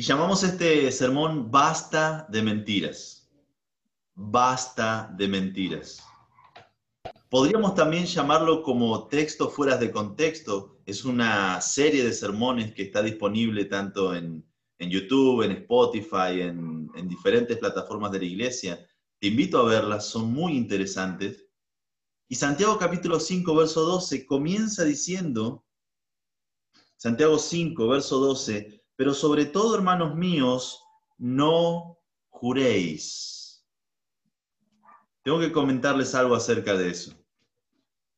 Y 0.00 0.02
llamamos 0.02 0.42
este 0.44 0.90
sermón 0.92 1.50
Basta 1.50 2.26
de 2.30 2.40
mentiras. 2.40 3.30
Basta 4.14 5.14
de 5.14 5.28
mentiras. 5.28 6.02
Podríamos 7.28 7.74
también 7.74 8.06
llamarlo 8.06 8.62
como 8.62 9.08
texto 9.08 9.50
fuera 9.50 9.76
de 9.76 9.90
contexto. 9.90 10.80
Es 10.86 11.04
una 11.04 11.60
serie 11.60 12.02
de 12.02 12.14
sermones 12.14 12.72
que 12.72 12.84
está 12.84 13.02
disponible 13.02 13.66
tanto 13.66 14.14
en, 14.14 14.42
YouTube, 14.78 15.42
en 15.42 15.50
Spotify, 15.50 16.40
en, 16.40 16.90
en 16.94 17.06
diferentes 17.06 17.58
plataformas 17.58 18.10
de 18.12 18.20
la 18.20 18.24
iglesia. 18.24 18.88
Te 19.18 19.26
invito 19.26 19.58
a 19.58 19.68
verlas, 19.68 20.06
son 20.06 20.32
muy 20.32 20.56
interesantes. 20.56 21.44
Y 22.26 22.36
Santiago 22.36 22.78
capítulo 22.78 23.20
5, 23.20 23.54
verso 23.54 23.82
12 23.82 24.24
comienza 24.24 24.82
diciendo, 24.82 25.66
Santiago 26.96 27.38
5, 27.38 27.86
verso 27.86 28.18
12, 28.18 28.79
pero 29.00 29.14
sobre 29.14 29.46
todo, 29.46 29.74
hermanos 29.74 30.14
míos, 30.14 30.84
no 31.16 31.98
juréis. 32.28 33.66
Tengo 35.22 35.40
que 35.40 35.52
comentarles 35.52 36.14
algo 36.14 36.34
acerca 36.34 36.74
de 36.74 36.90
eso. 36.90 37.14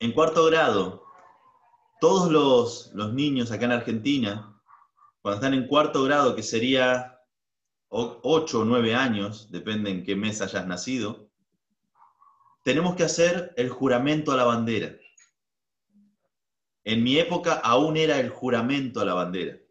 En 0.00 0.10
cuarto 0.10 0.44
grado, 0.46 1.04
todos 2.00 2.32
los, 2.32 2.90
los 2.94 3.14
niños 3.14 3.52
acá 3.52 3.66
en 3.66 3.70
Argentina, 3.70 4.60
cuando 5.20 5.36
están 5.36 5.54
en 5.54 5.68
cuarto 5.68 6.02
grado, 6.02 6.34
que 6.34 6.42
sería 6.42 7.16
8 7.90 8.58
o 8.58 8.64
9 8.64 8.92
años, 8.96 9.52
depende 9.52 9.88
en 9.88 10.02
qué 10.02 10.16
mes 10.16 10.42
hayas 10.42 10.66
nacido, 10.66 11.30
tenemos 12.64 12.96
que 12.96 13.04
hacer 13.04 13.54
el 13.56 13.68
juramento 13.68 14.32
a 14.32 14.36
la 14.36 14.46
bandera. 14.46 14.96
En 16.82 17.04
mi 17.04 17.18
época 17.18 17.52
aún 17.62 17.96
era 17.96 18.18
el 18.18 18.30
juramento 18.30 19.00
a 19.00 19.04
la 19.04 19.14
bandera. 19.14 19.61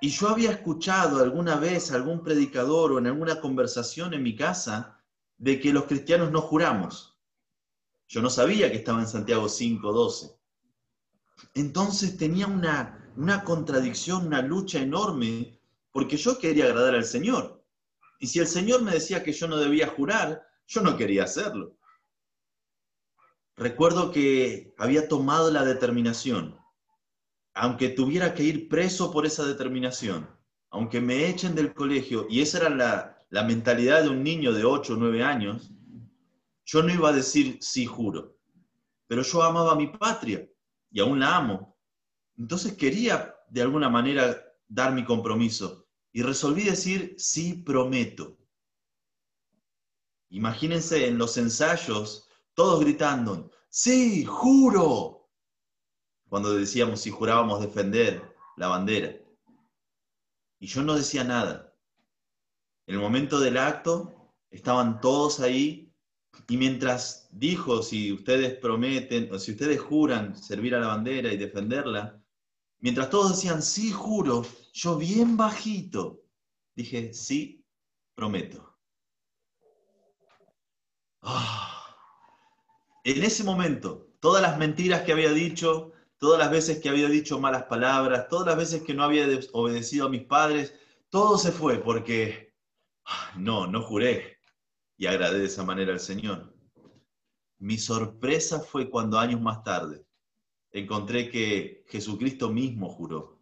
Y 0.00 0.10
yo 0.10 0.28
había 0.28 0.52
escuchado 0.52 1.22
alguna 1.22 1.56
vez 1.56 1.90
algún 1.90 2.22
predicador 2.22 2.92
o 2.92 2.98
en 2.98 3.08
alguna 3.08 3.40
conversación 3.40 4.14
en 4.14 4.22
mi 4.22 4.36
casa 4.36 5.02
de 5.38 5.58
que 5.58 5.72
los 5.72 5.84
cristianos 5.84 6.30
no 6.30 6.40
juramos. 6.40 7.18
Yo 8.06 8.22
no 8.22 8.30
sabía 8.30 8.70
que 8.70 8.78
estaba 8.78 9.00
en 9.00 9.08
Santiago 9.08 9.46
5.12. 9.46 10.36
Entonces 11.54 12.16
tenía 12.16 12.46
una, 12.46 13.12
una 13.16 13.42
contradicción, 13.42 14.26
una 14.26 14.40
lucha 14.40 14.80
enorme, 14.80 15.60
porque 15.90 16.16
yo 16.16 16.38
quería 16.38 16.66
agradar 16.66 16.94
al 16.94 17.04
Señor. 17.04 17.64
Y 18.20 18.28
si 18.28 18.38
el 18.38 18.46
Señor 18.46 18.82
me 18.82 18.92
decía 18.92 19.22
que 19.22 19.32
yo 19.32 19.46
no 19.48 19.56
debía 19.56 19.88
jurar, 19.88 20.46
yo 20.66 20.80
no 20.80 20.96
quería 20.96 21.24
hacerlo. 21.24 21.76
Recuerdo 23.56 24.12
que 24.12 24.74
había 24.78 25.08
tomado 25.08 25.50
la 25.50 25.64
determinación 25.64 26.57
aunque 27.60 27.88
tuviera 27.88 28.34
que 28.34 28.44
ir 28.44 28.68
preso 28.68 29.10
por 29.10 29.26
esa 29.26 29.44
determinación, 29.44 30.28
aunque 30.70 31.00
me 31.00 31.28
echen 31.28 31.56
del 31.56 31.74
colegio, 31.74 32.26
y 32.30 32.40
esa 32.40 32.58
era 32.58 32.70
la, 32.70 33.18
la 33.30 33.42
mentalidad 33.42 34.04
de 34.04 34.10
un 34.10 34.22
niño 34.22 34.52
de 34.52 34.64
8 34.64 34.94
o 34.94 34.96
9 34.96 35.24
años, 35.24 35.72
yo 36.64 36.84
no 36.84 36.94
iba 36.94 37.08
a 37.08 37.12
decir 37.12 37.58
sí 37.60 37.84
juro, 37.84 38.36
pero 39.08 39.22
yo 39.22 39.42
amaba 39.42 39.72
a 39.72 39.76
mi 39.76 39.88
patria 39.88 40.48
y 40.92 41.00
aún 41.00 41.18
la 41.18 41.36
amo. 41.36 41.76
Entonces 42.36 42.74
quería 42.74 43.34
de 43.50 43.62
alguna 43.62 43.88
manera 43.88 44.40
dar 44.68 44.92
mi 44.92 45.04
compromiso 45.04 45.88
y 46.12 46.22
resolví 46.22 46.62
decir 46.62 47.16
sí 47.18 47.54
prometo. 47.54 48.38
Imagínense 50.30 51.08
en 51.08 51.18
los 51.18 51.36
ensayos, 51.36 52.28
todos 52.54 52.78
gritando, 52.80 53.50
sí, 53.68 54.24
juro, 54.24 55.17
cuando 56.28 56.54
decíamos 56.54 57.00
si 57.00 57.10
jurábamos 57.10 57.60
defender 57.60 58.22
la 58.56 58.68
bandera. 58.68 59.16
Y 60.60 60.66
yo 60.66 60.82
no 60.82 60.94
decía 60.94 61.24
nada. 61.24 61.74
En 62.86 62.94
el 62.96 63.00
momento 63.00 63.38
del 63.40 63.58
acto 63.58 64.32
estaban 64.50 65.00
todos 65.00 65.40
ahí 65.40 65.92
y 66.48 66.56
mientras 66.56 67.28
dijo 67.32 67.82
si 67.82 68.12
ustedes 68.12 68.58
prometen 68.58 69.32
o 69.32 69.38
si 69.38 69.52
ustedes 69.52 69.80
juran 69.80 70.36
servir 70.36 70.74
a 70.74 70.80
la 70.80 70.88
bandera 70.88 71.32
y 71.32 71.36
defenderla, 71.36 72.22
mientras 72.80 73.10
todos 73.10 73.30
decían 73.30 73.62
sí 73.62 73.92
juro, 73.92 74.44
yo 74.72 74.96
bien 74.96 75.36
bajito 75.36 76.22
dije 76.74 77.12
sí 77.12 77.64
prometo. 78.14 78.76
Ah. 81.22 81.84
En 83.04 83.22
ese 83.22 83.42
momento, 83.42 84.08
todas 84.20 84.42
las 84.42 84.58
mentiras 84.58 85.02
que 85.02 85.12
había 85.12 85.32
dicho, 85.32 85.92
todas 86.18 86.38
las 86.38 86.50
veces 86.50 86.80
que 86.80 86.88
había 86.88 87.08
dicho 87.08 87.40
malas 87.40 87.64
palabras, 87.64 88.28
todas 88.28 88.46
las 88.46 88.56
veces 88.56 88.82
que 88.82 88.94
no 88.94 89.04
había 89.04 89.26
obedecido 89.52 90.06
a 90.06 90.10
mis 90.10 90.24
padres, 90.24 90.74
todo 91.08 91.38
se 91.38 91.52
fue 91.52 91.78
porque 91.78 92.54
no, 93.36 93.66
no 93.66 93.82
juré 93.82 94.38
y 94.96 95.06
agradé 95.06 95.38
de 95.38 95.46
esa 95.46 95.64
manera 95.64 95.92
al 95.92 96.00
Señor. 96.00 96.52
Mi 97.58 97.78
sorpresa 97.78 98.60
fue 98.60 98.90
cuando 98.90 99.18
años 99.18 99.40
más 99.40 99.62
tarde 99.62 100.04
encontré 100.70 101.30
que 101.30 101.84
Jesucristo 101.88 102.50
mismo 102.50 102.88
juró. 102.90 103.40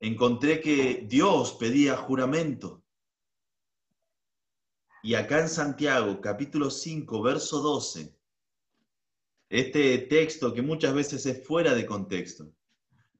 Encontré 0.00 0.60
que 0.60 1.04
Dios 1.08 1.54
pedía 1.54 1.96
juramento. 1.96 2.82
Y 5.02 5.14
acá 5.14 5.40
en 5.40 5.48
Santiago, 5.48 6.20
capítulo 6.20 6.70
5, 6.70 7.22
verso 7.22 7.60
12, 7.60 8.16
este 9.52 9.98
texto 9.98 10.54
que 10.54 10.62
muchas 10.62 10.94
veces 10.94 11.26
es 11.26 11.46
fuera 11.46 11.74
de 11.74 11.84
contexto, 11.84 12.50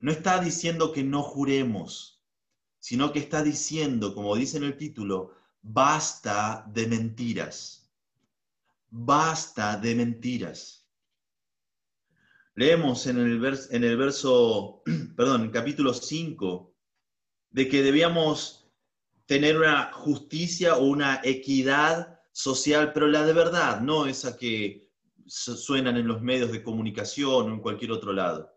no 0.01 0.11
está 0.11 0.41
diciendo 0.41 0.91
que 0.91 1.05
no 1.05 1.23
juremos, 1.23 2.25
sino 2.79 3.13
que 3.13 3.19
está 3.19 3.43
diciendo, 3.43 4.15
como 4.15 4.35
dice 4.35 4.57
en 4.57 4.65
el 4.65 4.79
título, 4.79 5.35
basta 5.61 6.65
de 6.73 6.87
mentiras. 6.87 7.93
Basta 8.89 9.77
de 9.77 9.95
mentiras. 9.95 10.89
Leemos 12.55 13.07
en 13.07 13.19
el, 13.19 13.59
en 13.71 13.85
el 13.85 13.97
verso, 13.99 14.83
perdón, 15.17 15.51
capítulo 15.51 15.93
5, 15.93 16.75
de 17.51 17.69
que 17.69 17.83
debíamos 17.83 18.73
tener 19.27 19.59
una 19.59 19.93
justicia 19.93 20.77
o 20.77 20.87
una 20.87 21.21
equidad 21.25 22.21
social, 22.33 22.95
pero 22.95 23.07
la 23.07 23.27
de 23.27 23.35
verdad, 23.35 23.83
no 23.83 24.07
esa 24.07 24.39
que 24.39 24.82
suenan 25.27 25.97
en 25.97 26.07
los 26.07 26.23
medios 26.23 26.53
de 26.53 26.63
comunicación 26.63 27.51
o 27.51 27.55
en 27.55 27.61
cualquier 27.61 27.93
otro 27.93 28.13
lado, 28.13 28.55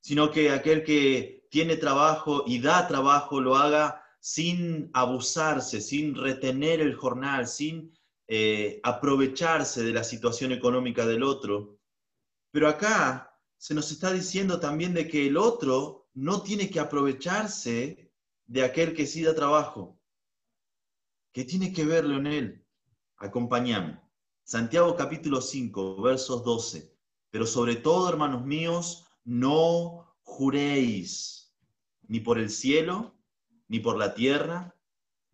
sino 0.00 0.30
que 0.30 0.50
aquel 0.50 0.84
que 0.84 1.46
tiene 1.50 1.76
trabajo 1.76 2.44
y 2.46 2.60
da 2.60 2.86
trabajo 2.86 3.40
lo 3.40 3.56
haga 3.56 4.02
sin 4.20 4.90
abusarse, 4.92 5.80
sin 5.80 6.14
retener 6.14 6.80
el 6.80 6.94
jornal, 6.94 7.46
sin 7.46 7.92
eh, 8.28 8.80
aprovecharse 8.82 9.84
de 9.84 9.92
la 9.92 10.02
situación 10.02 10.52
económica 10.52 11.06
del 11.06 11.22
otro. 11.22 11.78
Pero 12.50 12.68
acá 12.68 13.38
se 13.56 13.74
nos 13.74 13.90
está 13.92 14.12
diciendo 14.12 14.58
también 14.58 14.94
de 14.94 15.06
que 15.06 15.28
el 15.28 15.36
otro 15.36 16.08
no 16.14 16.42
tiene 16.42 16.68
que 16.70 16.80
aprovecharse 16.80 18.10
de 18.46 18.64
aquel 18.64 18.94
que 18.94 19.06
sí 19.06 19.22
da 19.22 19.34
trabajo. 19.34 20.00
¿Qué 21.32 21.44
tiene 21.44 21.72
que 21.72 21.84
verlo 21.84 22.16
en 22.16 22.26
él? 22.26 22.66
Acompáñame. 23.18 24.00
Santiago 24.48 24.94
capítulo 24.94 25.40
5, 25.40 26.00
versos 26.00 26.44
12. 26.44 26.96
Pero 27.30 27.46
sobre 27.46 27.74
todo, 27.74 28.08
hermanos 28.08 28.44
míos, 28.44 29.04
no 29.24 30.16
juréis 30.22 31.52
ni 32.02 32.20
por 32.20 32.38
el 32.38 32.48
cielo, 32.48 33.18
ni 33.66 33.80
por 33.80 33.98
la 33.98 34.14
tierra, 34.14 34.78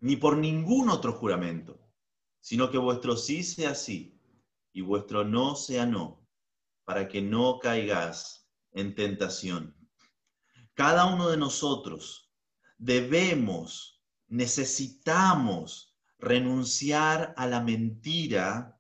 ni 0.01 0.17
por 0.17 0.39
ningún 0.39 0.89
otro 0.89 1.13
juramento, 1.13 1.79
sino 2.41 2.71
que 2.71 2.79
vuestro 2.79 3.19
sí 3.19 3.43
sea 3.43 3.75
sí 3.75 4.19
y 4.73 4.81
vuestro 4.81 5.25
no 5.25 5.57
sea 5.57 5.85
no, 5.85 6.27
para 6.87 7.07
que 7.07 7.21
no 7.21 7.59
caigas 7.59 8.49
en 8.71 8.95
tentación. 8.95 9.77
Cada 10.73 11.05
uno 11.05 11.29
de 11.29 11.37
nosotros 11.37 12.33
debemos, 12.79 14.03
necesitamos 14.29 15.99
renunciar 16.19 17.35
a 17.37 17.47
la 17.47 17.61
mentira 17.61 18.79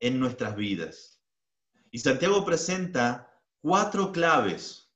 en 0.00 0.18
nuestras 0.18 0.56
vidas. 0.56 1.22
Y 1.90 1.98
Santiago 1.98 2.44
presenta 2.44 3.30
cuatro 3.60 4.12
claves, 4.12 4.90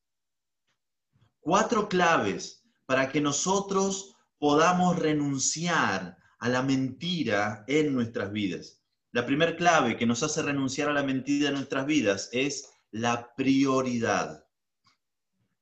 cuatro 1.41 1.89
claves 1.89 2.65
para 2.87 3.11
que 3.11 3.21
nosotros 3.21 4.17
podamos 4.39 4.99
renunciar 4.99 6.17
a 6.39 6.49
la 6.49 6.63
mentira 6.63 7.65
en 7.67 7.95
nuestras 7.95 8.33
vidas. 8.33 8.83
La 9.13 9.25
primera 9.25 9.57
clave 9.57 9.97
que 9.97 10.07
nos 10.07 10.23
hace 10.23 10.43
renunciar 10.43 10.89
a 10.89 10.93
la 10.93 11.03
mentira 11.03 11.49
en 11.49 11.55
nuestras 11.55 11.87
vidas 11.87 12.29
es 12.33 12.71
la 12.91 13.35
prioridad. 13.35 14.47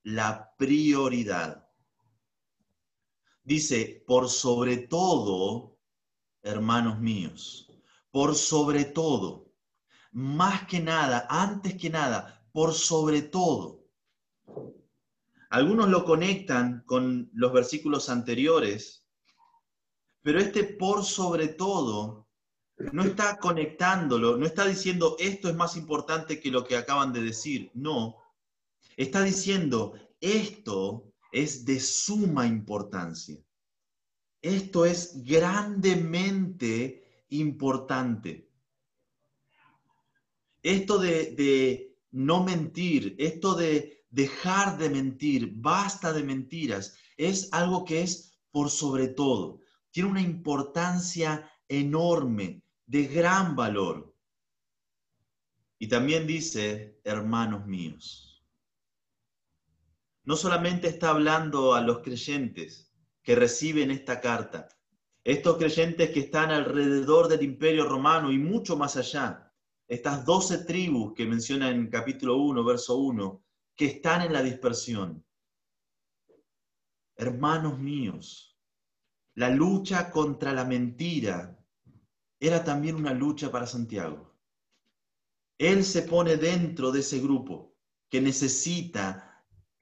La 0.03 0.55
prioridad. 0.57 1.69
Dice, 3.45 4.05
por 4.07 4.29
sobre 4.29 4.79
todo, 4.79 5.79
hermanos 6.43 6.99
míos, 6.99 7.72
por 8.13 8.37
sobre 8.37 8.85
todo, 8.85 9.51
más 10.13 10.69
que 10.69 10.79
nada, 10.79 11.27
antes 11.29 11.75
que 11.77 11.91
nada, 11.91 12.47
por 12.53 12.75
sobre 12.75 13.23
todo. 13.23 13.89
Algunos 15.51 15.89
lo 15.89 16.05
conectan 16.05 16.85
con 16.87 17.31
los 17.33 17.53
versículos 17.53 18.09
anteriores, 18.09 19.05
pero 20.23 20.39
este 20.39 20.63
por 20.63 21.05
sobre 21.05 21.49
todo 21.49 22.29
no 22.93 23.03
está 23.03 23.39
conectándolo, 23.39 24.37
no 24.37 24.47
está 24.47 24.67
diciendo 24.67 25.17
esto 25.19 25.49
es 25.49 25.57
más 25.57 25.77
importante 25.77 26.39
que 26.41 26.51
lo 26.51 26.65
que 26.65 26.77
acaban 26.77 27.13
de 27.13 27.23
decir, 27.23 27.71
no. 27.75 28.17
Está 28.97 29.23
diciendo 29.23 29.95
esto 30.21 31.13
es 31.33 31.65
de 31.65 31.81
suma 31.81 32.47
importancia. 32.47 33.39
Esto 34.43 34.85
es 34.85 35.25
grandemente 35.25 37.02
importante. 37.41 38.51
Esto 40.63 40.99
de, 40.99 41.97
no 42.11 42.45
mentir, 42.45 43.17
esto 43.19 43.55
de 43.55 44.05
dejar 44.11 44.79
de 44.79 44.91
mentir, 44.91 45.53
basta 45.57 46.13
de 46.13 46.23
mentiras, 46.23 46.97
es 47.17 47.53
algo 47.53 47.85
que 47.85 48.03
es 48.03 48.39
por 48.51 48.71
sobre 48.71 49.09
todo. 49.09 49.61
Tiene 49.91 50.11
una 50.11 50.21
importancia 50.21 51.51
enorme, 51.69 52.63
de 52.87 53.07
gran 53.07 53.57
valor. 53.57 54.15
Y 55.79 55.89
también 55.89 56.27
dice, 56.27 57.01
hermanos 57.05 57.67
míos. 57.67 58.45
No 60.25 60.37
solamente 60.37 60.89
está 60.89 61.11
hablando 61.11 61.75
a 61.75 61.81
los 61.81 61.99
creyentes 62.01 62.93
que 63.23 63.35
reciben 63.35 63.91
esta 63.91 64.21
carta, 64.21 64.69
estos 65.25 65.57
creyentes 65.57 66.11
que 66.11 66.21
están 66.21 66.51
alrededor 66.51 67.29
del 67.29 67.43
imperio 67.43 67.89
romano 67.89 68.33
y 68.33 68.39
mucho 68.39 68.77
más 68.77 68.97
allá, 68.97 69.53
estas 69.87 70.25
doce 70.25 70.65
tribus 70.65 71.15
que 71.15 71.27
menciona 71.27 71.71
en 71.71 71.89
capítulo 71.89 72.37
1, 72.39 72.65
verso 72.65 72.97
1, 72.97 73.45
que 73.77 73.87
están 73.87 74.23
en 74.23 74.33
la 74.33 74.43
dispersión. 74.43 75.25
Hermanos 77.17 77.79
míos, 77.79 78.59
la 79.35 79.49
lucha 79.49 80.11
contra 80.11 80.53
la 80.53 80.65
mentira 80.65 81.59
era 82.41 82.65
también 82.65 82.97
una 82.97 83.15
lucha 83.15 83.51
para 83.53 83.67
Santiago. 83.67 84.35
Él 85.59 85.85
se 85.85 86.03
pone 86.03 86.37
dentro 86.37 86.91
de 86.91 87.01
ese 87.01 87.21
grupo 87.21 87.77
que 88.11 88.21
necesita 88.21 89.32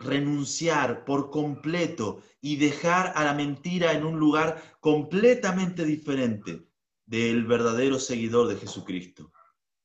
renunciar 0.01 1.05
por 1.05 1.31
completo 1.31 2.23
y 2.41 2.57
dejar 2.57 3.13
a 3.15 3.25
la 3.25 3.35
mentira 3.35 3.93
en 3.93 4.05
un 4.05 4.19
lugar 4.19 4.77
completamente 4.81 5.85
diferente 5.85 6.67
del 7.05 7.45
verdadero 7.45 7.99
seguidor 7.99 8.49
de 8.49 8.57
Jesucristo. 8.57 9.31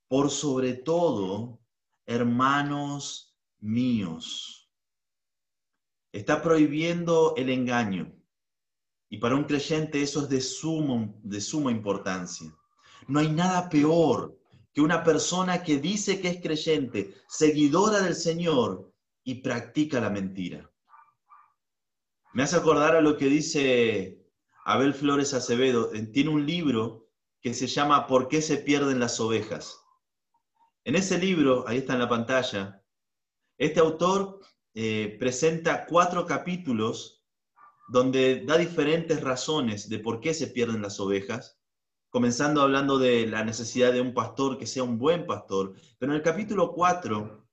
Por 0.07 0.31
sobre 0.31 0.73
todo, 0.73 1.59
hermanos 2.05 3.35
míos. 3.59 4.71
Está 6.11 6.41
prohibiendo 6.41 7.33
el 7.35 7.49
engaño. 7.49 8.15
Y 9.09 9.17
para 9.17 9.35
un 9.35 9.43
creyente 9.43 10.01
eso 10.01 10.21
es 10.21 10.29
de, 10.29 10.39
sumo, 10.39 11.19
de 11.23 11.41
suma 11.41 11.71
importancia. 11.71 12.55
No 13.07 13.19
hay 13.19 13.29
nada 13.29 13.69
peor 13.69 14.39
que 14.71 14.81
una 14.81 15.03
persona 15.03 15.61
que 15.61 15.79
dice 15.79 16.21
que 16.21 16.29
es 16.29 16.41
creyente, 16.41 17.13
seguidora 17.27 18.01
del 18.01 18.15
Señor, 18.15 18.94
y 19.25 19.41
practica 19.41 19.99
la 19.99 20.09
mentira. 20.09 20.71
Me 22.33 22.43
hace 22.43 22.55
acordar 22.55 22.95
a 22.95 23.01
lo 23.01 23.17
que 23.17 23.25
dice 23.25 24.23
Abel 24.63 24.93
Flores 24.93 25.33
Acevedo. 25.33 25.89
Tiene 26.13 26.29
un 26.29 26.45
libro 26.45 27.09
que 27.41 27.53
se 27.53 27.67
llama 27.67 28.07
¿Por 28.07 28.29
qué 28.29 28.41
se 28.41 28.57
pierden 28.57 28.99
las 28.99 29.19
ovejas? 29.19 29.81
En 30.83 30.95
ese 30.95 31.17
libro, 31.17 31.67
ahí 31.67 31.77
está 31.79 31.93
en 31.93 31.99
la 31.99 32.09
pantalla, 32.09 32.83
este 33.57 33.79
autor 33.79 34.41
eh, 34.75 35.15
presenta 35.17 35.85
cuatro 35.87 36.25
capítulos 36.27 37.25
donde 37.87 38.45
da 38.45 38.57
diferentes 38.57 39.21
razones 39.21 39.89
de 39.89 39.99
por 39.99 40.19
qué 40.19 40.33
se 40.33 40.47
pierden 40.47 40.81
las 40.81 40.99
ovejas, 40.99 41.59
comenzando 42.09 42.61
hablando 42.61 42.99
de 42.99 43.25
la 43.25 43.43
necesidad 43.43 43.93
de 43.93 44.01
un 44.01 44.13
pastor 44.13 44.57
que 44.57 44.67
sea 44.67 44.83
un 44.83 44.99
buen 44.99 45.25
pastor, 45.25 45.73
pero 45.97 46.11
en 46.11 46.17
el 46.17 46.23
capítulo 46.23 46.73
4 46.73 47.47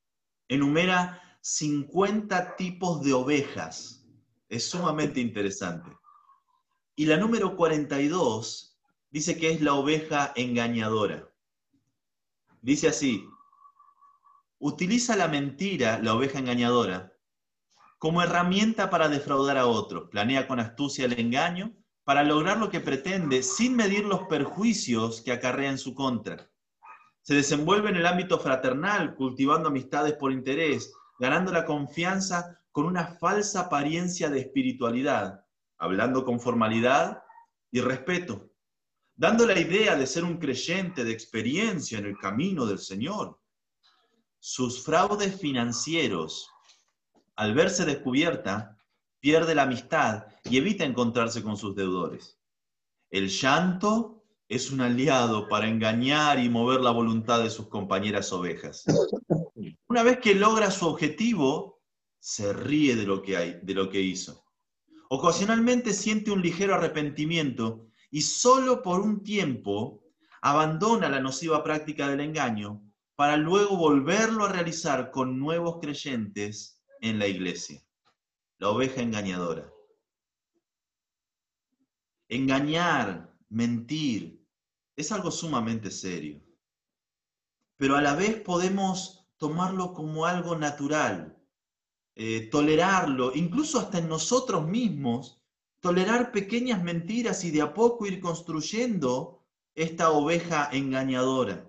enumera 0.49 1.22
50 1.43 2.55
tipos 2.55 3.03
de 3.03 3.13
ovejas. 3.13 4.07
Es 4.49 4.71
sumamente 4.71 5.21
interesante. 5.21 5.91
Y 6.95 7.07
la 7.07 7.17
número 7.17 7.57
42 7.57 8.79
dice 9.11 9.37
que 9.37 9.51
es 9.51 9.61
la 9.61 9.75
oveja 9.75 10.33
engañadora. 10.37 11.29
Dice 12.61 12.89
así, 12.89 13.29
utiliza 14.61 15.17
la 15.17 15.27
mentira, 15.27 15.99
la 15.99 16.15
oveja 16.15 16.39
engañadora, 16.39 17.13
como 17.99 18.23
herramienta 18.23 18.89
para 18.89 19.09
defraudar 19.09 19.59
a 19.59 19.67
otros. 19.67 20.09
Planea 20.11 20.47
con 20.47 20.61
astucia 20.61 21.07
el 21.07 21.19
engaño 21.19 21.75
para 22.05 22.23
lograr 22.23 22.59
lo 22.59 22.71
que 22.71 22.79
pretende 22.79 23.43
sin 23.43 23.75
medir 23.75 24.05
los 24.05 24.29
perjuicios 24.29 25.21
que 25.23 25.33
acarrea 25.33 25.71
en 25.71 25.79
su 25.79 25.93
contra. 25.95 26.49
Se 27.23 27.35
desenvuelve 27.35 27.91
en 27.91 27.97
el 27.97 28.07
ámbito 28.07 28.39
fraternal, 28.39 29.17
cultivando 29.17 29.69
amistades 29.69 30.15
por 30.15 30.31
interés, 30.31 30.93
ganando 31.23 31.53
la 31.53 31.65
confianza 31.65 32.59
con 32.73 32.85
una 32.85 33.07
falsa 33.07 33.61
apariencia 33.61 34.29
de 34.29 34.41
espiritualidad, 34.41 35.47
hablando 35.79 36.25
con 36.25 36.41
formalidad 36.41 37.23
y 37.71 37.81
respeto, 37.81 38.51
dando 39.15 39.47
la 39.47 39.57
idea 39.57 39.95
de 39.95 40.09
ser 40.09 40.25
un 40.25 40.39
creyente 40.39 41.05
de 41.05 41.13
experiencia 41.13 42.01
en 42.01 42.07
el 42.07 42.19
camino 42.19 42.67
del 42.67 42.81
Señor 42.81 43.39
sus 44.41 44.83
fraudes 44.83 45.41
financieros, 45.41 46.51
al 47.37 47.55
verse 47.55 47.85
descubierta, 47.85 48.77
pierde 49.21 49.55
la 49.55 49.63
amistad 49.63 50.27
y 50.43 50.57
evita 50.59 50.85
encontrarse 50.85 51.45
con 51.45 51.57
sus 51.57 51.77
deudores. 51.77 52.41
El 53.11 53.29
llanto 53.29 54.25
es 54.49 54.73
un 54.73 54.81
aliado 54.81 55.49
para 55.49 55.69
engañar 55.69 56.41
y 56.41 56.49
mover 56.49 56.81
la 56.81 56.91
voluntad 56.91 57.45
de 57.45 57.51
sus 57.51 57.69
compañeras 57.69 58.33
ovejas. 58.33 58.85
Una 59.93 60.05
vez 60.05 60.21
que 60.21 60.35
logra 60.35 60.71
su 60.71 60.87
objetivo, 60.87 61.83
se 62.19 62.55
ríe 62.55 62.97
de 62.97 63.03
lo 63.03 63.21
que, 63.21 63.37
hay, 63.37 63.61
de 63.63 63.75
lo 63.75 63.91
que 63.91 64.01
hizo. 64.01 64.43
Ocasionalmente 65.11 65.93
siente 65.93 66.31
un 66.31 66.41
ligero 66.41 66.75
arrepentimiento 66.75 67.91
y 68.11 68.23
solo 68.23 68.81
por 68.81 69.01
un 69.03 69.23
tiempo 69.23 70.03
abandona 70.41 71.11
la 71.11 71.21
nociva 71.21 71.63
práctica 71.63 72.09
del 72.09 72.21
engaño 72.21 72.83
para 73.17 73.37
luego 73.37 73.77
volverlo 73.77 74.47
a 74.47 74.49
realizar 74.49 75.11
con 75.11 75.39
nuevos 75.39 75.79
creyentes 75.83 76.83
en 77.03 77.19
la 77.19 77.27
iglesia. 77.27 77.85
La 78.61 78.71
oveja 78.71 79.03
engañadora. 79.03 79.71
Engañar, 82.31 83.37
mentir, 83.51 84.43
es 84.97 85.13
algo 85.13 85.31
sumamente 85.31 85.91
serio. 85.91 86.43
Pero 87.77 87.97
a 87.97 88.01
la 88.01 88.15
vez 88.15 88.41
podemos 88.41 89.22
tomarlo 89.43 89.93
como 89.93 90.25
algo 90.25 90.55
natural, 90.55 91.37
eh, 92.15 92.49
tolerarlo, 92.49 93.33
incluso 93.35 93.81
hasta 93.81 93.99
en 93.99 94.09
nosotros 94.09 94.69
mismos, 94.69 95.43
tolerar 95.81 96.31
pequeñas 96.31 96.81
mentiras 96.81 97.43
y 97.43 97.51
de 97.51 97.61
a 97.61 97.75
poco 97.75 98.07
ir 98.07 98.21
construyendo 98.21 99.45
esta 99.75 100.11
oveja 100.11 100.69
engañadora. 100.71 101.69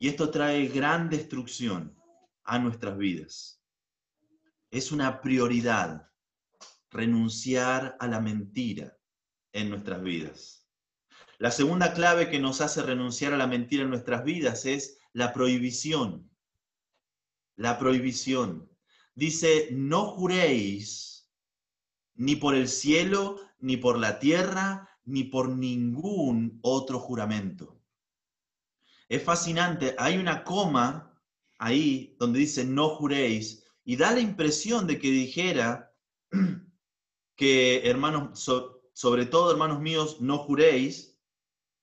Y 0.00 0.08
esto 0.08 0.32
trae 0.32 0.66
gran 0.66 1.08
destrucción 1.08 1.96
a 2.42 2.58
nuestras 2.58 2.98
vidas. 2.98 3.62
Es 4.72 4.90
una 4.90 5.20
prioridad 5.20 6.10
renunciar 6.90 7.96
a 8.00 8.08
la 8.08 8.20
mentira 8.20 8.98
en 9.52 9.70
nuestras 9.70 10.02
vidas. 10.02 10.68
La 11.38 11.52
segunda 11.52 11.94
clave 11.94 12.28
que 12.28 12.40
nos 12.40 12.60
hace 12.60 12.82
renunciar 12.82 13.34
a 13.34 13.36
la 13.36 13.46
mentira 13.46 13.84
en 13.84 13.90
nuestras 13.90 14.24
vidas 14.24 14.66
es 14.66 14.98
la 15.12 15.32
prohibición. 15.32 16.27
La 17.58 17.76
prohibición. 17.76 18.70
Dice, 19.16 19.70
no 19.72 20.06
juréis 20.12 21.28
ni 22.14 22.36
por 22.36 22.54
el 22.54 22.68
cielo, 22.68 23.36
ni 23.58 23.76
por 23.76 23.98
la 23.98 24.20
tierra, 24.20 24.88
ni 25.04 25.24
por 25.24 25.48
ningún 25.48 26.60
otro 26.62 27.00
juramento. 27.00 27.82
Es 29.08 29.24
fascinante, 29.24 29.96
hay 29.98 30.18
una 30.18 30.44
coma 30.44 31.20
ahí 31.58 32.14
donde 32.20 32.38
dice 32.38 32.64
no 32.64 32.90
juréis 32.90 33.64
y 33.84 33.96
da 33.96 34.12
la 34.12 34.20
impresión 34.20 34.86
de 34.86 35.00
que 35.00 35.10
dijera 35.10 35.92
que 37.36 37.88
hermanos, 37.90 38.48
sobre 38.92 39.26
todo 39.26 39.50
hermanos 39.50 39.80
míos, 39.80 40.20
no 40.20 40.38
juréis 40.38 41.07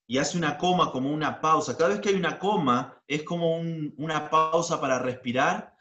y 0.07 0.17
hace 0.17 0.37
una 0.37 0.57
coma 0.57 0.91
como 0.91 1.11
una 1.11 1.41
pausa. 1.41 1.77
Cada 1.77 1.89
vez 1.91 1.99
que 1.99 2.09
hay 2.09 2.15
una 2.15 2.39
coma 2.39 3.01
es 3.07 3.23
como 3.23 3.57
una 3.59 4.29
pausa 4.29 4.79
para 4.79 4.99
respirar 4.99 5.75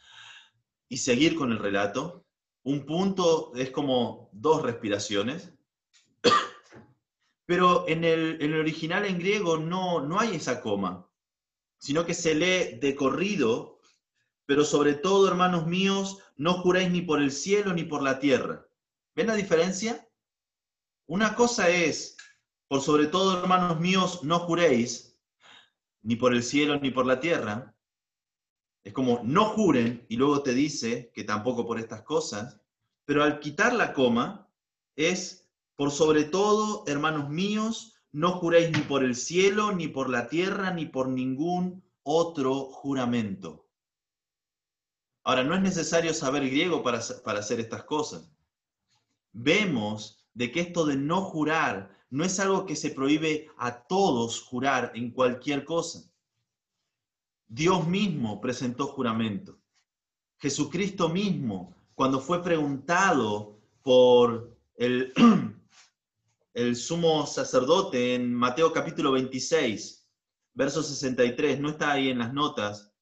y 0.88 0.96
seguir 0.96 1.34
con 1.34 1.52
el 1.52 1.58
relato. 1.58 2.24
Un 2.62 2.86
punto 2.86 3.52
es 3.54 3.70
como 3.70 4.30
dos 4.32 4.62
respiraciones. 4.62 5.52
Pero 7.46 7.86
en 7.88 8.04
el, 8.04 8.54
original 8.58 9.04
en 9.04 9.18
griego 9.18 9.58
no, 9.58 10.00
no 10.00 10.18
hay 10.18 10.36
esa 10.36 10.60
coma 10.60 11.06
sino 11.76 12.06
que 12.06 12.14
se 12.14 12.34
lee 12.34 12.78
de 12.80 12.96
corrido 12.96 13.74
pero 14.46 14.64
sobre 14.64 14.94
todo, 14.94 15.28
hermanos 15.28 15.66
míos, 15.66 16.18
no 16.36 16.54
juréis 16.54 16.90
ni 16.90 17.02
por 17.02 17.20
el 17.20 17.32
cielo 17.32 17.72
ni 17.72 17.84
por 17.84 18.02
la 18.02 18.18
tierra. 18.18 18.66
¿Ven 19.14 19.28
la 19.28 19.34
diferencia? 19.34 20.06
Una 21.06 21.34
cosa 21.34 21.68
es, 21.68 22.13
por 22.74 22.82
sobre 22.82 23.06
todo, 23.06 23.38
hermanos 23.38 23.78
míos, 23.78 24.24
no 24.24 24.40
juréis 24.40 25.16
ni 26.02 26.16
por 26.16 26.34
el 26.34 26.42
cielo 26.42 26.80
ni 26.80 26.90
por 26.90 27.06
la 27.06 27.20
tierra. 27.20 27.72
Es 28.82 28.92
como, 28.92 29.20
no 29.22 29.44
juren, 29.44 30.04
y 30.08 30.16
luego 30.16 30.42
te 30.42 30.54
dice 30.54 31.12
que 31.14 31.22
tampoco 31.22 31.68
por 31.68 31.78
estas 31.78 32.02
cosas, 32.02 32.60
pero 33.04 33.22
al 33.22 33.38
quitar 33.38 33.74
la 33.74 33.92
coma, 33.92 34.50
es, 34.96 35.48
por 35.76 35.92
sobre 35.92 36.24
todo, 36.24 36.82
hermanos 36.88 37.30
míos, 37.30 37.94
no 38.10 38.32
juréis 38.40 38.76
ni 38.76 38.82
por 38.82 39.04
el 39.04 39.14
cielo, 39.14 39.70
ni 39.70 39.86
por 39.86 40.10
la 40.10 40.26
tierra, 40.26 40.72
ni 40.72 40.86
por 40.86 41.08
ningún 41.08 41.84
otro 42.02 42.72
juramento. 42.72 43.68
Ahora, 45.22 45.44
no 45.44 45.54
es 45.54 45.60
necesario 45.60 46.12
saber 46.12 46.50
griego 46.50 46.82
para, 46.82 46.98
para 47.24 47.38
hacer 47.38 47.60
estas 47.60 47.84
cosas. 47.84 48.28
Vemos 49.32 50.26
de 50.32 50.50
que 50.50 50.58
esto 50.58 50.84
de 50.84 50.96
no 50.96 51.20
jurar 51.20 51.94
no 52.14 52.24
es 52.24 52.38
algo 52.38 52.64
que 52.64 52.76
se 52.76 52.90
prohíbe 52.90 53.48
a 53.56 53.76
todos 53.88 54.40
jurar 54.40 54.92
en 54.94 55.10
cualquier 55.10 55.64
cosa. 55.64 56.08
Dios 57.48 57.88
mismo 57.88 58.40
presentó 58.40 58.86
juramento. 58.86 59.58
Jesucristo 60.38 61.08
mismo, 61.08 61.74
cuando 61.96 62.20
fue 62.20 62.40
preguntado 62.40 63.58
por 63.82 64.56
el, 64.76 65.12
sumo 66.76 67.26
sacerdote 67.26 68.14
en 68.14 68.32
Mateo 68.32 68.72
capítulo 68.72 69.10
26, 69.10 70.08
verso 70.52 70.84
63, 70.84 71.58
no 71.58 71.70
está 71.70 71.90
ahí 71.90 72.10
en 72.10 72.20
las 72.20 72.32
notas, 72.32 72.92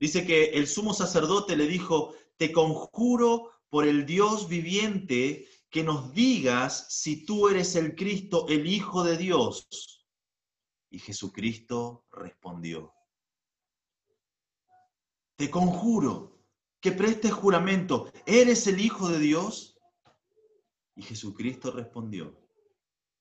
dice 0.00 0.26
que 0.26 0.46
el 0.46 0.66
sumo 0.66 0.94
sacerdote 0.94 1.54
le 1.54 1.68
dijo, 1.68 2.12
te 2.38 2.50
conjuro 2.50 3.52
por 3.68 3.86
el 3.86 4.04
Dios 4.04 4.48
viviente 4.48 5.46
que 5.72 5.82
nos 5.82 6.12
digas 6.12 6.86
si 6.90 7.24
tú 7.24 7.48
eres 7.48 7.74
el 7.76 7.96
Cristo, 7.96 8.46
el 8.48 8.66
Hijo 8.66 9.02
de 9.02 9.16
Dios. 9.16 10.06
Y 10.90 10.98
Jesucristo 10.98 12.04
respondió, 12.12 12.92
te 15.36 15.50
conjuro 15.50 16.44
que 16.78 16.92
prestes 16.92 17.32
juramento, 17.32 18.12
¿eres 18.26 18.66
el 18.66 18.82
Hijo 18.82 19.08
de 19.08 19.18
Dios? 19.18 19.80
Y 20.94 21.02
Jesucristo 21.02 21.70
respondió, 21.70 22.38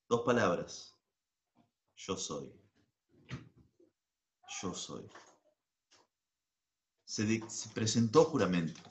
dos 0.09 0.21
palabras, 0.23 0.99
yo 1.95 2.17
soy, 2.17 2.51
yo 4.61 4.73
soy. 4.73 5.09
Se, 7.05 7.49
se 7.49 7.69
presentó 7.69 8.25
juramento. 8.25 8.81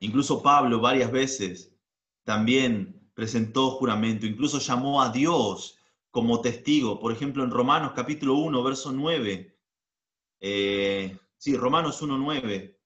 Incluso 0.00 0.42
Pablo 0.42 0.80
varias 0.80 1.12
veces 1.12 1.73
también 2.24 3.10
presentó 3.14 3.70
juramento, 3.72 4.26
incluso 4.26 4.58
llamó 4.58 5.02
a 5.02 5.10
Dios 5.10 5.78
como 6.10 6.40
testigo. 6.40 6.98
Por 6.98 7.12
ejemplo, 7.12 7.44
en 7.44 7.50
Romanos 7.50 7.92
capítulo 7.94 8.34
1, 8.34 8.62
verso 8.62 8.92
9. 8.92 9.56
Eh, 10.40 11.18
sí, 11.36 11.56
Romanos 11.56 12.00
1, 12.02 12.18
9. 12.18 12.80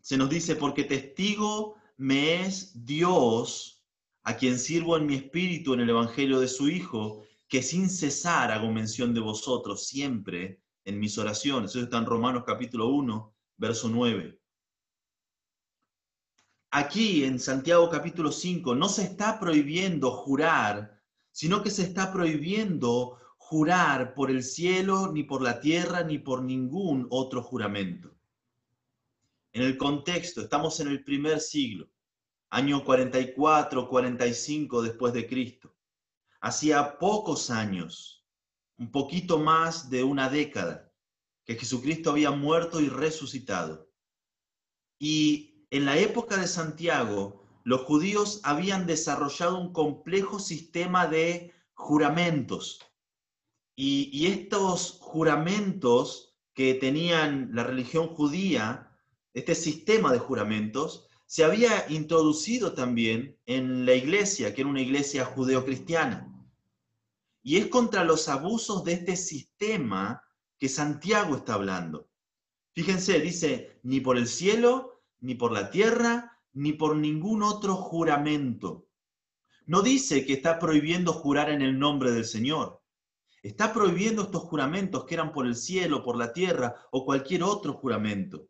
Se 0.00 0.16
nos 0.16 0.30
dice, 0.30 0.56
porque 0.56 0.84
testigo 0.84 1.76
me 1.96 2.42
es 2.42 2.84
Dios, 2.84 3.84
a 4.22 4.36
quien 4.36 4.58
sirvo 4.58 4.96
en 4.96 5.06
mi 5.06 5.14
espíritu 5.14 5.74
en 5.74 5.80
el 5.80 5.90
Evangelio 5.90 6.40
de 6.40 6.48
su 6.48 6.68
Hijo, 6.68 7.22
que 7.48 7.62
sin 7.62 7.88
cesar 7.88 8.50
hago 8.50 8.72
mención 8.72 9.14
de 9.14 9.20
vosotros 9.20 9.86
siempre 9.86 10.60
en 10.84 10.98
mis 10.98 11.16
oraciones. 11.16 11.70
Eso 11.70 11.84
está 11.84 11.98
en 11.98 12.06
Romanos 12.06 12.42
capítulo 12.44 12.88
1, 12.88 13.34
verso 13.56 13.88
9 13.88 14.40
aquí 16.76 17.24
en 17.24 17.40
Santiago 17.40 17.88
capítulo 17.88 18.30
5 18.30 18.74
no 18.74 18.90
se 18.90 19.02
está 19.04 19.40
prohibiendo 19.40 20.10
jurar, 20.10 21.00
sino 21.32 21.62
que 21.62 21.70
se 21.70 21.82
está 21.82 22.12
prohibiendo 22.12 23.18
jurar 23.38 24.12
por 24.12 24.30
el 24.30 24.42
cielo, 24.42 25.10
ni 25.10 25.22
por 25.22 25.40
la 25.40 25.58
tierra, 25.58 26.02
ni 26.02 26.18
por 26.18 26.42
ningún 26.42 27.06
otro 27.08 27.42
juramento. 27.42 28.14
En 29.52 29.62
el 29.62 29.78
contexto, 29.78 30.42
estamos 30.42 30.78
en 30.80 30.88
el 30.88 31.02
primer 31.02 31.40
siglo, 31.40 31.88
año 32.50 32.84
44, 32.84 33.88
45 33.88 34.82
después 34.82 35.14
de 35.14 35.26
Cristo. 35.26 35.74
Hacía 36.42 36.98
pocos 36.98 37.48
años, 37.48 38.26
un 38.76 38.90
poquito 38.92 39.38
más 39.38 39.88
de 39.88 40.04
una 40.04 40.28
década, 40.28 40.92
que 41.46 41.54
Jesucristo 41.54 42.10
había 42.10 42.32
muerto 42.32 42.82
y 42.82 42.90
resucitado. 42.90 43.88
Y 44.98 45.55
en 45.76 45.84
la 45.84 45.98
época 45.98 46.38
de 46.38 46.46
Santiago, 46.46 47.44
los 47.64 47.82
judíos 47.82 48.40
habían 48.44 48.86
desarrollado 48.86 49.58
un 49.58 49.72
complejo 49.72 50.38
sistema 50.38 51.06
de 51.06 51.52
juramentos. 51.74 52.80
Y, 53.74 54.26
estos 54.26 54.98
juramentos 55.00 56.34
que 56.54 56.74
tenían 56.74 57.50
la 57.52 57.64
religión 57.64 58.08
judía, 58.08 58.90
este 59.34 59.54
sistema 59.54 60.12
de 60.12 60.18
juramentos, 60.18 61.08
se 61.26 61.44
había 61.44 61.84
introducido 61.90 62.72
también 62.72 63.36
en 63.44 63.84
la 63.84 63.94
iglesia, 63.94 64.54
que 64.54 64.62
era 64.62 64.70
una 64.70 64.80
iglesia 64.80 65.26
judeocristiana. 65.26 66.32
Y 67.42 67.58
es 67.58 67.66
contra 67.66 68.04
los 68.04 68.28
abusos 68.28 68.82
de 68.84 68.94
este 68.94 69.16
sistema 69.16 70.22
que 70.58 70.70
Santiago 70.70 71.36
está 71.36 71.54
hablando. 71.54 72.08
Fíjense, 72.72 73.20
dice, 73.20 73.78
ni 73.82 74.00
por 74.00 74.16
el 74.16 74.26
cielo, 74.26 74.95
ni 75.26 75.34
por 75.34 75.50
la 75.50 75.70
tierra, 75.70 76.38
ni 76.52 76.72
por 76.72 76.94
ningún 76.94 77.42
otro 77.42 77.74
juramento. 77.74 78.86
No 79.66 79.82
dice 79.82 80.24
que 80.24 80.34
está 80.34 80.60
prohibiendo 80.60 81.12
jurar 81.12 81.50
en 81.50 81.62
el 81.62 81.76
nombre 81.76 82.12
del 82.12 82.24
Señor. 82.24 82.80
Está 83.42 83.72
prohibiendo 83.72 84.22
estos 84.22 84.44
juramentos 84.44 85.04
que 85.04 85.14
eran 85.14 85.32
por 85.32 85.46
el 85.46 85.56
cielo, 85.56 86.04
por 86.04 86.16
la 86.16 86.32
tierra 86.32 86.76
o 86.92 87.04
cualquier 87.04 87.42
otro 87.42 87.72
juramento. 87.72 88.46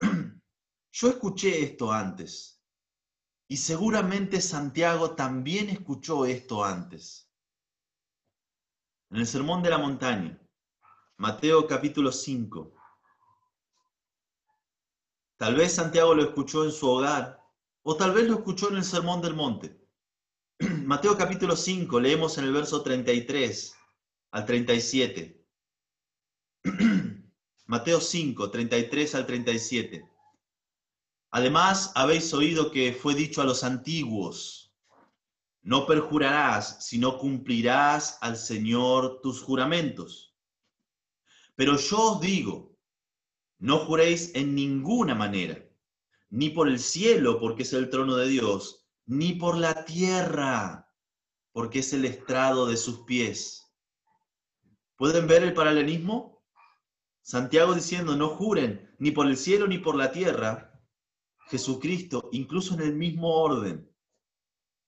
Yo 0.92 1.08
escuché 1.08 1.62
esto 1.62 1.92
antes 1.92 2.60
y 3.46 3.56
seguramente 3.56 4.40
Santiago 4.40 5.14
también 5.14 5.68
escuchó 5.68 6.26
esto 6.26 6.64
antes. 6.64 7.30
En 9.10 9.18
el 9.18 9.26
Sermón 9.28 9.62
de 9.62 9.70
la 9.70 9.78
Montaña, 9.78 10.42
Mateo 11.18 11.68
capítulo 11.68 12.10
5, 12.10 12.71
Tal 15.42 15.56
vez 15.56 15.74
Santiago 15.74 16.14
lo 16.14 16.22
escuchó 16.22 16.64
en 16.64 16.70
su 16.70 16.88
hogar 16.88 17.44
o 17.82 17.96
tal 17.96 18.12
vez 18.12 18.28
lo 18.28 18.34
escuchó 18.34 18.68
en 18.68 18.76
el 18.76 18.84
Sermón 18.84 19.20
del 19.20 19.34
Monte. 19.34 19.76
Mateo 20.84 21.18
capítulo 21.18 21.56
5, 21.56 21.98
leemos 21.98 22.38
en 22.38 22.44
el 22.44 22.52
verso 22.52 22.80
33 22.80 23.74
al 24.30 24.46
37. 24.46 25.44
Mateo 27.66 28.00
5, 28.00 28.50
33 28.52 29.14
al 29.16 29.26
37. 29.26 30.08
Además, 31.32 31.90
habéis 31.96 32.32
oído 32.32 32.70
que 32.70 32.92
fue 32.92 33.16
dicho 33.16 33.42
a 33.42 33.44
los 33.44 33.64
antiguos, 33.64 34.72
no 35.62 35.86
perjurarás, 35.86 36.86
sino 36.86 37.18
cumplirás 37.18 38.16
al 38.20 38.36
Señor 38.36 39.20
tus 39.20 39.42
juramentos. 39.42 40.36
Pero 41.56 41.76
yo 41.78 42.12
os 42.12 42.20
digo, 42.20 42.71
no 43.62 43.78
juréis 43.78 44.32
en 44.34 44.56
ninguna 44.56 45.14
manera, 45.14 45.56
ni 46.30 46.50
por 46.50 46.66
el 46.66 46.80
cielo, 46.80 47.38
porque 47.38 47.62
es 47.62 47.72
el 47.72 47.90
trono 47.90 48.16
de 48.16 48.26
Dios, 48.26 48.88
ni 49.06 49.34
por 49.34 49.56
la 49.56 49.84
tierra, 49.84 50.92
porque 51.52 51.78
es 51.78 51.92
el 51.92 52.04
estrado 52.04 52.66
de 52.66 52.76
sus 52.76 53.04
pies. 53.04 53.72
¿Pueden 54.96 55.28
ver 55.28 55.44
el 55.44 55.54
paralelismo? 55.54 56.42
Santiago 57.20 57.72
diciendo, 57.72 58.16
no 58.16 58.30
juren 58.30 58.96
ni 58.98 59.12
por 59.12 59.28
el 59.28 59.36
cielo 59.36 59.68
ni 59.68 59.78
por 59.78 59.94
la 59.94 60.10
tierra. 60.10 60.82
Jesucristo, 61.46 62.30
incluso 62.32 62.74
en 62.74 62.80
el 62.80 62.96
mismo 62.96 63.28
orden, 63.28 63.88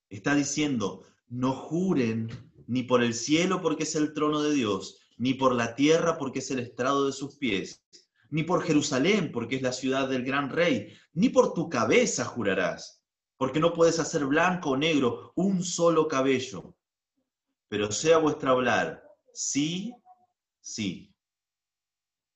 está 0.08 0.34
diciendo, 0.34 1.06
no 1.28 1.52
juren 1.52 2.28
ni 2.66 2.82
por 2.82 3.04
el 3.04 3.14
cielo 3.14 3.62
porque 3.62 3.84
es 3.84 3.94
el 3.94 4.14
trono 4.14 4.42
de 4.42 4.52
Dios, 4.52 4.98
ni 5.16 5.34
por 5.34 5.54
la 5.54 5.76
tierra 5.76 6.18
porque 6.18 6.40
es 6.40 6.50
el 6.50 6.58
estrado 6.58 7.06
de 7.06 7.12
sus 7.12 7.36
pies, 7.36 7.84
ni 8.34 8.42
por 8.42 8.64
Jerusalén, 8.64 9.30
porque 9.30 9.54
es 9.54 9.62
la 9.62 9.72
ciudad 9.72 10.08
del 10.08 10.24
gran 10.24 10.50
rey, 10.50 10.92
ni 11.12 11.28
por 11.28 11.54
tu 11.54 11.68
cabeza 11.68 12.24
jurarás, 12.24 13.00
porque 13.36 13.60
no 13.60 13.72
puedes 13.72 14.00
hacer 14.00 14.26
blanco 14.26 14.70
o 14.70 14.76
negro 14.76 15.32
un 15.36 15.62
solo 15.62 16.08
cabello. 16.08 16.74
Pero 17.68 17.92
sea 17.92 18.18
vuestro 18.18 18.50
hablar, 18.50 19.04
sí, 19.32 19.94
sí, 20.60 21.14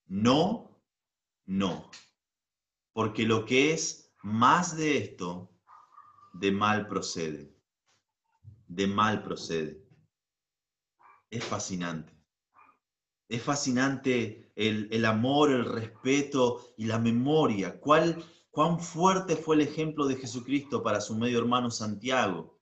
no, 0.07 0.81
no, 1.47 1.90
porque 2.93 3.25
lo 3.25 3.45
que 3.45 3.73
es 3.73 4.14
más 4.23 4.76
de 4.76 4.99
esto, 4.99 5.50
de 6.33 6.52
mal 6.52 6.87
procede, 6.87 7.52
de 8.69 8.87
mal 8.87 9.25
procede. 9.25 9.85
Es 11.28 11.45
fascinante. 11.45 12.17
Es 13.28 13.43
fascinante 13.43 14.48
el, 14.59 15.05
amor, 15.05 15.53
el 15.53 15.65
respeto 15.65 16.75
y 16.77 16.87
la 16.87 16.99
memoria. 16.99 17.79
¿Cuál, 17.79 18.25
¿Cuán 18.50 18.81
fuerte 18.81 19.37
fue 19.37 19.55
el 19.55 19.62
ejemplo 19.62 20.07
de 20.07 20.17
Jesucristo 20.17 20.83
para 20.83 21.00
su 21.00 21.15
medio 21.15 21.38
hermano 21.38 21.71
Santiago? 21.71 22.59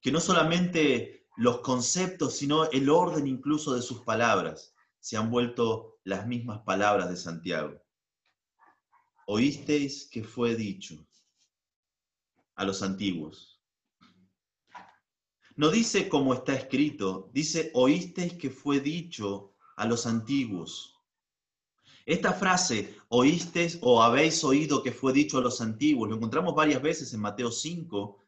Que 0.00 0.12
no 0.12 0.20
solamente 0.20 1.26
los 1.36 1.58
conceptos, 1.60 2.36
sino 2.36 2.70
el 2.70 2.88
orden 2.88 3.26
incluso 3.26 3.74
de 3.74 3.82
sus 3.82 4.02
palabras 4.02 4.74
se 5.00 5.16
han 5.16 5.30
vuelto 5.30 5.98
las 6.04 6.26
mismas 6.26 6.60
palabras 6.60 7.10
de 7.10 7.16
Santiago. 7.16 7.80
Oísteis 9.26 10.08
que 10.08 10.22
fue 10.22 10.54
dicho 10.54 11.04
a 12.54 12.64
los 12.64 12.82
antiguos. 12.82 13.60
No 15.56 15.70
dice 15.70 16.08
como 16.08 16.32
está 16.34 16.54
escrito, 16.54 17.28
dice 17.32 17.72
oísteis 17.74 18.34
que 18.34 18.50
fue 18.50 18.78
dicho 18.78 19.56
a 19.76 19.84
los 19.84 20.06
antiguos. 20.06 20.97
Esta 22.08 22.32
frase, 22.32 22.96
oísteis 23.08 23.78
o 23.82 24.02
habéis 24.02 24.42
oído 24.42 24.82
que 24.82 24.92
fue 24.92 25.12
dicho 25.12 25.36
a 25.36 25.42
los 25.42 25.60
antiguos, 25.60 26.08
lo 26.08 26.16
encontramos 26.16 26.54
varias 26.54 26.80
veces 26.80 27.12
en 27.12 27.20
Mateo 27.20 27.50
5, 27.52 28.24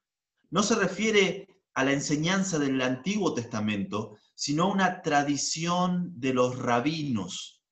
no 0.50 0.62
se 0.62 0.75
refiere 0.75 1.49
a 1.72 1.84
la 1.84 1.92
enseñanza 1.92 2.58
del 2.58 2.78
Antiguo 2.82 3.32
Testamento, 3.32 4.18
sino 4.34 4.64
a 4.64 4.72
una 4.72 5.00
tradición 5.00 6.12
de 6.20 6.34
los 6.34 6.58
rabinos. 6.58 7.62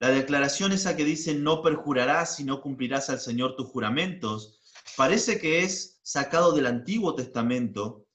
La 0.00 0.08
declaración 0.08 0.72
esa 0.72 0.96
que 0.96 1.04
dice 1.04 1.36
no 1.36 1.62
perjurarás 1.62 2.40
y 2.40 2.44
no 2.44 2.60
cumplirás 2.60 3.08
al 3.08 3.20
Señor 3.20 3.54
tus 3.54 3.68
juramentos, 3.68 4.60
parece 4.96 5.38
que 5.38 5.60
es 5.62 6.00
sacado 6.02 6.50
del 6.50 6.66
Antiguo 6.66 7.14
Testamento 7.14 8.08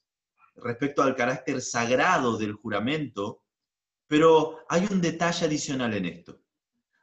respecto 0.56 1.04
al 1.04 1.16
carácter 1.16 1.62
sagrado 1.62 2.36
del 2.36 2.52
juramento, 2.52 3.46
pero 4.08 4.60
hay 4.68 4.86
un 4.92 5.00
detalle 5.00 5.46
adicional 5.46 5.94
en 5.94 6.06
esto, 6.06 6.42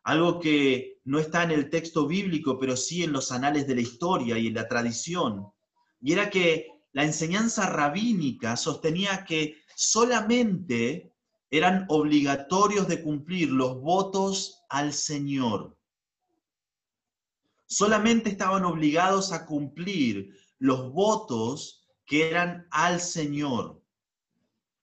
algo 0.09 0.41
que 0.41 1.03
no 1.05 1.19
está 1.19 1.43
en 1.43 1.51
el 1.51 1.69
texto 1.69 2.07
bíblico, 2.07 2.59
pero 2.59 2.79
sí 2.79 3.05
en 3.05 3.13
los 3.13 3.31
anales 3.31 3.67
de 3.67 3.75
la 3.75 3.83
historia 3.83 4.39
y 4.39 4.47
en 4.47 4.55
la 4.55 4.67
tradición, 4.67 5.53
y 6.01 6.15
era 6.15 6.31
que 6.31 6.81
la 6.93 7.05
enseñanza 7.05 7.67
rabínica 7.67 8.57
sostenía 8.57 9.27
que 9.27 9.59
solamente 9.77 11.13
eran 11.51 11.85
obligatorios 11.91 12.89
de 12.89 13.03
cumplir 13.03 13.51
los 13.51 13.83
votos 13.83 14.65
al 14.71 14.95
Señor. 14.95 15.77
Solamente 17.67 18.31
estaban 18.31 18.65
obligados 18.65 19.31
a 19.31 19.45
cumplir 19.45 20.35
los 20.59 20.91
votos 20.91 21.87
que 22.07 22.31
eran 22.31 22.67
al 22.71 23.03
Señor. 23.03 23.83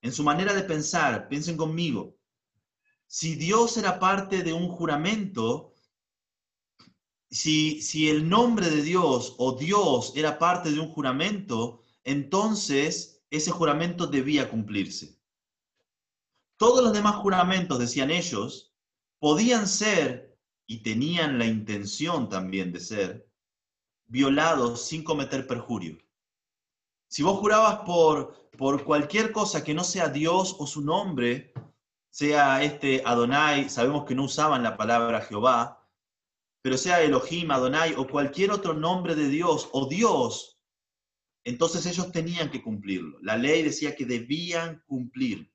En 0.04 0.12
su 0.12 0.24
manera 0.24 0.54
de 0.54 0.62
pensar, 0.62 1.28
piensen 1.30 1.58
conmigo, 1.58 2.15
si 3.08 3.36
Dios 3.36 3.78
era 3.78 4.00
parte 4.00 4.44
de 4.44 4.54
un 4.54 4.68
juramento, 4.68 5.74
si, 7.30 7.82
si 7.82 8.10
el 8.10 8.30
nombre 8.30 8.70
de 8.70 8.82
Dios 8.82 9.36
o 9.38 9.54
Dios 9.54 10.14
era 10.16 10.40
parte 10.40 10.72
de 10.72 10.80
un 10.80 10.90
juramento, 10.90 11.82
entonces 12.04 13.24
ese 13.30 13.52
juramento 13.52 14.08
debía 14.08 14.50
cumplirse. 14.50 15.20
Todos 16.58 16.84
los 16.84 16.94
demás 16.94 17.16
juramentos, 17.18 17.80
decían 17.80 18.12
ellos, 18.12 18.74
podían 19.20 19.68
ser, 19.68 20.38
y 20.68 20.82
tenían 20.82 21.38
la 21.38 21.46
intención 21.46 22.30
también 22.30 22.72
de 22.72 22.80
ser, 22.80 23.30
violados 24.08 24.82
sin 24.82 25.04
cometer 25.04 25.46
perjurio. 25.48 25.98
Si 27.08 27.24
vos 27.24 27.40
jurabas 27.40 27.80
por, 27.86 28.50
por 28.58 28.84
cualquier 28.84 29.32
cosa 29.32 29.64
que 29.64 29.74
no 29.74 29.84
sea 29.84 30.10
Dios 30.10 30.56
o 30.60 30.66
su 30.66 30.82
nombre, 30.82 31.54
sea 32.16 32.64
este 32.64 33.04
Adonai, 33.06 33.70
sabemos 33.70 34.06
que 34.06 34.16
no 34.16 34.24
usaban 34.24 34.64
la 34.64 34.78
palabra 34.78 35.20
Jehová, 35.20 35.86
pero 36.62 36.78
sea 36.78 37.02
Elohim, 37.02 37.52
Adonai 37.52 37.94
o 37.96 38.08
cualquier 38.08 38.52
otro 38.52 38.74
nombre 38.74 39.16
de 39.16 39.28
Dios 39.28 39.68
o 39.74 39.86
Dios, 39.90 40.58
entonces 41.44 41.86
ellos 41.86 42.14
tenían 42.14 42.50
que 42.50 42.64
cumplirlo. 42.64 43.18
La 43.22 43.36
ley 43.36 43.64
decía 43.64 43.98
que 43.98 44.06
debían 44.06 44.82
cumplir. 44.88 45.52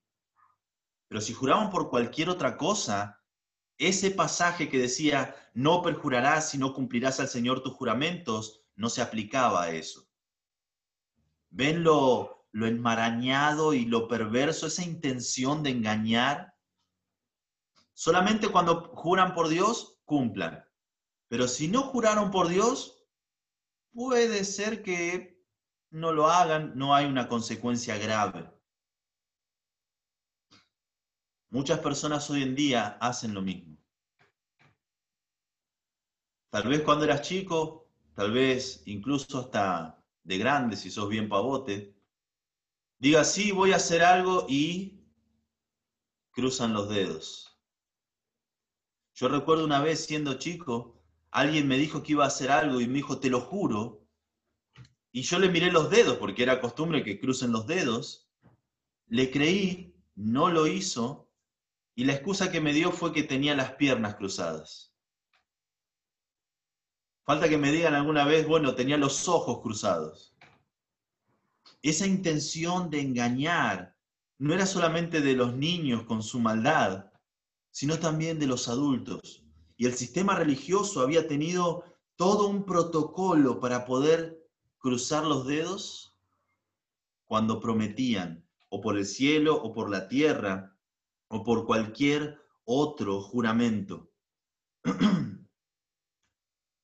Pero 1.08 1.22
si 1.22 1.32
juraban 1.32 1.70
por 1.70 1.88
cualquier 1.88 2.28
otra 2.28 2.58
cosa, 2.58 3.24
ese 3.78 4.10
pasaje 4.10 4.68
que 4.68 4.76
decía, 4.76 5.34
no 5.54 5.80
perjurarás 5.80 6.50
si 6.50 6.58
no 6.58 6.74
cumplirás 6.74 7.20
al 7.20 7.28
Señor 7.28 7.62
tus 7.62 7.72
juramentos, 7.72 8.66
no 8.76 8.90
se 8.90 9.00
aplicaba 9.00 9.62
a 9.62 9.70
eso. 9.70 10.06
¿Ven 11.48 11.82
lo, 11.82 12.40
lo 12.52 12.66
enmarañado 12.66 13.74
y 13.74 13.84
lo 13.84 14.08
perverso, 14.08 14.66
esa 14.66 14.82
intención 14.84 15.62
de 15.62 15.70
engañar. 15.70 16.49
Solamente 18.00 18.48
cuando 18.48 18.94
juran 18.94 19.34
por 19.34 19.50
Dios, 19.50 20.00
cumplan. 20.06 20.64
Pero 21.28 21.46
si 21.46 21.68
no 21.68 21.82
juraron 21.82 22.30
por 22.30 22.48
Dios, 22.48 23.04
puede 23.92 24.44
ser 24.44 24.82
que 24.82 25.44
no 25.90 26.10
lo 26.10 26.30
hagan, 26.30 26.72
no 26.78 26.94
hay 26.94 27.04
una 27.04 27.28
consecuencia 27.28 27.98
grave. 27.98 28.50
Muchas 31.50 31.80
personas 31.80 32.30
hoy 32.30 32.42
en 32.42 32.54
día 32.54 32.96
hacen 33.02 33.34
lo 33.34 33.42
mismo. 33.42 33.76
Tal 36.48 36.68
vez 36.68 36.80
cuando 36.80 37.04
eras 37.04 37.20
chico, 37.20 37.90
tal 38.14 38.32
vez 38.32 38.82
incluso 38.86 39.40
hasta 39.40 40.02
de 40.24 40.38
grande, 40.38 40.74
si 40.74 40.90
sos 40.90 41.10
bien 41.10 41.28
pavote, 41.28 41.94
diga, 42.98 43.24
sí, 43.24 43.52
voy 43.52 43.74
a 43.74 43.76
hacer 43.76 44.02
algo 44.02 44.46
y 44.48 45.04
cruzan 46.30 46.72
los 46.72 46.88
dedos. 46.88 47.49
Yo 49.20 49.28
recuerdo 49.28 49.66
una 49.66 49.82
vez 49.82 50.06
siendo 50.06 50.38
chico, 50.38 50.96
alguien 51.30 51.68
me 51.68 51.76
dijo 51.76 52.02
que 52.02 52.12
iba 52.12 52.24
a 52.24 52.28
hacer 52.28 52.50
algo 52.50 52.80
y 52.80 52.86
me 52.86 52.94
dijo, 52.94 53.20
te 53.20 53.28
lo 53.28 53.42
juro. 53.42 54.06
Y 55.12 55.20
yo 55.20 55.38
le 55.38 55.50
miré 55.50 55.70
los 55.70 55.90
dedos, 55.90 56.16
porque 56.16 56.42
era 56.42 56.62
costumbre 56.62 57.04
que 57.04 57.20
crucen 57.20 57.52
los 57.52 57.66
dedos. 57.66 58.30
Le 59.08 59.30
creí, 59.30 59.94
no 60.14 60.48
lo 60.48 60.66
hizo, 60.66 61.30
y 61.94 62.04
la 62.04 62.14
excusa 62.14 62.50
que 62.50 62.62
me 62.62 62.72
dio 62.72 62.92
fue 62.92 63.12
que 63.12 63.22
tenía 63.22 63.54
las 63.54 63.72
piernas 63.72 64.14
cruzadas. 64.14 64.94
Falta 67.26 67.46
que 67.50 67.58
me 67.58 67.72
digan 67.72 67.94
alguna 67.94 68.24
vez, 68.24 68.46
bueno, 68.46 68.74
tenía 68.74 68.96
los 68.96 69.28
ojos 69.28 69.60
cruzados 69.60 70.30
esa 71.82 72.06
intención 72.06 72.90
de 72.90 73.00
engañar 73.00 73.96
no 74.38 74.54
era 74.54 74.66
solamente 74.66 75.20
de 75.20 75.34
los 75.34 75.54
niños 75.54 76.04
con 76.04 76.22
su 76.22 76.38
maldad, 76.38 77.09
sino 77.70 77.98
también 77.98 78.38
de 78.38 78.46
los 78.46 78.68
adultos. 78.68 79.44
Y 79.76 79.86
el 79.86 79.94
sistema 79.94 80.34
religioso 80.34 81.00
había 81.00 81.26
tenido 81.26 81.84
todo 82.16 82.48
un 82.48 82.64
protocolo 82.64 83.60
para 83.60 83.84
poder 83.84 84.46
cruzar 84.78 85.24
los 85.24 85.46
dedos 85.46 86.18
cuando 87.24 87.60
prometían, 87.60 88.46
o 88.68 88.80
por 88.80 88.98
el 88.98 89.06
cielo, 89.06 89.62
o 89.62 89.72
por 89.72 89.88
la 89.88 90.08
tierra, 90.08 90.76
o 91.28 91.44
por 91.44 91.64
cualquier 91.64 92.40
otro 92.64 93.20
juramento. 93.20 94.10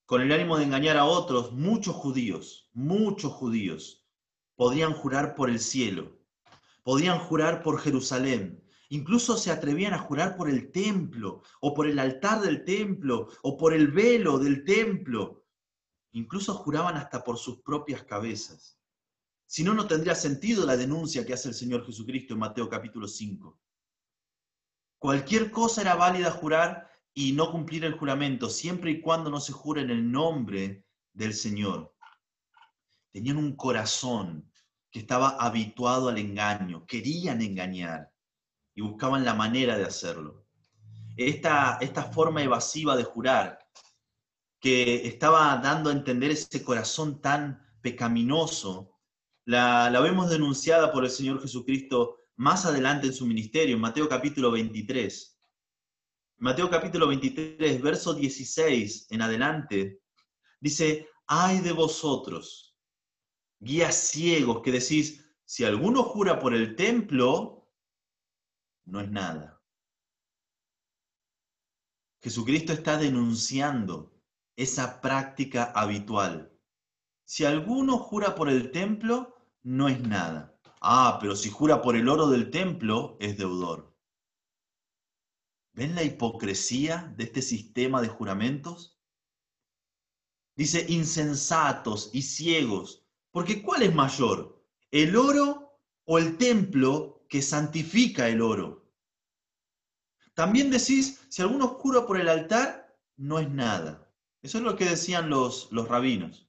Con 0.07 0.23
el 0.23 0.31
ánimo 0.31 0.57
de 0.57 0.65
engañar 0.65 0.97
a 0.97 1.05
otros, 1.05 1.53
muchos 1.53 1.97
judíos, 1.97 2.71
muchos 2.73 3.33
judíos, 3.33 4.07
podían 4.55 4.93
jurar 4.93 5.35
por 5.35 5.51
el 5.51 5.59
cielo, 5.59 6.17
podían 6.85 7.19
jurar 7.19 7.63
por 7.63 7.81
Jerusalén, 7.81 8.63
incluso 8.89 9.37
se 9.37 9.51
atrevían 9.51 9.95
a 9.95 9.99
jurar 9.99 10.37
por 10.37 10.49
el 10.49 10.71
templo, 10.71 11.43
o 11.61 11.75
por 11.75 11.87
el 11.87 11.99
altar 11.99 12.41
del 12.41 12.65
templo, 12.65 13.29
o 13.43 13.57
por 13.57 13.75
el 13.75 13.89
velo 13.89 14.39
del 14.39 14.65
templo. 14.65 15.45
Incluso 16.13 16.55
juraban 16.55 16.97
hasta 16.97 17.23
por 17.23 17.39
sus 17.39 17.61
propias 17.63 18.05
cabezas. 18.05 18.79
Si 19.47 19.63
no, 19.63 19.75
no 19.75 19.87
tendría 19.87 20.15
sentido 20.15 20.67
la 20.67 20.77
denuncia 20.77 21.25
que 21.25 21.35
hace 21.35 21.49
el 21.49 21.55
Señor 21.55 21.85
Jesucristo 21.85 22.35
en 22.35 22.41
Mateo 22.41 22.69
capítulo 22.69 23.07
5. 23.07 23.59
Cualquier 24.99 25.51
cosa 25.51 25.83
era 25.83 25.95
válida 25.95 26.31
jurar 26.31 26.91
y 27.15 27.33
no 27.33 27.51
cumplir 27.51 27.85
el 27.85 27.99
juramento, 27.99 28.49
siempre 28.49 28.91
y 28.91 29.01
cuando 29.01 29.31
no 29.31 29.41
se 29.41 29.53
jure 29.53 29.83
en 29.83 29.91
el 29.91 30.11
nombre 30.11 30.85
del 31.13 31.33
Señor 31.33 31.97
tenían 33.17 33.39
un 33.39 33.57
corazón 33.57 34.53
que 34.91 34.99
estaba 34.99 35.31
habituado 35.41 36.11
al 36.11 36.19
engaño, 36.19 36.85
querían 36.85 37.41
engañar 37.41 38.13
y 38.77 38.83
buscaban 38.83 39.25
la 39.25 39.35
manera 39.35 39.77
de 39.77 39.85
hacerlo. 39.85 40.47
Esta, 41.17 41.79
esta 41.81 42.05
forma 42.05 42.43
evasiva 42.43 42.95
de 42.95 43.05
jurar, 43.05 43.59
que 44.61 45.07
estaba 45.07 45.57
dando 45.57 45.91
a 45.91 45.95
entender 45.95 46.31
ese 46.31 46.63
corazón 46.63 47.21
tan 47.21 47.67
pecaminoso, 47.81 48.93
la, 49.47 49.91
la 49.91 50.01
vemos 50.01 50.29
denunciada 50.29 50.93
por 50.93 51.05
el 51.05 51.11
Señor 51.11 51.41
Jesucristo 51.41 52.19
más 52.37 52.67
adelante 52.67 53.07
en 53.07 53.15
su 53.15 53.27
ministerio, 53.27 53.75
en 53.75 53.81
Mateo 53.81 54.09
capítulo 54.09 54.51
23. 54.51 55.41
Mateo 56.39 56.69
capítulo 56.69 57.09
23, 57.09 57.81
verso 57.81 58.13
16 58.13 59.07
en 59.11 59.23
adelante, 59.23 60.03
dice, 60.61 61.09
ay 61.27 61.61
de 61.61 61.73
vosotros, 61.73 62.77
guías 63.59 63.95
ciegos 63.95 64.61
que 64.63 64.73
decís, 64.73 65.25
si 65.47 65.65
alguno 65.65 66.03
jura 66.03 66.39
por 66.39 66.53
el 66.53 66.77
templo, 66.77 67.56
no 68.87 69.01
es 69.01 69.11
nada. 69.11 69.61
Jesucristo 72.23 72.73
está 72.73 72.97
denunciando 72.97 74.13
esa 74.57 75.01
práctica 75.01 75.65
habitual. 75.75 76.53
Si 77.25 77.45
alguno 77.45 77.99
jura 77.99 78.35
por 78.35 78.49
el 78.49 78.71
templo, 78.71 79.37
no 79.63 79.89
es 79.89 80.01
nada. 80.01 80.59
Ah, 80.81 81.19
pero 81.21 81.37
si 81.37 81.51
jura 81.51 81.83
por 81.83 81.97
el 81.97 82.09
oro 82.09 82.29
del 82.29 82.51
templo, 82.51 83.17
es 83.21 83.37
deudor. 83.37 83.95
¿Ven 85.73 85.95
la 85.95 86.05
hipocresía 86.05 87.13
de 87.17 87.25
este 87.25 87.43
sistema 87.43 88.01
de 88.01 88.09
juramentos? 88.09 88.99
Dice 90.57 90.87
insensatos 90.89 92.11
y 92.15 92.23
ciegos, 92.23 93.05
porque 93.31 93.63
¿cuál 93.63 93.83
es 93.83 93.95
mayor? 93.95 94.65
¿El 94.91 95.17
oro 95.17 95.81
o 96.05 96.19
el 96.19 96.39
templo 96.39 97.16
que 97.29 97.43
santifica 97.43 98.29
el 98.29 98.41
oro? 98.41 98.87
También 100.35 100.71
decís, 100.71 101.27
si 101.29 101.43
alguno 101.43 101.69
jura 101.69 102.07
por 102.07 102.21
el 102.21 102.29
altar, 102.29 102.97
no 103.17 103.39
es 103.39 103.51
nada. 103.51 104.13
Eso 104.43 104.59
es 104.59 104.65
lo 104.65 104.77
que 104.77 104.85
decían 104.85 105.31
los, 105.31 105.73
los 105.73 105.89
rabinos. 105.89 106.49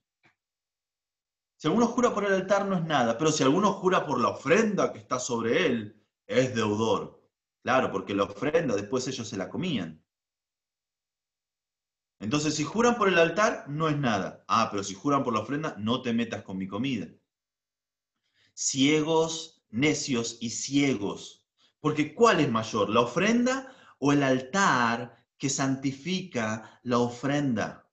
Si 1.56 1.66
alguno 1.66 1.86
jura 1.86 2.14
por 2.14 2.24
el 2.24 2.34
altar, 2.34 2.66
no 2.66 2.76
es 2.76 2.84
nada, 2.84 3.18
pero 3.18 3.32
si 3.32 3.42
alguno 3.42 3.72
jura 3.72 4.06
por 4.06 4.20
la 4.20 4.28
ofrenda 4.28 4.92
que 4.92 4.98
está 4.98 5.18
sobre 5.18 5.66
él, 5.66 6.00
es 6.26 6.54
deudor. 6.54 7.20
Claro, 7.62 7.90
porque 7.90 8.14
la 8.14 8.24
ofrenda 8.24 8.76
después 8.76 9.08
ellos 9.08 9.28
se 9.28 9.36
la 9.36 9.48
comían. 9.48 10.04
Entonces, 12.20 12.54
si 12.54 12.64
juran 12.64 12.96
por 12.96 13.08
el 13.08 13.18
altar, 13.18 13.64
no 13.68 13.88
es 13.88 13.96
nada. 13.96 14.44
Ah, 14.48 14.68
pero 14.70 14.84
si 14.84 14.94
juran 14.94 15.24
por 15.24 15.34
la 15.34 15.40
ofrenda, 15.40 15.74
no 15.78 16.02
te 16.02 16.12
metas 16.12 16.42
con 16.42 16.58
mi 16.58 16.66
comida. 16.66 17.08
Ciegos, 18.54 19.57
necios 19.70 20.38
y 20.40 20.50
ciegos. 20.50 21.46
Porque 21.80 22.14
¿cuál 22.14 22.40
es 22.40 22.50
mayor, 22.50 22.88
la 22.90 23.00
ofrenda 23.00 23.74
o 23.98 24.12
el 24.12 24.22
altar 24.22 25.26
que 25.36 25.48
santifica 25.48 26.80
la 26.82 26.98
ofrenda? 26.98 27.88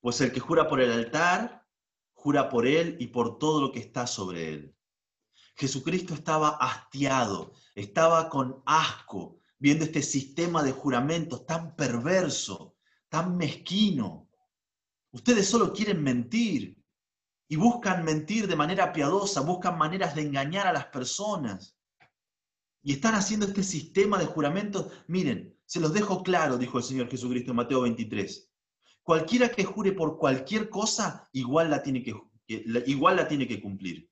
Pues 0.00 0.20
el 0.20 0.32
que 0.32 0.40
jura 0.40 0.68
por 0.68 0.80
el 0.80 0.92
altar, 0.92 1.66
jura 2.14 2.48
por 2.48 2.66
él 2.66 2.96
y 3.00 3.08
por 3.08 3.38
todo 3.38 3.60
lo 3.60 3.72
que 3.72 3.80
está 3.80 4.06
sobre 4.06 4.54
él. 4.54 4.76
Jesucristo 5.56 6.14
estaba 6.14 6.50
hastiado, 6.50 7.52
estaba 7.74 8.28
con 8.28 8.62
asco, 8.64 9.40
viendo 9.58 9.84
este 9.84 10.02
sistema 10.02 10.62
de 10.62 10.72
juramentos 10.72 11.44
tan 11.44 11.76
perverso, 11.76 12.76
tan 13.08 13.36
mezquino. 13.36 14.30
Ustedes 15.10 15.48
solo 15.48 15.72
quieren 15.72 16.02
mentir 16.02 16.79
y 17.50 17.56
buscan 17.56 18.04
mentir 18.04 18.46
de 18.46 18.54
manera 18.54 18.92
piadosa, 18.92 19.40
buscan 19.40 19.76
maneras 19.76 20.14
de 20.14 20.22
engañar 20.22 20.68
a 20.68 20.72
las 20.72 20.86
personas. 20.86 21.76
Y 22.80 22.92
están 22.92 23.16
haciendo 23.16 23.44
este 23.44 23.64
sistema 23.64 24.18
de 24.18 24.26
juramentos. 24.26 24.92
Miren, 25.08 25.58
se 25.66 25.80
los 25.80 25.92
dejo 25.92 26.22
claro, 26.22 26.58
dijo 26.58 26.78
el 26.78 26.84
Señor 26.84 27.10
Jesucristo 27.10 27.50
en 27.50 27.56
Mateo 27.56 27.80
23. 27.80 28.52
Cualquiera 29.02 29.48
que 29.48 29.64
jure 29.64 29.90
por 29.90 30.16
cualquier 30.16 30.70
cosa, 30.70 31.28
igual 31.32 31.70
la 31.70 31.82
tiene 31.82 32.04
que, 32.04 32.14
igual 32.46 33.16
la 33.16 33.26
tiene 33.26 33.48
que 33.48 33.60
cumplir. 33.60 34.08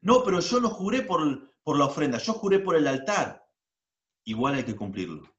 No, 0.00 0.22
pero 0.22 0.38
yo 0.38 0.60
no 0.60 0.70
juré 0.70 1.02
por, 1.02 1.52
por 1.64 1.76
la 1.76 1.86
ofrenda, 1.86 2.18
yo 2.18 2.34
juré 2.34 2.60
por 2.60 2.76
el 2.76 2.86
altar. 2.86 3.44
Igual 4.22 4.54
hay 4.54 4.62
que 4.62 4.76
cumplirlo. 4.76 5.34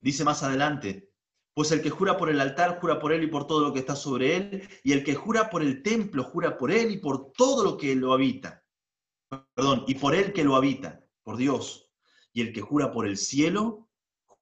Dice 0.00 0.24
más 0.24 0.42
adelante, 0.42 1.11
pues 1.54 1.70
el 1.70 1.82
que 1.82 1.90
jura 1.90 2.16
por 2.16 2.30
el 2.30 2.40
altar, 2.40 2.80
jura 2.80 2.98
por 2.98 3.12
él 3.12 3.24
y 3.24 3.26
por 3.26 3.46
todo 3.46 3.60
lo 3.60 3.72
que 3.72 3.80
está 3.80 3.94
sobre 3.94 4.36
él, 4.36 4.68
y 4.82 4.92
el 4.92 5.04
que 5.04 5.14
jura 5.14 5.50
por 5.50 5.62
el 5.62 5.82
templo, 5.82 6.24
jura 6.24 6.56
por 6.56 6.72
él 6.72 6.90
y 6.90 6.98
por 6.98 7.32
todo 7.32 7.64
lo 7.64 7.76
que 7.76 7.94
lo 7.94 8.12
habita. 8.12 8.64
Perdón, 9.54 9.84
y 9.86 9.94
por 9.94 10.14
él 10.14 10.32
que 10.32 10.44
lo 10.44 10.56
habita, 10.56 11.04
por 11.22 11.36
Dios. 11.36 11.90
Y 12.32 12.40
el 12.40 12.52
que 12.52 12.62
jura 12.62 12.90
por 12.92 13.06
el 13.06 13.16
cielo, 13.16 13.90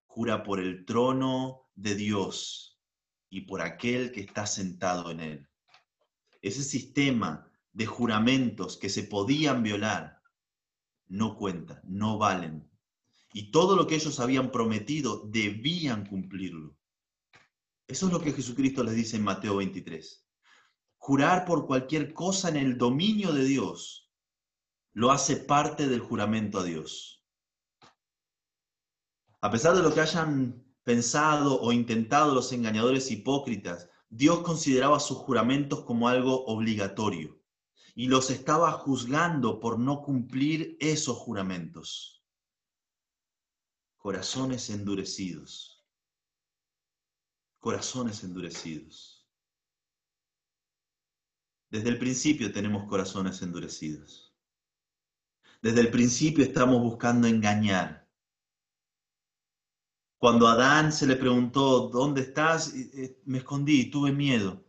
jura 0.07 0.43
por 0.43 0.61
el 0.61 0.85
trono 0.85 1.69
de 1.75 1.95
Dios 1.95 2.81
y 3.29 3.43
por 3.43 3.63
aquel 3.63 4.13
que 4.13 4.21
está 4.21 4.47
sentado 4.47 5.11
en 5.11 5.21
él. 5.21 5.49
Ese 6.43 6.63
sistema 6.63 7.49
de 7.73 7.87
juramentos 7.87 8.77
que 8.77 8.89
se 8.89 9.05
podían 9.05 9.63
violar 9.63 10.21
no 11.07 11.37
cuentan, 11.37 11.81
no 11.85 12.19
valen. 12.19 12.69
Y 13.33 13.51
todo 13.51 13.77
lo 13.77 13.87
que 13.87 13.97
ellos 13.97 14.19
habían 14.21 14.51
prometido 14.51 15.25
debían 15.27 16.07
cumplirlo. 16.07 16.77
Eso 17.91 18.07
es 18.07 18.13
lo 18.13 18.21
que 18.21 18.33
Jesucristo 18.33 18.85
les 18.85 18.95
dice 18.95 19.17
en 19.17 19.25
Mateo 19.25 19.57
23. 19.57 20.25
Jurar 20.97 21.45
por 21.45 21.67
cualquier 21.67 22.15
cosa 22.15 22.49
en 22.49 22.57
el 22.57 22.79
dominio 22.79 23.33
de 23.33 23.43
Dios 23.43 24.13
lo 24.93 25.11
hace 25.11 25.35
parte 25.35 25.89
del 25.89 25.99
juramento 25.99 26.61
a 26.61 26.63
Dios. 26.63 27.27
A 29.41 29.51
pesar 29.51 29.75
de 29.75 29.83
lo 29.83 29.93
que 29.93 30.03
hayan 30.03 30.65
pensado 30.85 31.61
o 31.61 31.73
intentado 31.73 32.33
los 32.33 32.53
engañadores 32.53 33.11
hipócritas, 33.11 33.89
Dios 34.09 34.43
consideraba 34.43 35.01
sus 35.01 35.19
juramentos 35.19 35.83
como 35.83 36.07
algo 36.07 36.45
obligatorio 36.47 37.43
y 37.97 38.07
los 38.07 38.31
estaba 38.31 38.71
juzgando 38.71 39.59
por 39.59 39.81
no 39.81 40.03
cumplir 40.03 40.77
esos 40.79 41.17
juramentos. 41.17 42.25
Corazones 43.97 44.71
endurecidos. 44.71 45.70
Corazones 47.61 48.25
endurecidos. 48.25 49.29
Desde 51.71 51.91
el 51.91 51.99
principio 51.99 52.53
tenemos 52.53 52.89
corazones 52.89 53.41
endurecidos. 53.43 54.35
Desde 55.63 55.81
el 55.81 55.91
principio 55.91 56.43
estamos 56.43 56.81
buscando 56.81 57.29
engañar. 57.29 58.09
Cuando 60.19 60.49
a 60.49 60.55
Adán 60.55 60.93
se 60.93 61.07
le 61.07 61.15
preguntó, 61.15 61.89
¿dónde 61.89 62.23
estás? 62.23 62.75
Eh, 62.75 63.21
me 63.25 63.39
escondí, 63.39 63.91
tuve 63.91 64.11
miedo. 64.11 64.67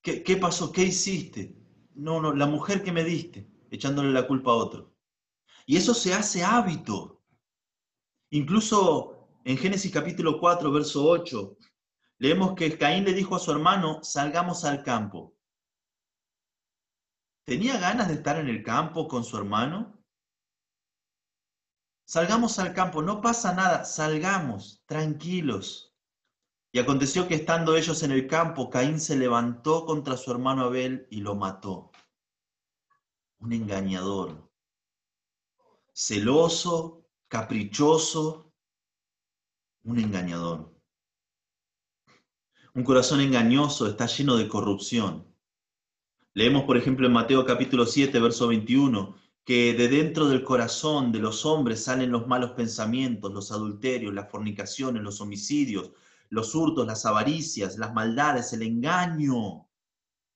¿Qué, 0.00 0.22
qué 0.22 0.36
pasó? 0.36 0.70
¿Qué 0.70 0.84
hiciste? 0.84 1.58
no, 1.98 2.20
no, 2.20 2.32
la 2.32 2.46
mujer 2.46 2.82
que 2.82 2.92
me 2.92 3.04
diste, 3.04 3.50
echándole 3.70 4.12
la 4.12 4.26
culpa 4.26 4.52
a 4.52 4.54
otro. 4.54 4.94
Y 5.66 5.76
eso 5.76 5.92
se 5.92 6.14
hace 6.14 6.44
hábito. 6.44 7.20
Incluso 8.30 9.28
en 9.44 9.58
Génesis 9.58 9.92
capítulo 9.92 10.38
4, 10.38 10.70
verso 10.70 11.04
8, 11.04 11.56
leemos 12.18 12.54
que 12.54 12.76
Caín 12.76 13.04
le 13.04 13.12
dijo 13.12 13.36
a 13.36 13.38
su 13.38 13.50
hermano, 13.50 14.02
salgamos 14.02 14.64
al 14.64 14.82
campo. 14.82 15.36
¿Tenía 17.44 17.78
ganas 17.78 18.08
de 18.08 18.14
estar 18.14 18.38
en 18.38 18.48
el 18.48 18.62
campo 18.62 19.08
con 19.08 19.24
su 19.24 19.36
hermano? 19.36 19.98
Salgamos 22.04 22.58
al 22.58 22.74
campo, 22.74 23.02
no 23.02 23.20
pasa 23.20 23.54
nada, 23.54 23.84
salgamos, 23.84 24.82
tranquilos. 24.86 25.94
Y 26.72 26.78
aconteció 26.78 27.26
que 27.26 27.34
estando 27.34 27.76
ellos 27.76 28.02
en 28.02 28.12
el 28.12 28.26
campo, 28.26 28.68
Caín 28.68 29.00
se 29.00 29.16
levantó 29.16 29.86
contra 29.86 30.16
su 30.16 30.30
hermano 30.30 30.64
Abel 30.64 31.06
y 31.10 31.20
lo 31.20 31.34
mató. 31.34 31.90
Un 33.38 33.52
engañador, 33.52 34.50
celoso, 35.94 37.06
caprichoso, 37.28 38.52
un 39.84 39.98
engañador. 39.98 40.77
Un 42.78 42.84
corazón 42.84 43.20
engañoso 43.20 43.88
está 43.88 44.06
lleno 44.06 44.36
de 44.36 44.46
corrupción. 44.46 45.26
Leemos, 46.32 46.62
por 46.62 46.76
ejemplo, 46.76 47.08
en 47.08 47.12
Mateo 47.12 47.44
capítulo 47.44 47.84
7, 47.84 48.20
verso 48.20 48.46
21, 48.46 49.16
que 49.44 49.74
de 49.74 49.88
dentro 49.88 50.28
del 50.28 50.44
corazón 50.44 51.10
de 51.10 51.18
los 51.18 51.44
hombres 51.44 51.82
salen 51.82 52.12
los 52.12 52.28
malos 52.28 52.52
pensamientos, 52.52 53.32
los 53.32 53.50
adulterios, 53.50 54.14
las 54.14 54.30
fornicaciones, 54.30 55.02
los 55.02 55.20
homicidios, 55.20 55.90
los 56.28 56.54
hurtos, 56.54 56.86
las 56.86 57.04
avaricias, 57.04 57.78
las 57.78 57.92
maldades, 57.92 58.52
el 58.52 58.62
engaño, 58.62 59.68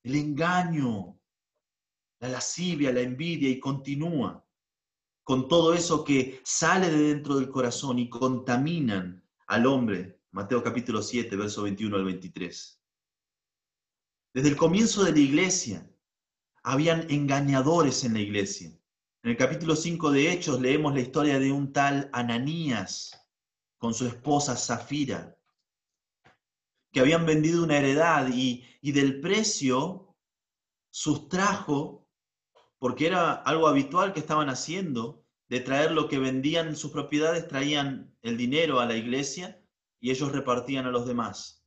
el 0.03 0.17
engaño, 0.17 1.21
la 2.19 2.29
lascivia, 2.29 2.93
la 2.93 3.03
envidia 3.03 3.51
y 3.51 3.61
continúa 3.61 4.45
con 5.23 5.47
todo 5.47 5.75
eso 5.75 6.03
que 6.03 6.41
sale 6.43 6.91
de 6.91 7.15
dentro 7.15 7.37
del 7.37 7.51
corazón 7.51 8.01
y 8.01 8.11
contaminan 8.11 9.25
al 9.47 9.67
hombre. 9.67 10.22
Mateo 10.35 10.63
capítulo 10.63 11.03
7, 11.03 11.37
verso 11.37 11.63
21 11.65 11.95
al 11.95 12.05
23. 12.05 12.83
Desde 14.33 14.49
el 14.49 14.57
comienzo 14.57 15.05
de 15.05 15.13
la 15.13 15.19
iglesia, 15.19 15.87
habían 16.63 17.11
engañadores 17.11 18.03
en 18.05 18.15
la 18.15 18.21
iglesia. 18.21 18.69
En 19.23 19.33
el 19.33 19.37
capítulo 19.37 19.77
5 19.77 20.11
de 20.11 20.33
Hechos 20.33 20.59
leemos 20.59 20.95
la 20.95 21.01
historia 21.01 21.39
de 21.39 21.53
un 21.53 21.71
tal 21.75 22.09
Ananías 22.15 23.29
con 23.77 23.93
su 23.93 24.07
esposa 24.07 24.57
Zafira, 24.57 25.39
que 26.93 27.01
habían 27.01 27.27
vendido 27.27 27.63
una 27.63 27.77
heredad 27.77 28.31
y, 28.33 28.65
del 28.81 29.21
precio 29.21 30.17
sustrajo, 30.91 32.09
porque 32.79 33.07
era 33.07 33.35
algo 33.35 33.69
habitual 33.69 34.15
que 34.15 34.21
estaban 34.21 34.49
haciendo, 34.49 35.27
de 35.51 35.61
traer 35.61 35.93
lo 35.93 36.09
que 36.09 36.19
vendían 36.19 36.69
en 36.69 36.77
sus 36.77 36.91
propiedades, 36.91 37.49
traían 37.49 38.17
el 38.23 38.39
dinero 38.39 38.81
a 38.81 38.87
la 38.87 38.97
iglesia 38.97 39.62
y 40.03 40.11
ellos 40.11 40.33
repartían 40.33 40.85
a 40.85 40.91
los 40.91 41.07
demás. 41.07 41.65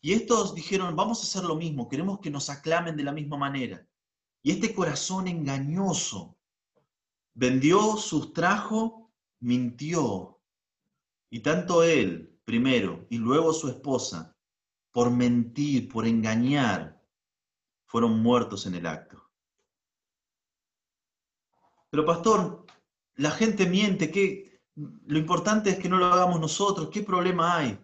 Y 0.00 0.12
estos 0.12 0.54
dijeron, 0.54 0.94
vamos 0.94 1.18
a 1.18 1.22
hacer 1.24 1.42
lo 1.42 1.56
mismo, 1.56 1.88
queremos 1.88 2.20
que 2.20 2.30
nos 2.30 2.48
aclamen 2.48 2.96
de 2.96 3.02
la 3.02 3.12
misma 3.12 3.36
manera. 3.36 3.86
Y 4.42 4.52
este 4.52 4.72
corazón 4.72 5.26
engañoso 5.26 6.38
vendió, 7.34 7.96
sustrajo, 7.96 9.12
mintió 9.40 10.40
Y 11.30 11.40
tanto 11.40 11.82
él, 11.82 12.38
primero, 12.44 13.06
y 13.10 13.18
luego 13.18 13.52
su 13.52 13.68
esposa, 13.68 14.36
por 14.92 15.10
mentir, 15.10 15.88
por 15.88 16.06
engañar, 16.06 17.02
fueron 17.86 18.22
muertos 18.22 18.66
en 18.66 18.76
el 18.76 18.86
acto. 18.86 19.30
Pero 21.90 22.04
pastor, 22.04 22.64
la 23.16 23.32
gente 23.32 23.66
miente, 23.66 24.12
¿qué? 24.12 24.53
Lo 24.76 25.18
importante 25.18 25.70
es 25.70 25.78
que 25.78 25.88
no 25.88 25.98
lo 25.98 26.06
hagamos 26.06 26.40
nosotros, 26.40 26.88
¿qué 26.90 27.02
problema 27.02 27.56
hay? 27.56 27.78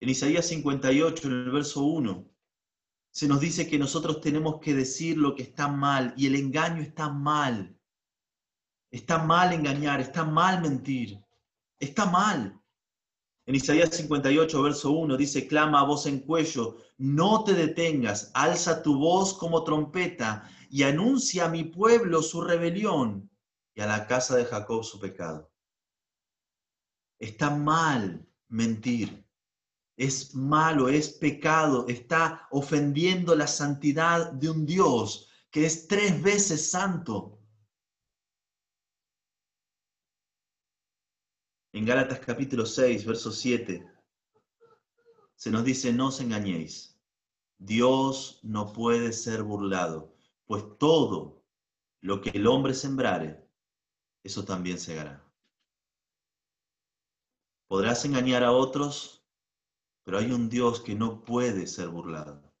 En 0.00 0.08
Isaías 0.08 0.46
58, 0.46 1.28
en 1.28 1.34
el 1.34 1.50
verso 1.50 1.82
1, 1.82 2.26
se 3.12 3.26
nos 3.26 3.40
dice 3.40 3.68
que 3.68 3.78
nosotros 3.78 4.20
tenemos 4.20 4.60
que 4.60 4.74
decir 4.74 5.18
lo 5.18 5.34
que 5.34 5.42
está 5.42 5.68
mal 5.68 6.14
y 6.16 6.26
el 6.26 6.36
engaño 6.36 6.82
está 6.82 7.08
mal. 7.08 7.76
Está 8.90 9.18
mal 9.18 9.52
engañar, 9.52 10.00
está 10.00 10.24
mal 10.24 10.60
mentir, 10.60 11.22
está 11.78 12.06
mal. 12.06 12.60
En 13.46 13.54
Isaías 13.54 13.90
58, 13.90 14.62
verso 14.62 14.92
1 14.92 15.16
dice, 15.16 15.46
clama 15.46 15.80
a 15.80 15.84
voz 15.84 16.06
en 16.06 16.20
cuello, 16.20 16.76
no 16.98 17.44
te 17.44 17.54
detengas, 17.54 18.30
alza 18.34 18.82
tu 18.82 18.98
voz 18.98 19.34
como 19.34 19.64
trompeta 19.64 20.48
y 20.70 20.82
anuncia 20.84 21.46
a 21.46 21.48
mi 21.48 21.64
pueblo 21.64 22.22
su 22.22 22.42
rebelión 22.42 23.30
y 23.74 23.80
a 23.80 23.86
la 23.86 24.06
casa 24.06 24.36
de 24.36 24.44
Jacob 24.44 24.84
su 24.84 25.00
pecado. 25.00 25.49
Está 27.20 27.50
mal 27.50 28.26
mentir, 28.48 29.24
es 29.96 30.34
malo, 30.34 30.88
es 30.88 31.10
pecado, 31.10 31.86
está 31.86 32.48
ofendiendo 32.50 33.36
la 33.36 33.46
santidad 33.46 34.32
de 34.32 34.48
un 34.48 34.64
Dios 34.64 35.28
que 35.50 35.66
es 35.66 35.86
tres 35.86 36.22
veces 36.22 36.70
santo. 36.70 37.38
En 41.72 41.84
Gálatas 41.84 42.20
capítulo 42.20 42.64
6, 42.64 43.04
verso 43.04 43.30
7, 43.30 43.86
se 45.36 45.50
nos 45.50 45.62
dice, 45.62 45.92
no 45.92 46.08
os 46.08 46.20
engañéis, 46.20 46.98
Dios 47.58 48.40
no 48.42 48.72
puede 48.72 49.12
ser 49.12 49.42
burlado, 49.42 50.16
pues 50.46 50.64
todo 50.78 51.44
lo 52.00 52.22
que 52.22 52.30
el 52.30 52.46
hombre 52.46 52.72
sembrare, 52.72 53.46
eso 54.24 54.44
también 54.44 54.78
segará. 54.78 55.29
Podrás 57.70 58.04
engañar 58.04 58.42
a 58.42 58.50
otros, 58.50 59.24
pero 60.02 60.18
hay 60.18 60.32
un 60.32 60.48
Dios 60.48 60.80
que 60.80 60.96
no 60.96 61.24
puede 61.24 61.68
ser 61.68 61.86
burlado. 61.86 62.52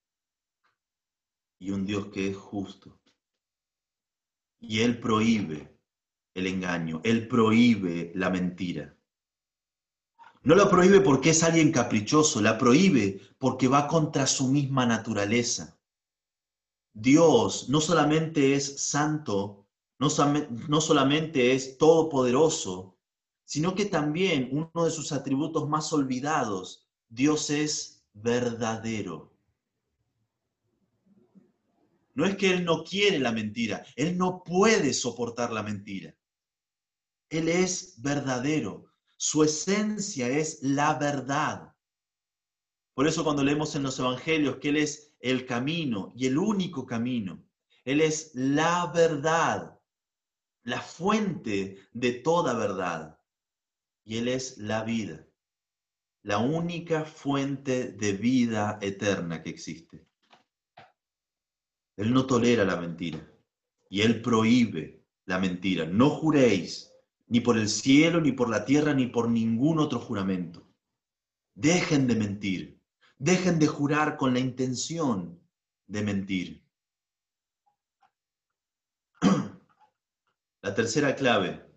Y 1.58 1.72
un 1.72 1.84
Dios 1.84 2.06
que 2.12 2.28
es 2.28 2.36
justo. 2.36 2.96
Y 4.60 4.82
Él 4.82 5.00
prohíbe 5.00 5.76
el 6.32 6.46
engaño, 6.46 7.00
Él 7.02 7.26
prohíbe 7.26 8.12
la 8.14 8.30
mentira. 8.30 8.96
No 10.42 10.54
la 10.54 10.70
prohíbe 10.70 11.00
porque 11.00 11.30
es 11.30 11.42
alguien 11.42 11.72
caprichoso, 11.72 12.40
la 12.40 12.56
prohíbe 12.56 13.20
porque 13.38 13.66
va 13.66 13.88
contra 13.88 14.28
su 14.28 14.46
misma 14.46 14.86
naturaleza. 14.86 15.76
Dios 16.92 17.68
no 17.68 17.80
solamente 17.80 18.54
es 18.54 18.80
santo, 18.80 19.66
no, 19.98 20.08
solamente 20.08 21.52
es 21.52 21.78
todopoderoso, 21.78 22.96
sino 23.50 23.74
que 23.74 23.86
también 23.86 24.48
uno 24.52 24.84
de 24.84 24.92
sus 24.92 25.10
atributos 25.10 25.68
más 25.68 25.92
olvidados, 25.92 26.88
Dios 27.08 27.50
es 27.50 28.06
verdadero. 28.12 29.36
No 32.14 32.26
es 32.26 32.36
que 32.36 32.52
Él 32.52 32.64
no 32.64 32.84
quiere 32.84 33.18
la 33.18 33.32
mentira, 33.32 33.84
Él 33.96 34.16
no 34.16 34.44
puede 34.44 34.94
soportar 34.94 35.50
la 35.50 35.64
mentira. 35.64 36.14
Él 37.28 37.48
es 37.48 38.00
verdadero, 38.00 38.92
su 39.16 39.42
esencia 39.42 40.28
es 40.28 40.62
la 40.62 40.94
verdad. 40.94 41.74
Por 42.94 43.08
eso 43.08 43.24
cuando 43.24 43.42
leemos 43.42 43.74
en 43.74 43.82
los 43.82 43.98
evangelios 43.98 44.58
que 44.58 44.68
Él 44.68 44.76
es 44.76 45.12
el 45.18 45.44
camino 45.44 46.12
y 46.14 46.26
el 46.26 46.38
único 46.38 46.86
camino, 46.86 47.44
Él 47.84 48.00
es 48.00 48.30
la 48.32 48.86
verdad 48.94 49.76
la 50.62 50.80
fuente 50.80 51.78
de 51.92 52.12
toda 52.12 52.54
verdad. 52.54 53.19
Y 54.10 54.18
Él 54.18 54.26
es 54.26 54.58
la 54.58 54.82
vida, 54.82 55.24
la 56.24 56.38
única 56.38 57.04
fuente 57.04 57.92
de 57.92 58.12
vida 58.12 58.80
eterna 58.82 59.40
que 59.40 59.50
existe. 59.50 60.04
Él 61.96 62.12
no 62.12 62.26
tolera 62.26 62.64
la 62.64 62.74
mentira 62.74 63.24
y 63.88 64.00
Él 64.00 64.20
prohíbe 64.20 65.06
la 65.26 65.38
mentira. 65.38 65.86
No 65.86 66.10
juréis 66.10 66.92
ni 67.28 67.38
por 67.38 67.56
el 67.56 67.68
cielo, 67.68 68.20
ni 68.20 68.32
por 68.32 68.50
la 68.50 68.64
tierra, 68.64 68.94
ni 68.94 69.06
por 69.06 69.28
ningún 69.28 69.78
otro 69.78 70.00
juramento. 70.00 70.68
Dejen 71.54 72.08
de 72.08 72.16
mentir, 72.16 72.82
dejen 73.16 73.60
de 73.60 73.68
jurar 73.68 74.16
con 74.16 74.34
la 74.34 74.40
intención 74.40 75.40
de 75.86 76.02
mentir. 76.02 76.66
La 80.62 80.74
tercera 80.74 81.14
clave. 81.14 81.69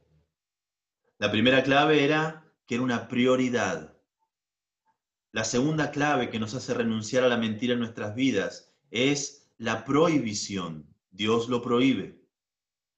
La 1.24 1.32
primera 1.32 1.64
clave 1.64 2.04
era 2.04 2.54
que 2.68 2.76
era 2.76 2.84
una 2.84 3.08
prioridad. 3.08 3.98
La 5.32 5.46
segunda 5.46 5.90
clave 5.90 6.30
que 6.30 6.38
nos 6.38 6.54
hace 6.54 6.74
renunciar 6.74 7.24
a 7.24 7.30
la 7.30 7.38
mentira 7.38 7.76
en 7.76 7.80
nuestras 7.80 8.14
vidas 8.14 8.76
es 8.92 9.50
la 9.58 9.86
prohibición. 9.86 10.94
Dios 11.12 11.48
lo 11.48 11.62
prohíbe. 11.62 12.22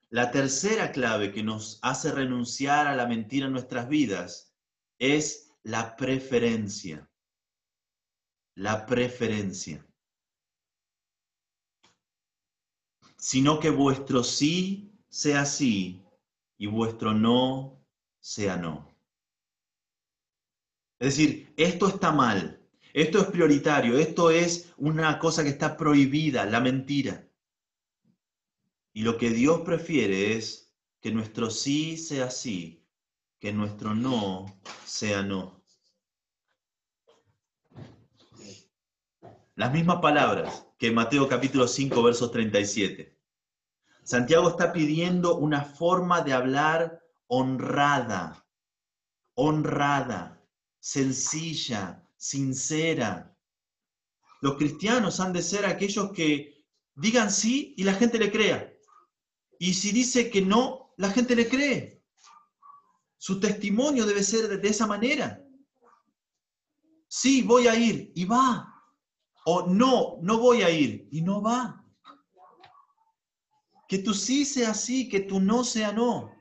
La 0.09 0.31
tercera 0.31 0.91
clave 0.91 1.31
que 1.31 1.43
nos 1.43 1.77
hace 1.83 2.11
renunciar 2.11 2.87
a 2.87 2.95
la 2.95 3.05
mentira 3.05 3.45
en 3.45 3.51
nuestras 3.51 3.87
vidas 3.87 4.57
es 4.97 5.51
la 5.61 5.95
preferencia. 5.95 7.07
La 8.55 8.87
preferencia. 8.87 9.85
Sino 13.17 13.59
que 13.59 13.69
vuestro 13.69 14.23
sí 14.23 14.91
sea 15.09 15.45
sí 15.45 16.03
y 16.57 16.65
vuestro 16.65 17.13
no 17.13 17.74
sea 18.25 18.57
no. 18.57 18.91
Es 20.97 21.15
decir, 21.15 21.53
esto 21.57 21.87
está 21.87 22.11
mal, 22.11 22.59
esto 22.91 23.19
es 23.19 23.27
prioritario, 23.27 23.99
esto 23.99 24.31
es 24.31 24.73
una 24.77 25.19
cosa 25.19 25.43
que 25.43 25.49
está 25.49 25.77
prohibida, 25.77 26.43
la 26.45 26.59
mentira. 26.59 27.29
Y 28.93 29.03
lo 29.03 29.19
que 29.19 29.29
Dios 29.29 29.61
prefiere 29.61 30.35
es 30.35 30.73
que 31.01 31.11
nuestro 31.11 31.51
sí 31.51 31.97
sea 31.97 32.31
sí, 32.31 32.83
que 33.37 33.53
nuestro 33.53 33.93
no 33.93 34.59
sea 34.85 35.21
no. 35.21 35.63
Las 39.53 39.71
mismas 39.71 39.97
palabras 40.01 40.65
que 40.79 40.89
Mateo 40.89 41.29
capítulo 41.29 41.67
5, 41.67 42.01
versos 42.01 42.31
37. 42.31 43.19
Santiago 44.01 44.49
está 44.49 44.73
pidiendo 44.73 45.37
una 45.37 45.61
forma 45.63 46.21
de 46.21 46.33
hablar 46.33 47.04
honrada, 47.27 48.45
honrada, 49.35 50.43
sencilla, 50.79 52.07
sincera. 52.17 53.35
Los 54.41 54.57
cristianos 54.57 55.19
han 55.19 55.33
de 55.33 55.41
ser 55.41 55.65
aquellos 55.65 56.11
que 56.11 56.63
digan 56.95 57.31
sí 57.31 57.73
y 57.77 57.83
la 57.83 57.93
gente 57.93 58.19
le 58.19 58.31
crea. 58.31 58.71
Y 59.59 59.73
si 59.73 59.91
dice 59.91 60.29
que 60.29 60.41
no, 60.41 60.93
la 60.97 61.09
gente 61.09 61.35
le 61.35 61.47
cree. 61.47 62.03
Su 63.17 63.39
testimonio 63.39 64.05
debe 64.05 64.23
ser 64.23 64.61
de 64.61 64.67
esa 64.67 64.85
manera. 64.85 65.41
Sí, 67.07 67.41
voy 67.41 67.67
a 67.67 67.75
ir 67.75 68.11
y 68.13 68.25
va. 68.25 68.71
O 69.45 69.67
no, 69.67 70.17
no 70.21 70.37
voy 70.39 70.63
a 70.63 70.69
ir 70.69 71.07
y 71.11 71.21
no 71.21 71.41
va. 71.41 71.83
Que 73.87 73.99
tu 73.99 74.13
sí 74.13 74.45
sea 74.45 74.73
sí, 74.73 75.07
que 75.07 75.21
tu 75.21 75.39
no 75.39 75.63
sea 75.63 75.91
no. 75.91 76.34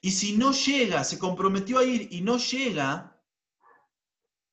Y 0.00 0.10
si 0.10 0.36
no 0.36 0.52
llega, 0.52 1.04
se 1.04 1.18
comprometió 1.18 1.78
a 1.78 1.84
ir 1.84 2.08
y 2.10 2.20
no 2.20 2.38
llega, 2.38 3.18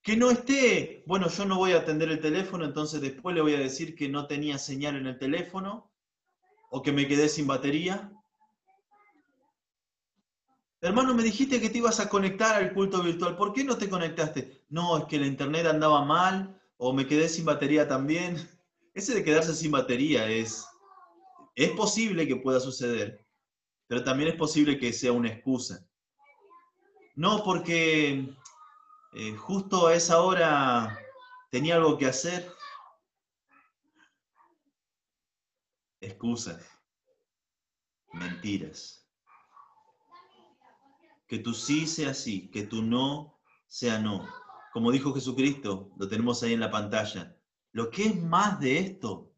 que 0.06 0.16
no 0.16 0.30
esté, 0.30 1.04
bueno, 1.08 1.30
yo 1.30 1.46
no 1.46 1.58
voy 1.58 1.72
a 1.72 1.80
atender 1.80 2.10
el 2.10 2.22
teléfono, 2.22 2.64
entonces 2.64 3.02
después 3.02 3.36
le 3.36 3.42
voy 3.42 3.56
a 3.56 3.60
decir 3.60 3.96
que 3.96 4.08
no 4.08 4.28
tenía 4.28 4.60
señal 4.60 4.98
en 4.98 5.08
el 5.08 5.18
teléfono 5.18 5.92
o 6.70 6.84
que 6.84 6.92
me 6.92 7.08
quedé 7.08 7.28
sin 7.28 7.48
batería. 7.48 8.12
Hermano, 10.82 11.16
me 11.16 11.24
dijiste 11.24 11.60
que 11.60 11.72
te 11.72 11.80
ibas 11.80 12.00
a 12.00 12.08
conectar 12.08 12.56
al 12.56 12.72
culto 12.74 13.02
virtual. 13.02 13.36
¿Por 13.36 13.54
qué 13.54 13.64
no 13.64 13.80
te 13.80 13.90
conectaste? 13.90 14.64
No, 14.70 14.96
es 15.00 15.06
que 15.06 15.18
la 15.18 15.26
internet 15.26 15.66
andaba 15.66 16.06
mal 16.06 16.62
o 16.78 16.94
me 16.94 17.08
quedé 17.08 17.28
sin 17.28 17.46
batería 17.46 17.88
también. 17.88 18.36
Ese 18.94 19.16
de 19.16 19.24
quedarse 19.24 19.56
sin 19.56 19.72
batería 19.72 20.30
es, 20.30 20.68
es 21.56 21.72
posible 21.72 22.28
que 22.28 22.36
pueda 22.36 22.60
suceder, 22.60 23.25
pero 23.88 24.04
también 24.04 24.30
es 24.30 24.36
posible 24.36 24.80
que 24.80 24.94
sea 24.94 25.12
una 25.12 25.30
excusa. 25.30 25.88
No, 27.16 27.44
porque 27.44 28.36
eh, 29.14 29.36
justo 29.38 29.88
a 29.88 29.96
esa 29.96 30.22
hora 30.22 31.00
tenía 31.50 31.76
algo 31.76 31.98
que 31.98 32.08
hacer. 32.08 32.52
Excusas, 36.02 36.64
mentiras. 38.12 39.08
Que 41.28 41.40
tu 41.40 41.54
sí 41.54 41.88
sea 41.88 42.14
sí, 42.14 42.50
que 42.52 42.64
tu 42.64 42.82
no 42.82 43.40
sea 43.68 44.00
no. 44.00 44.28
Como 44.74 44.92
dijo 44.92 45.14
Jesucristo, 45.14 45.92
lo 45.98 46.08
tenemos 46.08 46.44
ahí 46.44 46.54
en 46.54 46.60
la 46.60 46.70
pantalla. 46.70 47.36
Lo 47.72 47.90
que 47.90 48.06
es 48.08 48.22
más 48.22 48.60
de 48.60 48.80
esto 48.80 49.34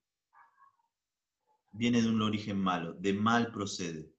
viene 1.72 2.02
de 2.02 2.10
un 2.10 2.22
origen 2.22 2.60
malo, 2.60 2.94
de 2.94 3.14
mal 3.14 3.52
procede. 3.52 4.12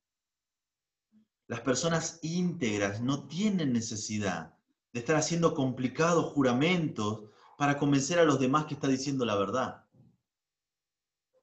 Las 1.49 1.61
personas 1.63 2.19
íntegras 2.21 3.01
no 3.01 3.27
tienen 3.27 3.73
necesidad 3.73 4.55
de 4.93 5.01
estar 5.01 5.17
haciendo 5.17 5.55
complicados 5.55 6.27
juramentos 6.27 7.31
para 7.57 7.79
convencer 7.79 8.19
a 8.19 8.25
los 8.25 8.39
demás 8.39 8.67
que 8.67 8.75
está 8.75 8.87
diciendo 8.87 9.25
la 9.25 9.35
verdad. 9.35 9.87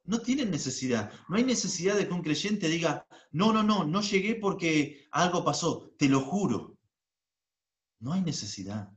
No 0.03 0.19
tienen 0.19 0.51
necesidad. 0.51 1.11
No 1.27 1.37
hay 1.37 1.43
necesidad 1.43 1.95
de 1.95 2.07
que 2.07 2.13
un 2.13 2.21
creyente 2.21 2.67
diga, 2.69 3.07
no, 3.31 3.51
no, 3.51 3.63
no, 3.63 3.83
no 3.83 4.01
llegué 4.01 4.35
porque 4.35 5.07
algo 5.11 5.43
pasó, 5.43 5.91
te 5.97 6.07
lo 6.07 6.21
juro. 6.21 6.77
No 7.99 8.13
hay 8.13 8.21
necesidad. 8.21 8.91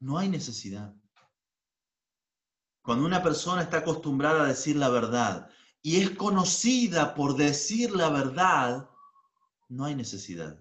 No 0.00 0.16
hay 0.16 0.30
necesidad. 0.30 0.94
Cuando 2.80 3.04
una 3.04 3.22
persona 3.22 3.60
está 3.60 3.78
acostumbrada 3.78 4.44
a 4.44 4.48
decir 4.48 4.76
la 4.76 4.88
verdad 4.88 5.50
y 5.82 6.00
es 6.00 6.10
conocida 6.12 7.14
por 7.14 7.36
decir 7.36 7.90
la 7.90 8.08
verdad, 8.08 8.88
no 9.68 9.84
hay 9.84 9.94
necesidad. 9.94 10.58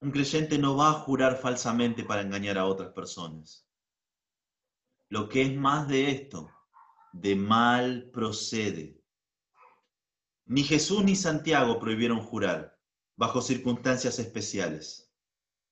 Un 0.00 0.10
creyente 0.10 0.58
no 0.58 0.76
va 0.76 0.90
a 0.90 1.00
jurar 1.00 1.36
falsamente 1.36 2.04
para 2.04 2.22
engañar 2.22 2.58
a 2.58 2.66
otras 2.66 2.92
personas. 2.92 3.66
Lo 5.08 5.28
que 5.28 5.42
es 5.42 5.56
más 5.56 5.88
de 5.88 6.10
esto, 6.10 6.50
de 7.12 7.36
mal 7.36 8.10
procede. 8.12 9.00
Ni 10.46 10.62
Jesús 10.62 11.04
ni 11.04 11.16
Santiago 11.16 11.78
prohibieron 11.78 12.20
jurar 12.20 12.78
bajo 13.16 13.40
circunstancias 13.40 14.18
especiales. 14.18 15.12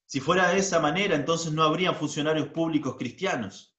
Si 0.07 0.21
fuera 0.21 0.51
de 0.51 0.59
esa 0.59 0.81
manera, 0.81 1.17
entonces 1.17 1.53
no 1.53 1.63
habrían 1.63 1.97
funcionarios 1.97 2.49
públicos 2.49 2.97
cristianos, 2.97 3.77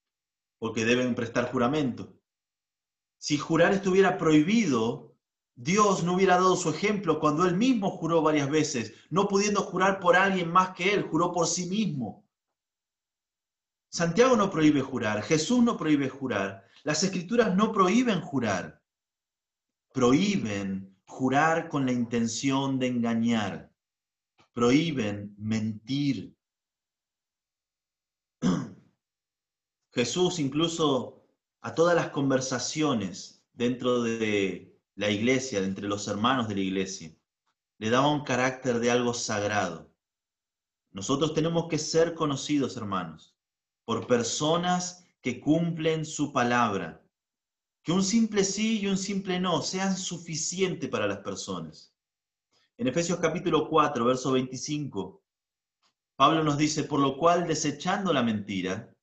porque 0.59 0.85
deben 0.85 1.15
prestar 1.15 1.51
juramento. 1.51 2.19
Si 3.17 3.37
jurar 3.37 3.73
estuviera 3.73 4.17
prohibido, 4.17 5.12
Dios 5.55 6.03
no 6.03 6.13
hubiera 6.13 6.35
dado 6.35 6.55
su 6.55 6.69
ejemplo 6.69 7.19
cuando 7.19 7.45
él 7.45 7.55
mismo 7.55 7.91
juró 7.91 8.21
varias 8.21 8.49
veces, 8.49 8.93
no 9.09 9.27
pudiendo 9.27 9.61
jurar 9.61 9.99
por 9.99 10.15
alguien 10.15 10.51
más 10.51 10.71
que 10.71 10.93
él, 10.93 11.03
juró 11.03 11.31
por 11.31 11.47
sí 11.47 11.67
mismo. 11.67 12.25
Santiago 13.89 14.35
no 14.35 14.49
prohíbe 14.49 14.81
jurar, 14.81 15.21
Jesús 15.21 15.61
no 15.63 15.77
prohíbe 15.77 16.09
jurar, 16.09 16.65
las 16.83 17.03
escrituras 17.03 17.55
no 17.55 17.71
prohíben 17.71 18.21
jurar, 18.21 18.81
prohíben 19.93 20.97
jurar 21.05 21.69
con 21.69 21.85
la 21.85 21.91
intención 21.91 22.79
de 22.79 22.87
engañar, 22.87 23.71
prohíben 24.53 25.35
mentir. 25.37 26.35
Jesús 29.91 30.39
incluso 30.39 31.23
a 31.61 31.75
todas 31.75 31.95
las 31.95 32.09
conversaciones 32.09 33.45
dentro 33.53 34.01
de 34.01 34.72
la 34.95 35.09
iglesia, 35.09 35.59
entre 35.59 35.87
los 35.87 36.07
hermanos 36.07 36.47
de 36.47 36.55
la 36.55 36.61
iglesia. 36.61 37.15
Le 37.79 37.89
daba 37.89 38.11
un 38.11 38.23
carácter 38.23 38.79
de 38.79 38.91
algo 38.91 39.13
sagrado. 39.13 39.91
Nosotros 40.91 41.33
tenemos 41.33 41.67
que 41.69 41.79
ser 41.79 42.13
conocidos, 42.13 42.77
hermanos, 42.77 43.35
por 43.85 44.05
personas 44.05 45.05
que 45.21 45.39
cumplen 45.39 46.05
su 46.05 46.31
palabra. 46.31 47.03
Que 47.81 47.91
un 47.91 48.03
simple 48.03 48.43
sí 48.43 48.79
y 48.79 48.87
un 48.87 48.97
simple 48.97 49.39
no 49.39 49.61
sean 49.61 49.97
suficientes 49.97 50.89
para 50.89 51.07
las 51.07 51.19
personas. 51.19 51.93
En 52.77 52.87
Efesios 52.87 53.19
capítulo 53.19 53.67
4, 53.69 54.05
verso 54.05 54.31
25, 54.31 55.23
Pablo 56.15 56.43
nos 56.43 56.57
dice, 56.57 56.83
por 56.83 56.99
lo 56.99 57.17
cual, 57.17 57.47
desechando 57.47 58.13
la 58.13 58.23
mentira, 58.23 58.95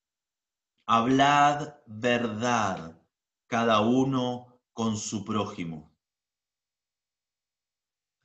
Hablad 0.87 1.75
verdad, 1.87 3.01
cada 3.47 3.81
uno 3.81 4.50
con 4.81 4.97
su 4.97 5.27
prójimo. 5.27 5.95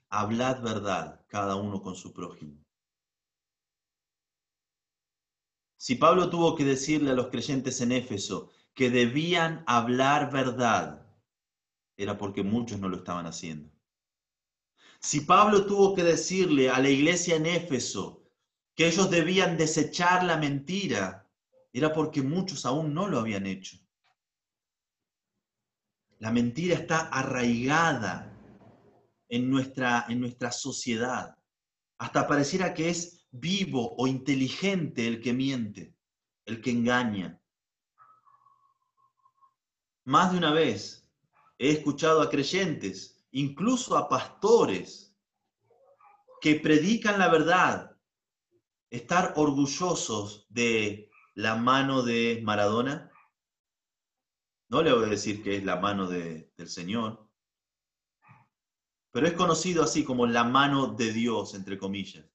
Hablad 0.10 0.62
verdad, 0.64 1.26
cada 1.28 1.58
uno 1.58 1.82
con 1.82 1.98
su 1.98 2.14
prójimo. 2.14 2.64
Si 5.76 5.96
Pablo 5.96 6.30
tuvo 6.30 6.56
que 6.56 6.64
decirle 6.64 7.12
a 7.12 7.14
los 7.14 7.28
creyentes 7.28 7.82
en 7.82 7.92
Éfeso 7.92 8.54
que 8.74 8.90
debían 8.90 9.66
hablar 9.68 10.32
verdad, 10.32 11.06
era 11.98 12.18
porque 12.18 12.42
muchos 12.42 12.80
no 12.80 12.88
lo 12.88 12.96
estaban 12.96 13.26
haciendo. 13.26 13.70
Si 15.02 15.20
Pablo 15.20 15.66
tuvo 15.66 15.94
que 15.94 16.06
decirle 16.06 16.70
a 16.70 16.80
la 16.80 16.88
iglesia 16.88 17.36
en 17.36 17.48
Éfeso 17.48 18.24
que 18.76 18.88
ellos 18.88 19.10
debían 19.10 19.58
desechar 19.58 20.24
la 20.24 20.38
mentira, 20.38 21.30
era 21.74 21.92
porque 21.92 22.22
muchos 22.22 22.66
aún 22.66 22.94
no 22.94 23.10
lo 23.10 23.20
habían 23.20 23.46
hecho. 23.46 23.85
La 26.20 26.32
mentira 26.32 26.76
está 26.76 27.00
arraigada 27.10 28.32
en 29.30 29.50
nuestra, 29.50 30.06
en 30.08 30.20
nuestra 30.20 30.52
sociedad. 30.52 31.38
Hasta 31.98 32.28
pareciera 32.28 32.74
que 32.74 32.90
es 32.90 33.28
vivo 33.32 33.96
o 33.98 34.08
inteligente 34.08 35.08
el 35.08 35.22
que 35.22 35.34
miente, 35.34 35.96
el 36.46 36.62
que 36.62 36.72
engaña. 36.72 37.42
Más 40.06 40.32
de 40.32 40.38
una 40.38 40.52
vez 40.52 41.10
he 41.58 41.72
escuchado 41.72 42.22
a 42.22 42.30
creyentes, 42.30 43.26
incluso 43.32 43.98
a 43.98 44.08
pastores, 44.08 45.16
que 46.42 46.56
predican 46.56 47.18
la 47.18 47.30
verdad, 47.30 47.98
estar 48.92 49.34
orgullosos 49.36 50.46
de 50.50 51.10
la 51.34 51.56
mano 51.56 52.04
de 52.04 52.42
Maradona? 52.44 53.12
No 54.70 54.82
le 54.82 54.94
voy 54.94 55.06
a 55.06 55.10
decir 55.10 55.44
que 55.44 55.58
es 55.58 55.64
la 55.64 55.76
mano 55.78 56.08
del 56.08 56.50
Señor, 56.66 57.30
pero 59.12 59.28
es 59.28 59.34
conocido 59.34 59.84
así 59.84 60.04
como 60.04 60.26
la 60.26 60.44
mano 60.44 60.88
de 60.88 61.14
Dios, 61.14 61.54
entre 61.54 61.78
comillas. 61.78 62.26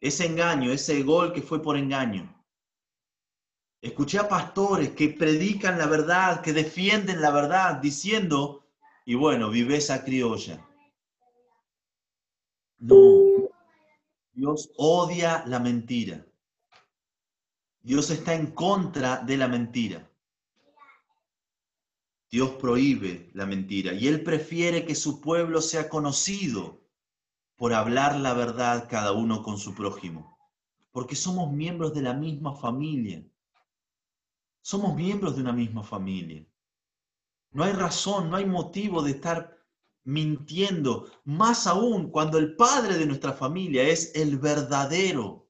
Ese 0.00 0.26
engaño, 0.26 0.72
ese 0.72 1.02
gol 1.02 1.32
que 1.32 1.42
fue 1.42 1.60
por 1.60 1.76
engaño. 1.76 2.34
Escuché 3.82 4.18
a 4.18 4.28
pastores 4.28 4.90
que 4.90 5.10
predican 5.10 5.78
la 5.78 5.86
verdad, 5.86 6.40
que 6.40 6.52
defienden 6.52 7.20
la 7.20 7.30
verdad, 7.30 7.76
diciendo, 7.76 8.64
y 9.04 9.14
bueno, 9.14 9.50
vive 9.50 9.76
esa 9.76 10.04
criolla. 10.04 10.66
No, 12.78 13.48
Dios 14.32 14.70
odia 14.76 15.44
la 15.46 15.58
mentira. 15.58 16.24
Dios 17.80 18.10
está 18.10 18.34
en 18.34 18.52
contra 18.52 19.18
de 19.18 19.36
la 19.36 19.48
mentira. 19.48 20.07
Dios 22.30 22.50
prohíbe 22.52 23.30
la 23.34 23.46
mentira 23.46 23.92
y 23.92 24.06
Él 24.06 24.22
prefiere 24.22 24.84
que 24.84 24.94
su 24.94 25.20
pueblo 25.20 25.60
sea 25.60 25.88
conocido 25.88 26.82
por 27.56 27.72
hablar 27.72 28.18
la 28.20 28.34
verdad 28.34 28.88
cada 28.88 29.12
uno 29.12 29.42
con 29.42 29.58
su 29.58 29.74
prójimo, 29.74 30.38
porque 30.92 31.16
somos 31.16 31.52
miembros 31.52 31.94
de 31.94 32.02
la 32.02 32.14
misma 32.14 32.54
familia. 32.54 33.24
Somos 34.60 34.94
miembros 34.94 35.36
de 35.36 35.42
una 35.42 35.52
misma 35.52 35.82
familia. 35.82 36.46
No 37.52 37.64
hay 37.64 37.72
razón, 37.72 38.30
no 38.30 38.36
hay 38.36 38.44
motivo 38.44 39.02
de 39.02 39.12
estar 39.12 39.58
mintiendo, 40.04 41.10
más 41.24 41.66
aún 41.66 42.10
cuando 42.10 42.38
el 42.38 42.54
padre 42.56 42.98
de 42.98 43.06
nuestra 43.06 43.32
familia 43.32 43.88
es 43.88 44.14
el 44.14 44.38
verdadero 44.38 45.48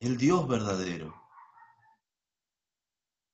el 0.00 0.16
Dios 0.16 0.48
verdadero. 0.48 1.14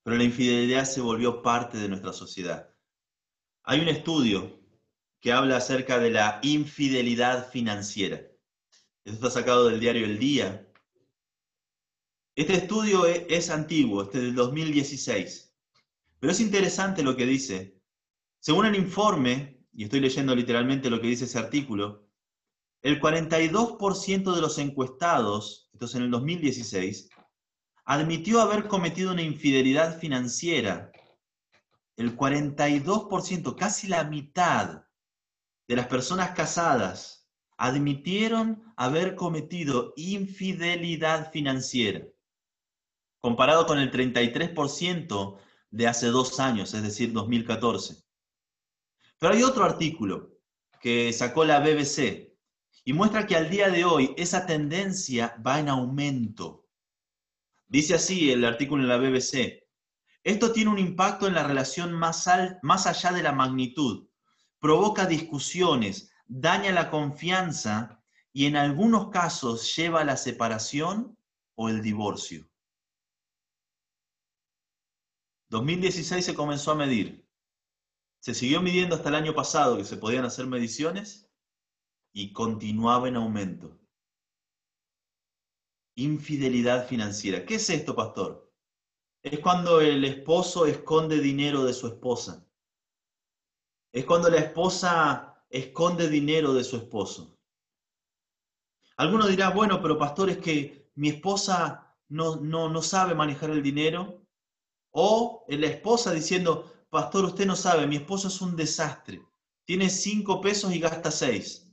Pero 0.07 0.19
la 0.19 0.23
infidelidad 0.23 0.85
se 0.85 1.01
volvió 1.01 1.43
parte 1.43 1.79
de 1.79 1.89
nuestra 1.89 2.13
sociedad. 2.13 2.73
Hay 3.65 3.81
un 3.81 3.89
estudio 3.89 4.61
que 5.19 5.33
habla 5.33 5.57
acerca 5.57 5.99
de 5.99 6.13
la 6.13 6.39
infidelidad 6.45 7.51
financiera. 7.51 8.19
Esto 9.05 9.17
está 9.27 9.31
sacado 9.31 9.67
del 9.67 9.81
diario 9.81 10.07
El 10.07 10.21
Día. 10.21 10.73
Este 12.37 12.55
estudio 12.55 13.05
e, 13.05 13.27
es, 13.29 13.51
antiguo, 13.51 14.05
este 14.05 14.19
es 14.19 14.25
del 14.27 14.37
2016. 14.37 15.53
Pero 16.21 16.31
es 16.31 16.39
interesante 16.39 17.03
lo 17.03 17.17
que 17.17 17.27
dice. 17.27 17.83
Según 18.39 18.67
el 18.67 18.77
informe, 18.77 19.67
y 19.73 19.83
estoy 19.83 19.99
leyendo 19.99 20.37
literalmente 20.37 20.89
lo 20.89 21.01
que 21.01 21.09
dice 21.09 21.25
ese 21.25 21.41
artículo, 21.41 22.09
el 22.83 23.01
42% 23.01 24.37
de 24.37 24.41
los 24.41 24.59
encuestados 24.59 25.67
entonces 25.73 25.97
en 25.97 26.05
el 26.05 26.11
2016, 26.13 27.11
admitió 27.87 28.41
haber 28.41 28.67
cometido 28.67 29.13
una 29.13 29.23
infidelidad 29.23 29.99
financiera. 29.99 30.91
El 31.97 32.17
42%, 32.17 33.55
casi 33.57 33.87
la 33.87 34.05
mitad 34.05 34.83
de 35.69 35.77
las 35.77 35.87
personas 35.87 36.33
casadas 36.33 37.29
admitieron 37.57 38.63
haber 38.77 39.15
cometido 39.15 39.95
infidelidad 39.97 41.31
financiera, 41.31 42.05
comparado 43.21 43.67
con 43.67 43.79
el 43.79 43.91
33% 43.91 45.39
de 45.71 45.87
hace 45.87 46.09
dos 46.09 46.39
años, 46.41 46.75
es 46.75 46.83
decir, 46.83 47.13
2014. 47.13 48.03
Pero 49.19 49.33
hay 49.33 49.43
otro 49.43 49.65
artículo 49.65 50.33
que 50.81 51.13
sacó 51.13 51.45
la 51.45 51.61
BBC 51.61 52.37
y 52.85 52.93
muestra 52.93 53.27
que 53.27 53.37
al 53.37 53.49
día 53.49 53.71
de 53.71 53.85
hoy 53.85 54.13
esa 54.17 54.45
tendencia 54.45 55.41
va 55.45 55.61
en 55.61 55.69
aumento. 55.69 56.66
Dice 57.69 57.95
así 57.95 58.31
el 58.31 58.45
artículo 58.45 58.83
en 58.83 58.89
la 58.89 58.99
BBC, 58.99 59.65
esto 60.23 60.53
tiene 60.53 60.71
un 60.71 60.79
impacto 60.79 61.27
en 61.27 61.35
la 61.35 61.47
relación 61.47 61.93
más, 61.93 62.29
más 62.63 62.87
allá 62.87 63.13
de 63.13 63.23
la 63.23 63.33
magnitud, 63.33 64.09
provoca 64.59 65.07
discusiones, 65.07 66.13
daña 66.27 66.73
la 66.73 66.91
confianza 66.91 68.03
y 68.33 68.47
en 68.47 68.57
algunos 68.57 69.11
casos 69.11 69.75
lleva 69.77 70.01
a 70.01 70.05
la 70.05 70.17
separación 70.17 71.17
o 71.55 71.69
el 71.69 71.83
divorcio. 71.83 72.49
2016 75.49 76.25
se 76.25 76.35
comenzó 76.35 76.73
a 76.73 76.77
medir. 76.77 77.27
Se 78.21 78.35
siguió 78.35 78.61
midiendo 78.61 78.97
hasta 78.97 79.09
el 79.09 79.15
año 79.15 79.35
pasado 79.35 79.77
que 79.77 79.85
se 79.85 79.97
podían 79.97 80.25
hacer 80.25 80.47
mediciones 80.47 81.31
y 82.13 82.33
continuaba 82.33 83.09
en 83.09 83.17
aumento. 83.17 83.79
Infidelidad 85.97 86.87
financiera. 86.87 87.45
¿Qué 87.45 87.57
es 87.57 87.71
esto, 87.71 87.97
pastor? 87.97 88.53
Es 89.23 89.39
cuando 89.41 89.81
el 89.81 90.05
esposo 90.05 90.67
esconde 90.67 91.21
dinero 91.21 91.65
de 91.65 91.73
su 91.73 91.87
esposa. 91.87 92.47
Es 93.93 94.05
cuando 94.05 94.29
la 94.29 94.39
esposa 94.39 95.43
esconde 95.49 96.09
dinero 96.09 96.53
de 96.53 96.65
su 96.65 96.77
esposo. 96.77 97.39
Alguno 98.99 99.27
dirá, 99.27 99.51
bueno, 99.51 99.81
pero 99.81 99.99
pastor, 99.99 100.31
es 100.31 100.39
que 100.39 100.91
mi 100.95 101.09
esposa 101.09 101.95
no, 102.09 102.37
no, 102.37 102.69
no 102.69 102.83
sabe 102.83 103.15
manejar 103.15 103.51
el 103.51 103.63
dinero 103.63 104.23
o 104.93 105.45
la 105.49 105.67
esposa 105.67 106.13
diciendo, 106.13 106.73
pastor, 106.91 107.25
usted 107.25 107.47
no 107.47 107.57
sabe, 107.57 107.87
mi 107.87 107.97
esposo 107.97 108.29
es 108.29 108.41
un 108.41 108.55
desastre. 108.55 109.23
Tiene 109.65 109.91
cinco 109.91 110.41
pesos 110.41 110.75
y 110.75 110.79
gasta 110.79 111.11
seis. 111.11 111.66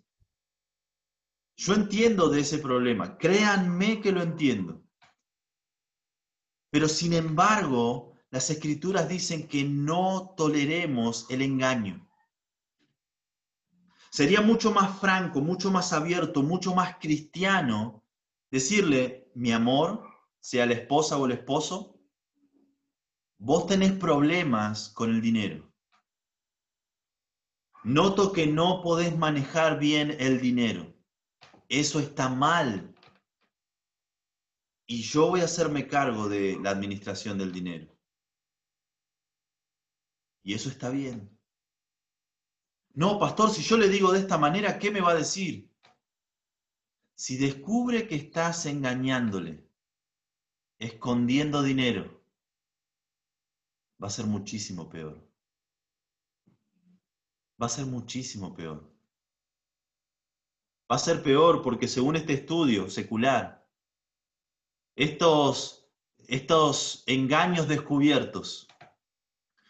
Yo 1.56 1.74
entiendo 1.74 2.30
de 2.30 2.42
ese 2.42 2.58
problema, 2.58 3.18
créanme 3.18 4.02
que 4.02 4.12
lo 4.12 4.22
entiendo. 4.22 4.84
Pero 6.72 6.88
sin 6.88 7.14
embargo, 7.14 8.14
las 8.32 8.50
escrituras 8.50 9.08
dicen 9.08 9.48
que 9.48 9.64
no 9.64 10.34
toleremos 10.36 11.28
el 11.30 11.44
engaño. 11.44 12.10
Sería 14.12 14.42
mucho 14.42 14.72
más 14.72 15.00
franco, 15.00 15.42
mucho 15.42 15.72
más 15.72 15.94
abierto, 15.94 16.42
mucho 16.42 16.74
más 16.74 16.98
cristiano 16.98 18.04
decirle, 18.50 19.32
mi 19.36 19.52
amor, 19.52 20.08
sea 20.40 20.66
la 20.66 20.74
esposa 20.74 21.18
o 21.18 21.26
el 21.26 21.32
esposo, 21.32 21.94
Vos 23.46 23.68
tenés 23.68 23.92
problemas 23.92 24.88
con 24.88 25.10
el 25.10 25.20
dinero. 25.20 25.70
Noto 27.84 28.32
que 28.32 28.48
no 28.48 28.82
podés 28.82 29.18
manejar 29.18 29.80
bien 29.80 30.16
el 30.18 30.40
dinero. 30.40 30.93
Eso 31.70 32.00
está 32.00 32.30
mal. 32.30 32.94
Y 34.86 35.02
yo 35.02 35.30
voy 35.30 35.42
a 35.42 35.46
hacerme 35.46 35.88
cargo 35.88 36.30
de 36.30 36.60
la 36.62 36.72
administración 36.72 37.38
del 37.38 37.52
dinero. 37.52 37.94
Y 40.44 40.54
eso 40.54 40.70
está 40.70 40.90
bien. 40.90 41.34
No, 42.94 43.18
pastor, 43.18 43.50
si 43.50 43.64
yo 43.64 43.78
le 43.78 43.90
digo 43.90 44.12
de 44.12 44.20
esta 44.20 44.38
manera, 44.38 44.78
¿qué 44.78 44.92
me 44.92 45.02
va 45.02 45.12
a 45.12 45.16
decir? 45.16 45.72
Si 47.16 47.38
descubre 47.38 48.08
que 48.08 48.16
estás 48.16 48.66
engañándole, 48.66 49.68
escondiendo 50.78 51.64
dinero, 51.64 52.24
va 54.02 54.08
a 54.08 54.12
ser 54.12 54.26
muchísimo 54.26 54.90
peor. 54.90 55.28
Va 57.60 57.68
a 57.68 57.70
ser 57.70 57.86
muchísimo 57.86 58.54
peor. 58.54 58.93
Va 60.94 60.98
a 60.98 61.00
ser 61.00 61.24
peor 61.24 61.64
porque 61.64 61.88
según 61.88 62.18
este 62.18 62.34
estudio 62.34 62.88
secular, 62.88 63.68
estos, 64.96 65.90
estos 66.28 67.04
engaños 67.08 67.68
descubiertos 67.68 68.68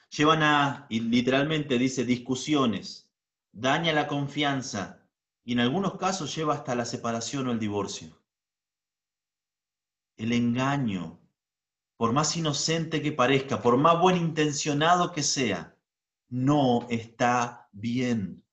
llevan 0.09 0.43
a, 0.43 0.85
y 0.89 0.99
literalmente 0.99 1.77
dice, 1.77 2.03
discusiones, 2.03 3.09
daña 3.53 3.93
la 3.93 4.09
confianza 4.09 5.07
y 5.45 5.53
en 5.53 5.61
algunos 5.61 5.95
casos 5.95 6.35
lleva 6.35 6.55
hasta 6.55 6.75
la 6.75 6.83
separación 6.83 7.47
o 7.47 7.53
el 7.53 7.59
divorcio. 7.59 8.21
El 10.17 10.33
engaño 10.33 11.21
por 11.95 12.11
más 12.11 12.35
inocente 12.35 13.01
que 13.01 13.13
parezca, 13.13 13.61
por 13.61 13.77
más 13.77 13.97
buen 13.97 14.17
intencionado 14.17 15.13
que 15.13 15.23
sea, 15.23 15.73
no 16.27 16.85
está 16.89 17.69
bien. 17.71 18.43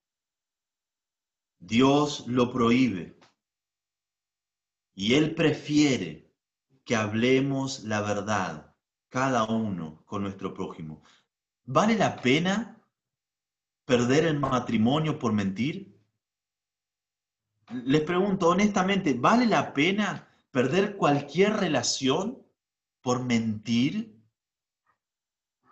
Dios 1.61 2.27
lo 2.27 2.51
prohíbe. 2.51 3.17
Y 4.93 5.13
Él 5.13 5.33
prefiere 5.33 6.35
que 6.83 6.97
hablemos 6.97 7.85
la 7.85 8.01
verdad, 8.01 8.75
cada 9.07 9.45
uno 9.45 10.03
con 10.05 10.23
nuestro 10.23 10.53
prójimo. 10.53 11.01
¿Vale 11.63 11.95
la 11.95 12.17
pena 12.17 12.77
perder 13.85 14.25
el 14.25 14.39
matrimonio 14.39 15.17
por 15.17 15.31
mentir? 15.31 15.97
Les 17.85 18.01
pregunto 18.01 18.49
honestamente, 18.49 19.13
¿vale 19.13 19.45
la 19.45 19.73
pena 19.73 20.27
perder 20.51 20.97
cualquier 20.97 21.53
relación 21.53 22.45
por 23.01 23.23
mentir, 23.23 24.21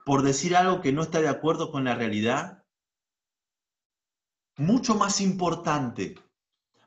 por 0.06 0.24
decir 0.24 0.56
algo 0.56 0.82
que 0.82 0.94
no 0.94 1.04
está 1.04 1.22
de 1.22 1.28
acuerdo 1.28 1.72
con 1.72 1.84
la 1.84 1.96
realidad. 1.96 2.59
Mucho 4.60 4.94
más 4.96 5.22
importante, 5.22 6.16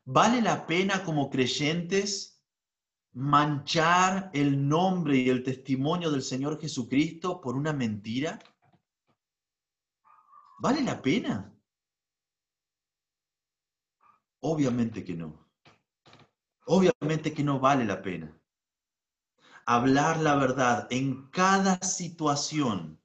¿vale 0.05 0.41
la 0.41 0.67
pena 0.67 1.03
como 1.03 1.31
creyentes 1.31 2.45
manchar 3.15 4.31
el 4.33 4.69
nombre 4.69 5.17
y 5.17 5.29
el 5.31 5.43
testimonio 5.43 6.11
del 6.11 6.23
Señor 6.23 6.61
Jesucristo 6.61 7.41
por 7.41 7.57
una 7.57 7.73
mentira? 7.73 8.39
¿Vale 10.61 10.83
la 10.83 11.03
pena? 11.03 11.53
Obviamente 14.41 15.03
que 15.03 15.15
no. 15.15 15.49
Obviamente 16.67 17.33
que 17.33 17.43
no 17.43 17.59
vale 17.59 17.85
la 17.85 18.01
pena 18.03 18.39
hablar 19.67 20.21
la 20.21 20.35
verdad 20.35 20.89
en 20.91 21.29
cada 21.31 21.81
situación 21.83 23.01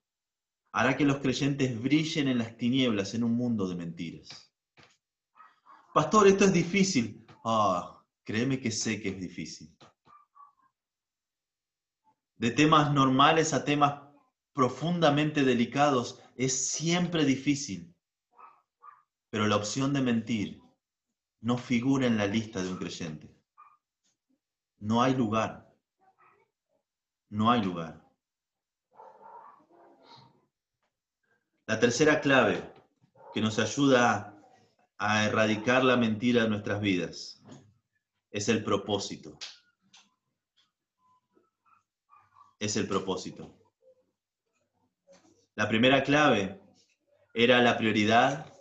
hará 0.71 0.97
que 0.97 1.05
los 1.05 1.17
creyentes 1.17 1.81
brillen 1.81 2.27
en 2.27 2.39
las 2.39 2.57
tinieblas 2.57 3.13
en 3.13 3.23
un 3.23 3.33
mundo 3.33 3.67
de 3.67 3.75
mentiras. 3.75 4.46
Pastor, 5.97 6.27
esto 6.27 6.45
es 6.45 6.53
difícil. 6.53 7.25
Ah, 7.43 8.03
créeme 8.23 8.59
que 8.59 8.69
sé 8.69 9.01
que 9.01 9.09
es 9.09 9.19
difícil. 9.19 9.75
De 12.35 12.51
temas 12.51 12.93
normales 12.93 13.51
a 13.51 13.65
temas 13.65 14.03
profundamente 14.53 15.43
delicados 15.43 16.21
es 16.35 16.69
siempre 16.69 17.25
difícil. 17.25 17.95
Pero 19.31 19.47
la 19.47 19.55
opción 19.55 19.91
de 19.91 20.01
mentir 20.01 20.61
no 21.41 21.57
figura 21.57 22.05
en 22.05 22.15
la 22.15 22.27
lista 22.27 22.61
de 22.61 22.69
un 22.69 22.77
creyente. 22.77 23.35
No 24.77 25.01
hay 25.01 25.15
lugar 25.15 25.67
no 27.29 27.49
hay 27.49 27.63
lugar. 27.63 27.99
La 31.65 31.79
tercera 31.79 32.21
clave 32.21 32.63
que 33.33 33.41
nos 33.41 33.57
ayuda 33.57 34.36
a 34.97 35.25
erradicar 35.25 35.83
la 35.83 35.95
mentira 35.95 36.43
de 36.43 36.49
nuestras 36.49 36.81
vidas 36.81 37.41
es 38.31 38.49
el 38.49 38.63
propósito. 38.63 39.37
Es 42.59 42.75
el 42.75 42.87
propósito. 42.87 43.55
La 45.55 45.67
primera 45.67 46.03
clave 46.03 46.59
era 47.33 47.61
la 47.61 47.77
prioridad. 47.77 48.53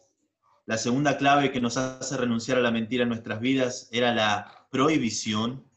La 0.66 0.76
segunda 0.76 1.16
clave 1.16 1.53
que 1.53 1.61
nos 1.61 1.76
hace 1.76 2.16
renunciar 2.16 2.59
a 2.59 2.62
la 2.62 2.70
mentira 2.70 3.05
en 3.05 3.11
nuestras 3.11 3.41
vidas 3.41 3.89
era 3.93 4.14
la 4.14 4.68
prohibición. 4.70 5.70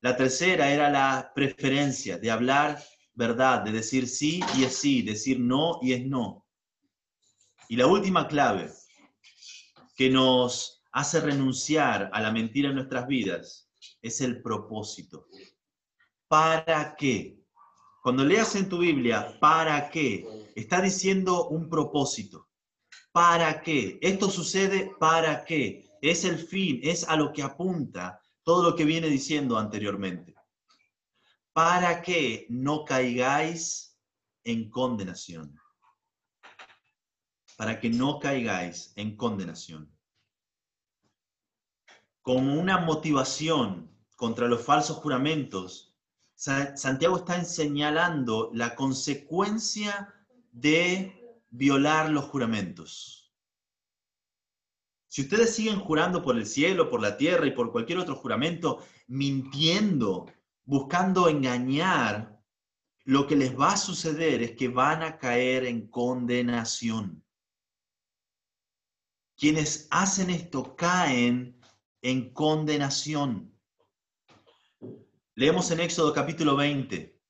La 0.00 0.16
tercera 0.16 0.70
era 0.70 0.90
la 0.90 1.32
preferencia 1.34 2.18
de 2.18 2.30
hablar 2.30 2.82
verdad, 3.14 3.62
de 3.62 3.72
decir 3.72 4.06
sí 4.08 4.42
y 4.56 4.64
es 4.64 4.76
sí, 4.76 5.02
decir 5.02 5.40
no 5.40 5.78
y 5.80 5.94
es 5.94 6.06
no. 6.06 6.46
Y 7.68 7.76
la 7.76 7.86
última 7.86 8.28
clave 8.28 8.70
que 9.96 10.10
nos 10.10 10.84
hace 10.92 11.20
renunciar 11.20 12.10
a 12.12 12.20
la 12.20 12.30
mentira 12.30 12.68
en 12.68 12.76
nuestras 12.76 13.06
vidas 13.06 13.70
es 14.02 14.20
el 14.20 14.42
propósito. 14.42 15.26
¿Para 16.28 16.94
qué? 16.96 17.40
Cuando 18.02 18.24
leas 18.24 18.54
en 18.54 18.68
tu 18.68 18.78
Biblia, 18.78 19.36
¿para 19.40 19.90
qué? 19.90 20.52
Está 20.54 20.80
diciendo 20.80 21.48
un 21.48 21.68
propósito. 21.68 22.48
¿Para 23.10 23.62
qué? 23.62 23.98
Esto 24.02 24.30
sucede 24.30 24.92
para 25.00 25.44
qué? 25.44 25.90
Es 26.02 26.24
el 26.24 26.38
fin, 26.38 26.80
es 26.82 27.08
a 27.08 27.16
lo 27.16 27.32
que 27.32 27.42
apunta 27.42 28.20
todo 28.42 28.62
lo 28.62 28.76
que 28.76 28.84
viene 28.84 29.08
diciendo 29.08 29.58
anteriormente, 29.58 30.34
para 31.52 32.00
que 32.00 32.46
no 32.48 32.84
caigáis 32.84 33.98
en 34.44 34.70
condenación. 34.70 35.58
Para 37.56 37.80
que 37.80 37.90
no 37.90 38.18
caigáis 38.20 38.92
en 38.96 39.16
condenación. 39.16 39.92
como 42.26 42.60
una 42.60 42.78
motivación 42.78 43.88
contra 44.16 44.48
los 44.48 44.60
falsos 44.60 44.96
juramentos, 44.96 45.96
Santiago 46.34 47.18
está 47.18 47.44
señalando 47.44 48.50
la 48.52 48.74
consecuencia 48.74 50.12
de 50.50 51.40
violar 51.50 52.10
los 52.10 52.24
juramentos. 52.24 53.32
Si 55.08 55.22
ustedes 55.22 55.54
siguen 55.54 55.78
jurando 55.78 56.20
por 56.20 56.36
el 56.36 56.46
cielo, 56.46 56.90
por 56.90 57.00
la 57.00 57.16
tierra 57.16 57.46
y 57.46 57.52
por 57.52 57.70
cualquier 57.72 57.98
otro 58.00 58.16
juramento, 58.16 58.84
mintiendo, 59.06 60.26
buscando 60.64 61.28
engañar, 61.28 62.42
lo 63.04 63.26
que 63.28 63.36
les 63.36 63.58
va 63.58 63.74
a 63.74 63.76
suceder 63.76 64.42
es 64.42 64.56
que 64.56 64.68
van 64.68 65.02
a 65.02 65.16
caer 65.16 65.64
en 65.64 65.88
condenación. 65.88 67.24
Quienes 69.36 69.86
hacen 69.90 70.30
esto 70.30 70.74
caen 70.76 71.60
en 72.00 72.32
condenación. 72.32 73.54
Leemos 75.34 75.70
en 75.70 75.80
Éxodo 75.80 76.14
capítulo 76.14 76.56
20, 76.56 77.20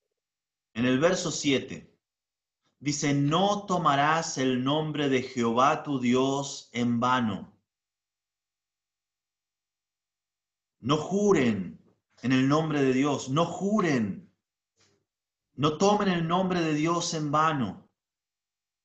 en 0.74 0.84
el 0.84 1.00
verso 1.00 1.32
7. 1.32 1.92
Dice, 2.78 3.12
no 3.12 3.66
tomarás 3.66 4.38
el 4.38 4.62
nombre 4.62 5.08
de 5.08 5.22
Jehová 5.22 5.82
tu 5.82 5.98
Dios 5.98 6.70
en 6.72 7.00
vano. 7.00 7.58
No 10.78 10.98
juren 10.98 11.82
en 12.22 12.30
el 12.30 12.46
nombre 12.46 12.82
de 12.82 12.92
Dios, 12.92 13.30
no 13.30 13.46
juren. 13.46 14.32
No 15.54 15.76
tomen 15.76 16.06
el 16.06 16.28
nombre 16.28 16.60
de 16.60 16.74
Dios 16.74 17.14
en 17.14 17.32
vano, 17.32 17.90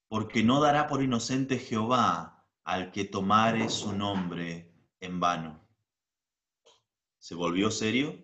porque 0.08 0.42
no 0.42 0.60
dará 0.60 0.88
por 0.88 1.04
inocente 1.04 1.60
Jehová 1.60 2.31
al 2.64 2.92
que 2.92 3.06
tomare 3.06 3.70
su 3.70 3.94
nombre 3.94 4.74
en 5.00 5.20
vano. 5.20 5.68
¿Se 7.18 7.36
volvió 7.36 7.72
serio? 7.72 8.24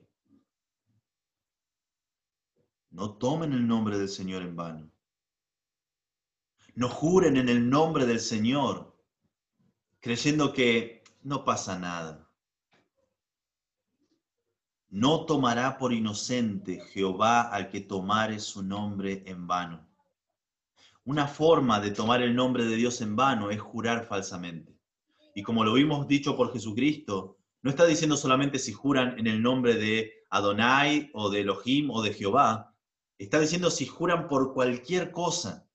No 2.90 3.18
tomen 3.18 3.54
el 3.54 3.68
nombre 3.68 3.98
del 3.98 4.10
Señor 4.10 4.42
en 4.42 4.56
vano. 4.56 4.92
No 6.76 6.90
juren 6.90 7.38
en 7.38 7.50
el 7.50 7.70
nombre 7.70 8.06
del 8.06 8.20
Señor, 8.20 9.00
creyendo 10.00 10.54
que 10.54 11.04
no 11.22 11.44
pasa 11.44 11.78
nada. 11.78 12.32
No 14.90 15.26
tomará 15.26 15.78
por 15.78 15.94
inocente 15.94 16.80
Jehová 16.80 17.42
al 17.42 17.70
que 17.70 17.82
tomare 17.82 18.40
su 18.40 18.64
nombre 18.64 19.24
en 19.26 19.46
vano. 19.46 19.87
Una 21.08 21.28
forma 21.28 21.80
de 21.80 21.92
tomar 21.92 22.22
el 22.22 22.36
nombre 22.36 22.66
de 22.66 22.76
Dios 22.76 23.02
en 23.02 23.16
vano 23.16 23.50
es 23.50 23.60
jurar 23.60 24.06
falsamente. 24.06 24.78
Y 25.34 25.42
como 25.42 25.64
lo 25.64 25.74
vimos 25.74 26.08
dicho 26.08 26.36
por 26.36 26.52
Jesucristo, 26.52 27.38
no 27.62 27.70
está 27.70 27.86
diciendo 27.86 28.18
solamente 28.18 28.60
si 28.60 28.74
juran 28.74 29.18
en 29.18 29.26
el 29.28 29.42
nombre 29.42 29.76
de 29.76 30.12
Adonai 30.30 31.10
o 31.14 31.30
de 31.30 31.42
Elohim 31.42 31.90
o 31.92 32.02
de 32.02 32.14
Jehová, 32.14 32.74
Está 33.18 33.40
diciendo 33.40 33.72
si 33.72 33.88
juran 33.88 34.28
por 34.28 34.54
cualquier 34.54 35.12
cosa, 35.12 35.68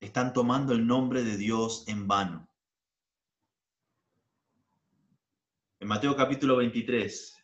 están 0.00 0.32
tomando 0.32 0.72
el 0.72 0.86
nombre 0.86 1.24
de 1.24 1.36
Dios 1.36 1.82
en 1.88 2.06
vano. 2.06 2.48
En 5.80 5.88
Mateo 5.88 6.14
capítulo 6.14 6.56
23, 6.56 7.36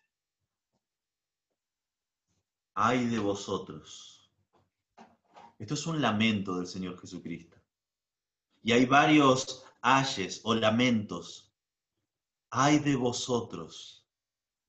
ay 2.74 3.06
de 3.06 3.18
vosotros. 3.18 4.09
Esto 5.60 5.74
es 5.74 5.86
un 5.86 6.00
lamento 6.00 6.56
del 6.56 6.66
Señor 6.66 6.98
Jesucristo. 6.98 7.58
Y 8.62 8.72
hay 8.72 8.86
varios 8.86 9.62
ayes 9.82 10.40
o 10.42 10.54
lamentos. 10.54 11.52
Ay 12.48 12.78
de 12.78 12.96
vosotros, 12.96 14.08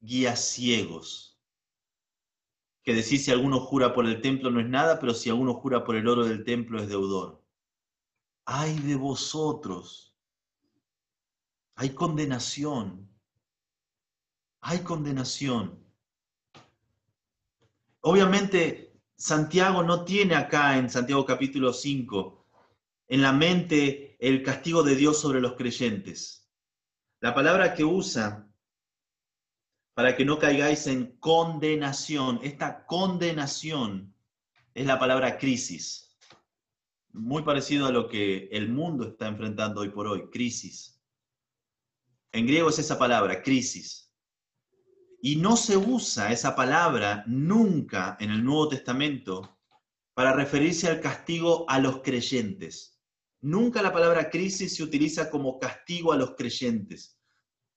guías 0.02 0.44
ciegos 0.44 1.40
que 2.84 2.94
decir 2.94 3.20
si 3.20 3.32
alguno 3.32 3.62
jura 3.62 3.94
por 3.94 4.06
el 4.06 4.22
templo 4.22 4.52
no 4.52 4.60
es 4.60 4.68
nada, 4.68 5.00
pero 5.00 5.14
si 5.14 5.30
alguno 5.30 5.54
jura 5.54 5.86
por 5.86 5.96
el 5.96 6.08
oro 6.10 6.26
del 6.26 6.44
templo 6.44 6.82
es 6.82 6.90
deudor. 6.90 7.42
Ay 8.44 8.78
de 8.80 8.96
vosotros. 8.96 10.14
Hay 11.76 11.92
condenación. 11.92 13.10
Hay 14.60 14.80
condenación. 14.80 15.82
Obviamente, 18.02 18.91
Santiago 19.22 19.84
no 19.84 20.04
tiene 20.04 20.34
acá 20.34 20.80
en 20.80 20.90
Santiago 20.90 21.24
capítulo 21.24 21.74
5 21.74 22.44
en 23.08 23.22
la 23.22 23.32
mente 23.32 24.18
el 24.20 24.42
castigo 24.42 24.82
de 24.82 24.96
Dios 24.96 25.22
sobre 25.22 25.40
los 25.40 25.54
creyentes. 25.54 26.52
La 27.20 27.36
palabra 27.36 27.76
que 27.76 27.84
usa 27.84 28.52
para 29.94 30.16
que 30.16 30.26
no 30.26 30.40
caigáis 30.40 30.88
en 30.88 31.18
condenación. 31.20 32.40
Esta 32.42 32.84
condenación 32.88 34.12
es 34.74 34.88
la 34.88 34.98
palabra 34.98 35.38
crisis, 35.38 36.18
muy 37.12 37.44
parecido 37.44 37.86
a 37.86 37.92
lo 37.92 38.10
que 38.10 38.50
el 38.52 38.70
mundo 38.70 39.10
está 39.10 39.28
enfrentando 39.28 39.82
hoy 39.82 39.90
por 39.90 40.08
hoy, 40.08 40.32
crisis. 40.32 41.00
En 42.32 42.48
griego 42.48 42.70
es 42.70 42.80
esa 42.80 42.98
palabra, 42.98 43.44
crisis. 43.44 44.11
Y 45.22 45.36
no 45.36 45.56
se 45.56 45.78
usa 45.78 46.32
esa 46.32 46.56
palabra 46.56 47.24
nunca 47.28 48.18
en 48.20 48.32
el 48.32 48.44
Nuevo 48.44 48.70
Testamento 48.70 49.58
para 50.16 50.34
referirse 50.34 50.88
al 50.88 51.00
castigo 51.00 51.66
a 51.70 51.80
los 51.80 52.02
creyentes. 52.02 53.00
Nunca 53.42 53.82
la 53.82 53.94
palabra 53.94 54.30
crisis 54.30 54.76
se 54.76 54.84
utiliza 54.84 55.30
como 55.30 55.60
castigo 55.60 56.12
a 56.12 56.18
los 56.18 56.36
creyentes. 56.36 57.20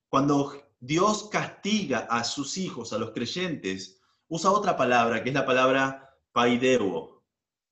Cuando 0.08 0.70
Dios 0.80 1.28
castiga 1.30 2.00
a 2.10 2.24
sus 2.24 2.56
hijos, 2.56 2.92
a 2.92 2.98
los 2.98 3.10
creyentes, 3.12 4.00
usa 4.28 4.50
otra 4.50 4.76
palabra, 4.76 5.22
que 5.22 5.28
es 5.30 5.34
la 5.34 5.46
palabra 5.46 6.16
paideuo. 6.32 7.22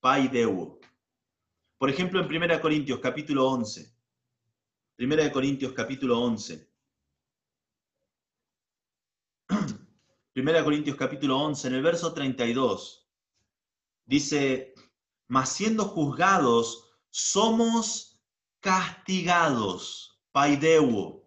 Paideuo. 0.01 0.81
Por 1.79 1.91
ejemplo, 1.91 2.21
en 2.21 2.27
1 2.27 2.61
Corintios 2.61 3.01
capítulo 3.01 3.49
11. 3.49 3.95
1 4.99 5.33
Corintios 5.33 5.73
capítulo 5.73 6.21
11. 6.21 6.72
1 10.35 10.65
Corintios 10.65 10.97
capítulo 10.97 11.39
11, 11.39 11.69
en 11.69 11.75
el 11.75 11.83
verso 11.83 12.15
32, 12.15 13.07
dice, 14.07 14.75
mas 15.29 15.51
siendo 15.51 15.85
juzgados, 15.85 16.91
somos 17.11 18.19
castigados, 18.61 20.19
paideuo, 20.33 21.23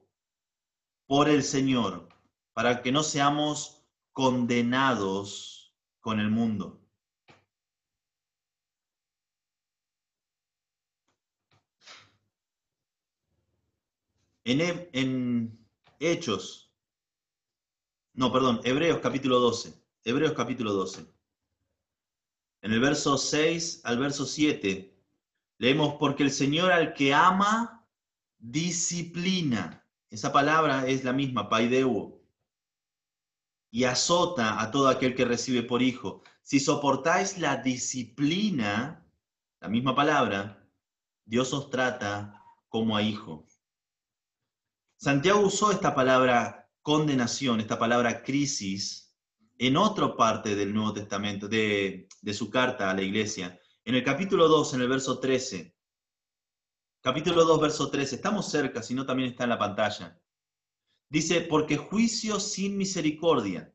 por 1.05 1.29
el 1.29 1.43
Señor, 1.43 2.09
para 2.53 2.81
que 2.81 2.91
no 2.91 3.03
seamos 3.03 3.85
condenados 4.11 5.75
con 5.99 6.19
el 6.19 6.31
mundo. 6.31 6.81
En, 14.45 14.61
en, 14.93 15.67
Hechos, 15.99 16.64
no, 18.15 18.31
perdón, 18.31 18.61
Hebreos 18.63 18.99
capítulo 18.99 19.39
12, 19.39 19.73
Hebreos 20.03 20.33
capítulo 20.33 20.71
12. 20.73 21.05
En 22.61 22.71
el 22.71 22.79
verso 22.79 23.17
6 23.17 23.81
al 23.83 23.99
verso 23.99 24.25
7 24.25 24.97
leemos, 25.57 25.95
porque 25.99 26.23
el 26.23 26.31
Señor 26.31 26.71
al 26.71 26.93
que 26.93 27.13
ama, 27.13 27.85
disciplina 28.39 29.85
esa 30.09 30.31
palabra 30.31 30.87
es 30.87 31.03
la 31.03 31.11
misma, 31.11 31.49
paideu. 31.49 32.21
Y 33.69 33.83
azota 33.83 34.61
a 34.61 34.71
todo 34.71 34.87
aquel 34.87 35.13
que 35.13 35.25
recibe 35.25 35.61
por 35.61 35.81
hijo. 35.81 36.23
Si 36.41 36.61
soportáis 36.61 37.37
la 37.37 37.57
disciplina, 37.57 39.05
la 39.59 39.67
misma 39.67 39.93
palabra, 39.93 40.65
Dios 41.25 41.51
os 41.51 41.69
trata 41.69 42.41
como 42.69 42.95
a 42.95 43.01
hijo. 43.01 43.45
Santiago 44.95 45.41
usó 45.41 45.71
esta 45.71 45.93
palabra 45.93 46.64
condenación, 46.85 47.59
esta 47.59 47.79
palabra 47.79 48.21
crisis, 48.21 49.11
en 49.57 49.75
otra 49.75 50.15
parte 50.15 50.55
del 50.55 50.71
Nuevo 50.71 50.93
Testamento, 50.93 51.47
de, 51.47 52.07
su 52.31 52.51
carta 52.51 52.91
a 52.91 52.93
la 52.93 53.01
iglesia. 53.01 53.59
En 53.83 53.95
el 53.95 54.03
capítulo 54.03 54.47
2, 54.47 54.75
en 54.75 54.81
el 54.81 54.87
verso 54.87 55.17
13, 55.17 55.75
capítulo 57.01 57.43
2, 57.43 57.59
verso 57.59 57.89
13. 57.89 58.17
Estamos 58.17 58.51
cerca, 58.51 58.83
si 58.83 58.93
no 58.93 59.03
también 59.03 59.29
está 59.29 59.45
en 59.45 59.49
la 59.49 59.57
pantalla. 59.57 60.21
Dice, 61.09 61.41
porque 61.41 61.75
juicio 61.75 62.39
sin 62.39 62.77
misericordia 62.77 63.73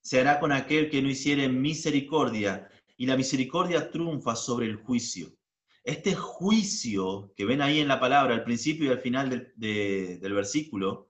se 0.00 0.20
hará 0.20 0.38
con 0.38 0.52
aquel 0.52 0.88
que 0.88 1.02
no 1.02 1.10
hiciere 1.10 1.48
misericordia, 1.48 2.70
y 2.96 3.06
la 3.06 3.16
misericordia 3.16 3.90
triunfa 3.90 4.36
sobre 4.36 4.66
el 4.66 4.76
juicio. 4.76 5.34
Este 5.82 6.14
juicio 6.14 7.32
que 7.34 7.44
ven 7.44 7.60
ahí 7.60 7.80
en 7.80 7.88
la 7.88 7.98
palabra, 7.98 8.34
al 8.34 8.44
principio 8.44 8.86
y 8.86 8.90
al 8.90 9.00
final 9.00 9.52
del 9.56 10.32
versículo, 10.32 11.09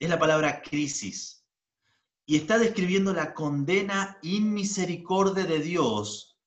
es 0.00 0.08
la 0.08 0.18
palabra 0.18 0.62
crisis. 0.62 1.44
Y 2.26 2.36
está 2.36 2.58
describiendo 2.58 3.12
la 3.12 3.34
condena 3.34 4.18
inmisericordia 4.22 5.44
de 5.44 5.60
Dios 5.60 6.38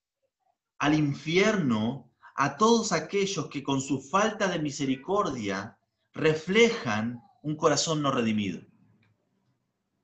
al 0.80 0.95
infierno 0.95 2.12
a 2.36 2.58
todos 2.58 2.91
aquellos 2.91 3.47
que 3.47 3.64
con 3.64 3.80
su 3.80 4.01
falta 4.01 4.47
de 4.47 4.60
misericordia 4.60 5.78
reflejan 6.14 7.22
un 7.43 7.56
corazón 7.56 8.01
no 8.01 8.12
redimido. 8.12 8.60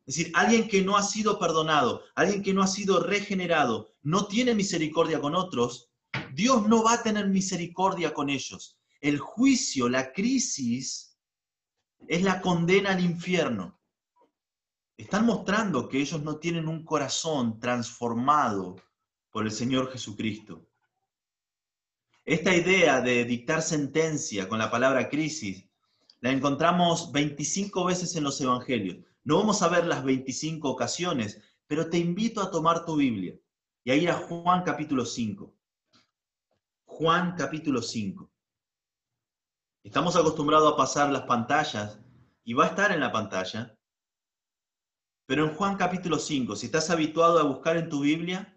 Es 0.05 0.15
decir, 0.15 0.31
alguien 0.35 0.67
que 0.67 0.81
no 0.81 0.97
ha 0.97 1.03
sido 1.03 1.39
perdonado, 1.39 2.03
alguien 2.15 2.43
que 2.43 2.53
no 2.53 2.61
ha 2.61 2.67
sido 2.67 3.01
regenerado, 3.01 3.93
no 4.01 4.27
tiene 4.27 4.55
misericordia 4.55 5.19
con 5.19 5.35
otros, 5.35 5.89
Dios 6.33 6.67
no 6.67 6.83
va 6.83 6.93
a 6.93 7.03
tener 7.03 7.27
misericordia 7.27 8.13
con 8.13 8.29
ellos. 8.29 8.79
El 9.01 9.19
juicio, 9.19 9.87
la 9.87 10.11
crisis, 10.11 11.08
es 12.07 12.21
la 12.23 12.41
condena 12.41 12.91
al 12.91 13.03
infierno. 13.03 13.79
Están 14.97 15.25
mostrando 15.25 15.87
que 15.87 15.99
ellos 15.99 16.21
no 16.23 16.37
tienen 16.37 16.67
un 16.67 16.83
corazón 16.83 17.59
transformado 17.59 18.75
por 19.31 19.45
el 19.45 19.51
Señor 19.51 19.91
Jesucristo. 19.91 20.67
Esta 22.25 22.53
idea 22.53 23.01
de 23.01 23.25
dictar 23.25 23.61
sentencia 23.61 24.47
con 24.47 24.59
la 24.59 24.69
palabra 24.69 25.09
crisis 25.09 25.69
la 26.21 26.31
encontramos 26.31 27.11
25 27.11 27.85
veces 27.85 28.15
en 28.15 28.23
los 28.23 28.39
evangelios. 28.41 28.97
No 29.23 29.37
vamos 29.37 29.61
a 29.61 29.69
ver 29.69 29.85
las 29.85 30.03
25 30.03 30.69
ocasiones, 30.69 31.41
pero 31.65 31.89
te 31.89 31.97
invito 31.97 32.41
a 32.41 32.51
tomar 32.51 32.85
tu 32.85 32.97
Biblia 32.97 33.35
y 33.83 33.91
a 33.91 33.95
ir 33.95 34.09
a 34.09 34.15
Juan 34.15 34.63
capítulo 34.63 35.05
5. 35.05 35.55
Juan 36.85 37.35
capítulo 37.37 37.81
5. 37.81 38.28
Estamos 39.89 40.15
acostumbrados 40.15 40.71
a 40.71 40.77
pasar 40.77 41.11
las 41.11 41.23
pantallas 41.23 41.99
y 42.43 42.53
va 42.53 42.65
a 42.65 42.67
estar 42.67 42.91
en 42.91 42.99
la 42.99 43.11
pantalla, 43.11 43.75
pero 45.25 45.45
en 45.45 45.55
Juan 45.55 45.77
capítulo 45.77 46.19
5, 46.19 46.55
si 46.55 46.67
estás 46.67 46.91
habituado 46.91 47.39
a 47.39 47.43
buscar 47.43 47.75
en 47.75 47.89
tu 47.89 48.01
Biblia, 48.01 48.55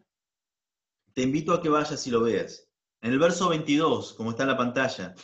te 1.14 1.22
invito 1.22 1.54
a 1.54 1.62
que 1.62 1.70
vayas 1.70 2.06
y 2.06 2.10
lo 2.10 2.20
veas. 2.20 2.68
En 3.00 3.12
el 3.12 3.18
verso 3.18 3.48
22, 3.48 4.12
como 4.12 4.32
está 4.32 4.42
en 4.42 4.50
la 4.50 4.58
pantalla, 4.58 5.14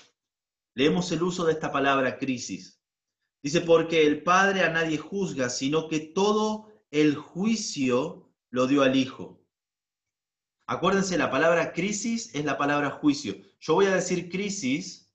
Leemos 0.75 1.13
el 1.13 1.23
uso 1.23 1.45
de 1.45 1.53
esta 1.53 1.71
palabra 1.71 2.17
crisis. 2.17 2.83
Dice, 3.43 3.61
porque 3.61 4.07
el 4.07 4.23
Padre 4.23 4.63
a 4.63 4.71
nadie 4.71 4.97
juzga, 4.97 5.51
sino 5.51 5.89
que 5.89 6.01
todo 6.01 6.73
el 6.91 7.17
juicio 7.17 8.33
lo 8.49 8.67
dio 8.67 8.81
al 8.81 8.97
Hijo. 8.97 9.45
Acuérdense, 10.67 11.19
la 11.19 11.31
palabra 11.31 11.75
crisis 11.75 12.35
es 12.35 12.47
la 12.47 12.57
palabra 12.57 12.93
juicio. 12.93 13.35
Yo 13.61 13.75
voy 13.75 13.87
a 13.87 13.95
decir 13.95 14.31
crisis, 14.31 15.08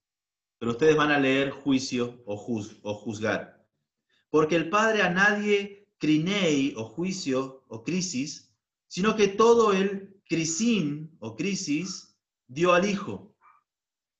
pero 0.58 0.72
ustedes 0.72 0.96
van 0.96 1.10
a 1.10 1.18
leer 1.18 1.50
juicio 1.50 2.22
o, 2.26 2.36
juzgar. 2.36 3.66
Porque 4.30 4.56
el 4.56 4.70
Padre 4.70 5.02
a 5.02 5.10
nadie 5.10 5.88
crinei 5.98 6.74
o 6.76 6.84
juicio 6.84 7.64
o 7.68 7.82
crisis, 7.82 8.54
sino 8.88 9.16
que 9.16 9.28
todo 9.28 9.72
el 9.72 10.20
crisín 10.28 11.16
o 11.20 11.36
crisis 11.36 12.16
dio 12.46 12.72
al 12.72 12.88
Hijo. 12.88 13.34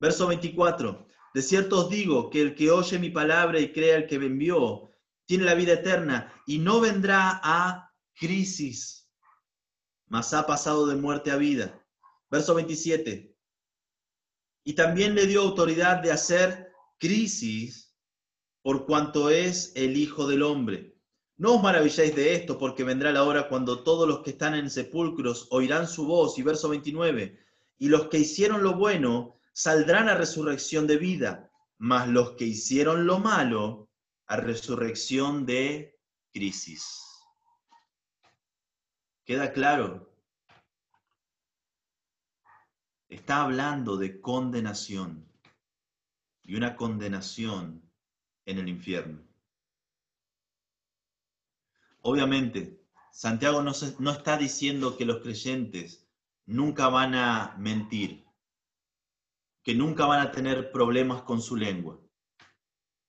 Verso 0.01 0.27
24. 0.27 1.07
De 1.35 1.43
cierto 1.43 1.81
os 1.81 1.91
digo 1.91 2.31
que 2.31 2.41
el 2.41 2.55
que 2.55 2.71
oye 2.71 2.99
mi 2.99 3.11
palabra 3.11 3.59
y 3.59 3.73
crea 3.73 3.97
el 3.97 4.07
que 4.07 4.19
me 4.19 4.27
envió, 4.27 4.91
tiene 5.27 5.45
la 5.45 5.55
vida 5.55 5.73
eterna 5.73 6.33
y 6.47 6.59
no 6.59 6.81
vendrá 6.81 7.41
a 7.43 7.93
crisis, 8.15 9.11
mas 10.07 10.33
ha 10.33 10.47
pasado 10.47 10.87
de 10.87 10.97
muerte 10.97 11.31
a 11.31 11.37
vida. 11.37 11.83
Verso 12.31 12.55
27. 12.55 13.34
Y 14.65 14.73
también 14.73 15.15
le 15.15 15.27
dio 15.27 15.43
autoridad 15.43 16.03
de 16.03 16.11
hacer 16.11 16.73
crisis 16.99 17.95
por 18.63 18.87
cuanto 18.87 19.29
es 19.31 19.73
el 19.77 19.97
Hijo 19.97 20.27
del 20.27 20.43
Hombre. 20.43 20.97
No 21.37 21.57
os 21.57 21.63
maravilléis 21.63 22.15
de 22.15 22.35
esto, 22.35 22.59
porque 22.59 22.85
vendrá 22.85 23.13
la 23.13 23.25
hora 23.25 23.49
cuando 23.49 23.83
todos 23.83 24.09
los 24.09 24.21
que 24.21 24.31
están 24.31 24.55
en 24.55 24.71
sepulcros 24.71 25.49
oirán 25.51 25.87
su 25.87 26.07
voz. 26.07 26.39
Y 26.39 26.43
verso 26.43 26.69
29. 26.69 27.39
Y 27.79 27.89
los 27.89 28.09
que 28.09 28.19
hicieron 28.19 28.63
lo 28.63 28.75
bueno 28.75 29.39
saldrán 29.53 30.09
a 30.09 30.15
resurrección 30.15 30.87
de 30.87 30.97
vida, 30.97 31.51
mas 31.79 32.09
los 32.09 32.33
que 32.33 32.45
hicieron 32.45 33.07
lo 33.07 33.19
malo 33.19 33.91
a 34.27 34.37
resurrección 34.37 35.45
de 35.45 35.99
crisis. 36.33 37.05
¿Queda 39.25 39.53
claro? 39.53 40.14
Está 43.15 43.45
hablando 43.45 43.97
de 43.97 44.21
condenación 44.21 45.25
y 46.43 46.57
una 46.57 46.75
condenación 46.75 47.89
en 48.45 48.59
el 48.59 48.69
infierno. 48.69 49.23
Obviamente, 52.01 52.83
Santiago 53.13 53.63
no, 53.63 53.71
está 54.11 54.37
diciendo 54.37 54.97
que 54.97 55.05
los 55.05 55.23
creyentes 55.23 56.09
nunca 56.47 56.89
van 56.89 57.15
a 57.15 57.55
mentir 57.57 58.25
que 59.63 59.77
nunca 59.77 60.07
van 60.07 60.21
a 60.21 60.33
tener 60.33 60.73
problemas 60.73 61.23
con 61.23 61.41
su 61.41 61.55
lengua. 61.55 62.01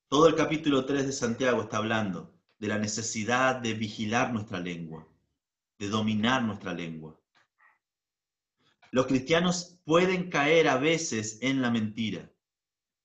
Todo 0.07 0.27
el 0.27 0.35
capítulo 0.35 0.85
3 0.85 1.07
de 1.07 1.11
Santiago 1.13 1.63
está 1.63 1.77
hablando 1.77 2.31
de 2.59 2.67
la 2.67 2.77
necesidad 2.77 3.55
de 3.55 3.73
vigilar 3.73 4.31
nuestra 4.31 4.59
lengua, 4.59 5.07
de 5.79 5.89
dominar 5.89 6.43
nuestra 6.43 6.73
lengua. 6.73 7.19
Los 8.91 9.07
cristianos 9.07 9.79
pueden 9.85 10.29
caer 10.29 10.67
a 10.67 10.77
veces 10.77 11.39
en 11.41 11.61
la 11.61 11.69
mentira, 11.69 12.31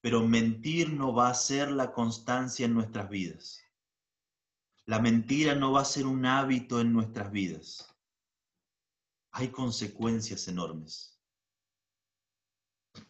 pero 0.01 0.26
mentir 0.26 0.93
no 0.93 1.14
va 1.14 1.28
a 1.28 1.35
ser 1.35 1.70
la 1.70 1.93
constancia 1.93 2.66
en 2.66 2.74
nuestras 2.74 3.09
vidas. 3.09 3.62
La 4.87 4.99
mentira 4.99 5.55
no 5.55 5.72
va 5.72 5.83
a 5.83 5.85
ser 5.85 6.07
un 6.07 6.26
hábito 6.26 6.81
en 6.81 6.93
nuestras 6.93 7.31
vidas. 7.31 7.97
Hay 9.33 9.49
consecuencias 9.49 10.49
enormes. 10.49 11.18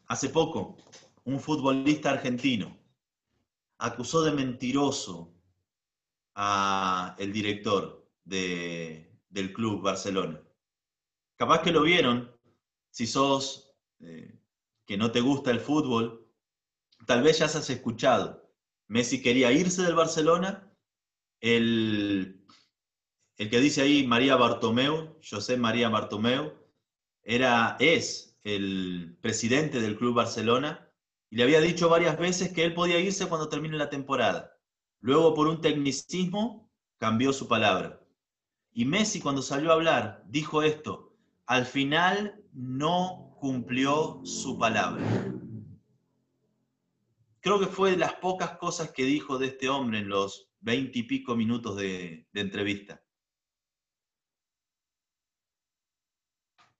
Hace 0.07 0.29
poco, 0.29 0.77
un 1.25 1.41
futbolista 1.41 2.11
argentino 2.11 2.79
acusó 3.79 4.23
de 4.23 4.33
mentiroso 4.33 5.35
a 6.35 7.17
el 7.19 7.33
director 7.33 8.07
del 8.25 9.53
club 9.55 9.83
Barcelona. 9.83 10.41
Capaz 11.37 11.63
que 11.63 11.73
lo 11.73 11.83
vieron, 11.83 12.31
si 12.91 13.07
sos 13.07 13.75
eh, 14.01 14.39
que 14.87 14.97
no 14.97 15.13
te 15.13 15.21
gusta 15.21 15.51
el 15.51 15.61
fútbol, 15.61 16.29
tal 17.07 17.23
vez 17.23 17.39
ya 17.39 17.47
has 17.47 17.71
escuchado. 17.71 18.51
Messi 18.89 19.23
quería 19.23 19.53
irse 19.53 19.83
del 19.83 19.95
Barcelona, 19.95 20.73
el, 21.41 22.45
el 23.37 23.51
que 23.51 23.61
dice 23.61 23.83
ahí 23.83 24.07
María 24.07 24.37
Bartomeu, 24.37 25.19
José 25.23 25.57
María 25.57 25.89
Bartomeu, 25.89 26.53
era, 27.23 27.77
es 27.79 28.39
el 28.43 29.17
presidente 29.21 29.81
del 29.81 29.97
Club 29.97 30.15
Barcelona, 30.15 30.91
y 31.31 31.37
le 31.37 31.45
había 31.45 31.61
dicho 31.61 31.89
varias 31.89 32.19
veces 32.19 32.53
que 32.53 32.65
él 32.65 32.75
podía 32.75 32.99
irse 32.99 33.29
cuando 33.29 33.49
termine 33.49 33.77
la 33.77 33.91
temporada. 33.91 34.59
Luego, 35.01 35.35
por 35.35 35.47
un 35.47 35.61
tecnicismo, 35.61 36.69
cambió 36.99 37.33
su 37.33 37.47
palabra. 37.47 38.01
Y 38.73 38.85
Messi, 38.85 39.21
cuando 39.21 39.43
salió 39.43 39.71
a 39.71 39.75
hablar, 39.75 40.25
dijo 40.27 40.63
esto, 40.63 41.10
al 41.51 41.67
final 41.67 42.41
no 42.53 43.35
cumplió 43.41 44.21
su 44.23 44.57
palabra. 44.57 45.05
Creo 47.41 47.59
que 47.59 47.67
fue 47.67 47.91
de 47.91 47.97
las 47.97 48.15
pocas 48.15 48.57
cosas 48.57 48.93
que 48.93 49.03
dijo 49.03 49.37
de 49.37 49.47
este 49.47 49.69
hombre 49.69 49.99
en 49.99 50.09
los 50.09 50.49
veintipico 50.61 51.35
minutos 51.35 51.75
de, 51.75 52.29
de 52.33 52.41
entrevista. 52.41 53.03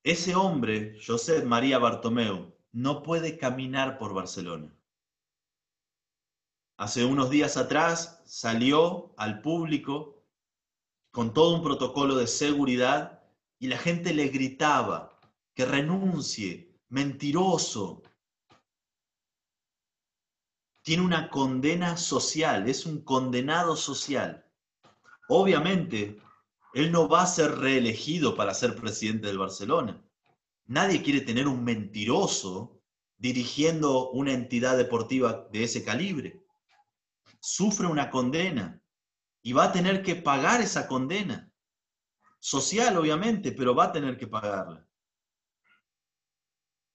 Ese 0.05 0.37
hombre, 0.37 0.97
José 1.05 1.45
María 1.45 1.81
Bartomeu, 1.81 2.55
no 2.71 3.03
puede 3.03 3.39
caminar 3.39 3.99
por 3.99 4.15
Barcelona. 4.15 4.73
Hace 6.77 7.05
unos 7.05 7.29
días 7.29 7.57
atrás 7.57 8.23
salió 8.25 9.15
al 9.17 9.41
público 9.41 10.23
con 11.11 11.35
todo 11.35 11.57
un 11.57 11.65
protocolo 11.65 12.15
de 12.15 12.29
seguridad 12.29 13.20
y 13.61 13.69
la 13.69 13.79
gente 13.79 14.13
le 14.15 14.29
gritaba 14.29 15.21
que 15.55 15.67
renuncie, 15.67 16.75
mentiroso. 16.89 18.03
Tiene 20.83 21.05
una 21.05 21.29
condena 21.29 21.99
social, 21.99 22.69
es 22.69 22.87
un 22.87 23.05
condenado 23.05 23.77
social. 23.77 24.51
Obviamente, 25.29 26.19
él 26.73 26.91
no 26.91 27.07
va 27.07 27.23
a 27.23 27.27
ser 27.27 27.59
reelegido 27.59 28.35
para 28.35 28.55
ser 28.55 28.75
presidente 28.75 29.27
del 29.27 29.39
Barcelona. 29.39 30.03
Nadie 30.65 31.03
quiere 31.03 31.21
tener 31.21 31.47
un 31.47 31.63
mentiroso 31.63 32.81
dirigiendo 33.19 34.11
una 34.11 34.33
entidad 34.33 34.79
deportiva 34.79 35.47
de 35.53 35.65
ese 35.65 35.85
calibre. 35.85 36.43
Sufre 37.41 37.87
una 37.87 38.11
condena 38.11 38.81
y 39.43 39.53
va 39.53 39.65
a 39.65 39.73
tener 39.73 40.03
que 40.03 40.17
pagar 40.17 40.63
esa 40.63 40.89
condena. 40.89 41.50
Social, 42.41 42.97
obviamente, 42.97 43.53
pero 43.53 43.75
va 43.75 43.85
a 43.85 43.93
tener 43.93 44.17
que 44.17 44.27
pagarla. 44.27 44.85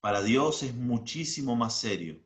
Para 0.02 0.22
Dios 0.22 0.64
es 0.64 0.76
muchísimo 0.76 1.56
más 1.56 1.80
serio 1.80 2.22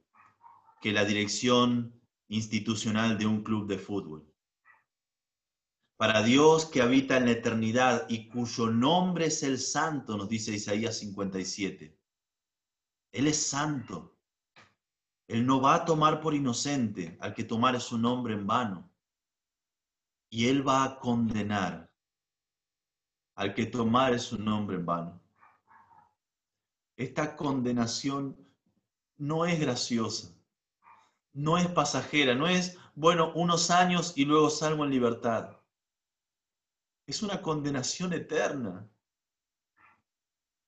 que 0.82 0.92
la 0.92 1.06
dirección 1.06 2.02
institucional 2.30 3.18
de 3.18 3.28
un 3.28 3.44
club 3.44 3.68
de 3.68 3.78
fútbol 3.78 4.30
para 6.00 6.24
Dios 6.24 6.66
que 6.66 6.82
habita 6.82 7.18
en 7.18 7.26
la 7.26 7.32
eternidad 7.32 8.06
y 8.08 8.30
cuyo 8.30 8.68
nombre 8.68 9.26
es 9.26 9.44
el 9.44 9.60
santo, 9.60 10.16
nos 10.16 10.30
dice 10.30 10.54
Isaías 10.54 10.98
57. 11.00 12.00
Él 13.12 13.28
es 13.28 13.46
santo. 13.46 14.18
Él 15.28 15.46
no 15.46 15.60
va 15.60 15.76
a 15.76 15.84
tomar 15.84 16.22
por 16.22 16.34
inocente 16.34 17.18
al 17.20 17.34
que 17.34 17.44
tomare 17.44 17.82
su 17.82 17.98
nombre 17.98 18.34
en 18.34 18.48
vano. 18.48 18.90
y 20.32 20.48
Él 20.48 20.66
va 20.66 20.86
a 20.86 21.00
condenar 21.00 21.89
al 23.40 23.54
que 23.54 23.66
tomare 23.66 24.20
su 24.20 24.38
nombre 24.38 24.76
en 24.76 24.86
vano. 24.86 25.22
Esta 26.98 27.38
condenación 27.38 28.36
no 29.16 29.46
es 29.46 29.58
graciosa, 29.62 30.36
no 31.32 31.58
es 31.58 31.66
pasajera, 31.70 32.36
no 32.36 32.50
es, 32.50 32.78
bueno, 32.96 33.32
unos 33.36 33.72
años 33.72 34.12
y 34.18 34.26
luego 34.26 34.50
salgo 34.50 34.84
en 34.84 34.92
libertad. 34.92 35.56
Es 37.08 37.24
una 37.24 37.42
condenación 37.42 38.12
eterna. 38.12 38.86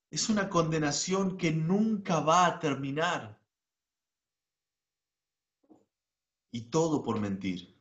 Es 0.09 0.30
una 0.30 0.47
condenación 0.47 1.36
que 1.36 1.51
nunca 1.51 2.22
va 2.22 2.45
a 2.45 2.57
terminar. 2.57 3.38
Y 6.51 6.61
todo 6.69 7.03
por 7.03 7.19
mentir. 7.19 7.78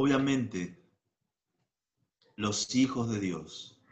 Obviamente, 0.00 0.80
los 2.36 2.72
hijos 2.76 3.10
de 3.10 3.18
Dios 3.18 3.82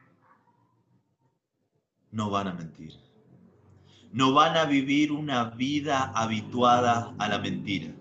no 2.13 2.31
van 2.31 2.47
a 2.47 2.55
mentir. 2.55 2.93
No 4.13 4.33
van 4.33 4.57
a 4.57 4.67
vivir 4.67 5.11
una 5.11 5.51
vida 5.51 6.13
habituada 6.15 7.13
a 7.19 7.29
la 7.29 7.41
mentira. 7.41 7.93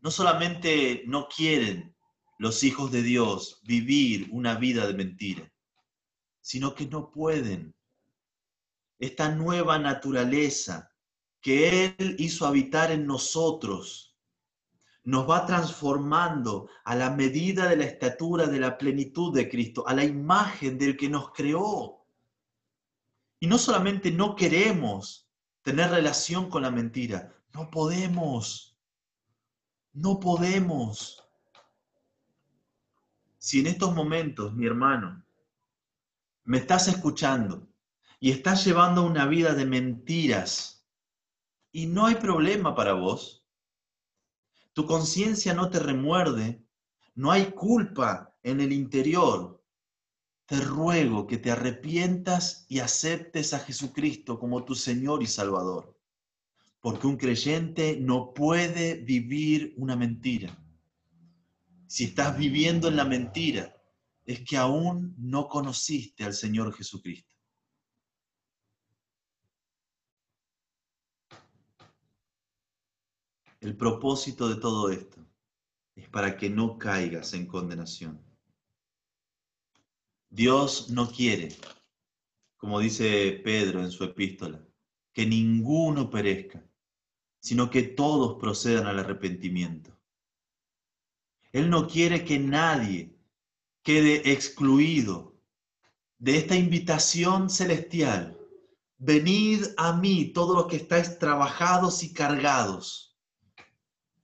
No 0.00 0.12
solamente 0.12 1.02
no 1.08 1.26
quieren 1.26 1.92
los 2.38 2.62
hijos 2.62 2.92
de 2.92 3.02
Dios 3.02 3.60
vivir 3.64 4.28
una 4.30 4.54
vida 4.54 4.86
de 4.86 4.94
mentira, 4.94 5.52
sino 6.40 6.72
que 6.72 6.86
no 6.86 7.10
pueden. 7.10 7.74
Esta 9.00 9.34
nueva 9.34 9.76
naturaleza 9.80 10.88
que 11.40 11.96
Él 11.98 12.14
hizo 12.20 12.46
habitar 12.46 12.92
en 12.92 13.08
nosotros 13.08 14.09
nos 15.04 15.28
va 15.28 15.46
transformando 15.46 16.68
a 16.84 16.94
la 16.94 17.10
medida 17.10 17.68
de 17.68 17.76
la 17.76 17.84
estatura 17.84 18.46
de 18.46 18.60
la 18.60 18.76
plenitud 18.76 19.34
de 19.34 19.48
Cristo, 19.48 19.86
a 19.86 19.94
la 19.94 20.04
imagen 20.04 20.78
del 20.78 20.96
que 20.96 21.08
nos 21.08 21.32
creó. 21.32 22.06
Y 23.38 23.46
no 23.46 23.56
solamente 23.56 24.10
no 24.10 24.36
queremos 24.36 25.30
tener 25.62 25.90
relación 25.90 26.50
con 26.50 26.62
la 26.62 26.70
mentira, 26.70 27.34
no 27.54 27.70
podemos, 27.70 28.78
no 29.92 30.20
podemos. 30.20 31.24
Si 33.38 33.60
en 33.60 33.68
estos 33.68 33.94
momentos, 33.94 34.52
mi 34.52 34.66
hermano, 34.66 35.24
me 36.44 36.58
estás 36.58 36.88
escuchando 36.88 37.68
y 38.18 38.30
estás 38.30 38.64
llevando 38.64 39.02
una 39.02 39.26
vida 39.26 39.54
de 39.54 39.64
mentiras 39.64 40.86
y 41.72 41.86
no 41.86 42.06
hay 42.06 42.16
problema 42.16 42.74
para 42.74 42.92
vos, 42.92 43.39
tu 44.72 44.86
conciencia 44.86 45.54
no 45.54 45.70
te 45.70 45.78
remuerde, 45.78 46.64
no 47.14 47.30
hay 47.30 47.46
culpa 47.52 48.34
en 48.42 48.60
el 48.60 48.72
interior, 48.72 49.62
te 50.46 50.60
ruego 50.60 51.26
que 51.26 51.38
te 51.38 51.50
arrepientas 51.50 52.66
y 52.68 52.80
aceptes 52.80 53.54
a 53.54 53.60
Jesucristo 53.60 54.38
como 54.38 54.64
tu 54.64 54.74
Señor 54.74 55.22
y 55.22 55.26
Salvador, 55.26 55.96
porque 56.80 57.06
un 57.06 57.16
creyente 57.16 57.98
no 58.00 58.32
puede 58.32 58.96
vivir 58.96 59.74
una 59.76 59.96
mentira. 59.96 60.56
Si 61.86 62.04
estás 62.04 62.36
viviendo 62.36 62.88
en 62.88 62.96
la 62.96 63.04
mentira, 63.04 63.76
es 64.24 64.40
que 64.40 64.56
aún 64.56 65.14
no 65.18 65.48
conociste 65.48 66.24
al 66.24 66.34
Señor 66.34 66.72
Jesucristo. 66.72 67.29
El 73.60 73.76
propósito 73.76 74.48
de 74.48 74.56
todo 74.56 74.88
esto 74.88 75.22
es 75.94 76.08
para 76.08 76.38
que 76.38 76.48
no 76.48 76.78
caigas 76.78 77.34
en 77.34 77.44
condenación. 77.44 78.24
Dios 80.30 80.88
no 80.88 81.10
quiere, 81.10 81.54
como 82.56 82.80
dice 82.80 83.38
Pedro 83.44 83.82
en 83.82 83.90
su 83.90 84.04
epístola, 84.04 84.66
que 85.12 85.26
ninguno 85.26 86.08
perezca, 86.08 86.64
sino 87.38 87.68
que 87.68 87.82
todos 87.82 88.40
procedan 88.40 88.86
al 88.86 88.98
arrepentimiento. 88.98 89.94
Él 91.52 91.68
no 91.68 91.86
quiere 91.86 92.24
que 92.24 92.38
nadie 92.38 93.14
quede 93.82 94.32
excluido 94.32 95.38
de 96.16 96.38
esta 96.38 96.56
invitación 96.56 97.50
celestial. 97.50 98.38
Venid 98.96 99.66
a 99.76 99.92
mí 99.92 100.32
todos 100.32 100.56
los 100.56 100.66
que 100.66 100.76
estáis 100.76 101.18
trabajados 101.18 102.02
y 102.02 102.14
cargados 102.14 103.09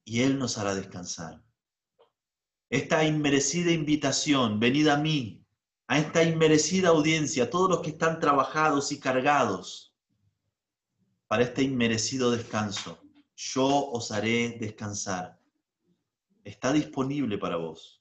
y 0.07 0.23
Él 0.23 0.39
nos 0.39 0.57
hará 0.57 0.75
descansar. 0.75 1.43
Esta 2.71 3.05
inmerecida 3.05 3.73
invitación, 3.73 4.59
venid 4.61 4.87
a 4.87 4.97
mí, 4.97 5.45
a 5.89 5.99
esta 5.99 6.23
inmerecida 6.23 6.89
audiencia, 6.91 7.51
todos 7.51 7.69
los 7.69 7.81
que 7.81 7.91
están 7.91 8.21
trabajados 8.21 8.93
y 8.93 9.01
cargados, 9.01 9.95
para 11.27 11.43
este 11.43 11.63
inmerecido 11.63 12.31
descanso, 12.31 13.03
yo 13.35 13.67
os 13.67 14.13
haré 14.13 14.57
descansar. 14.61 15.41
Está 16.45 16.73
disponible 16.73 17.37
para 17.37 17.57
vos. 17.57 18.01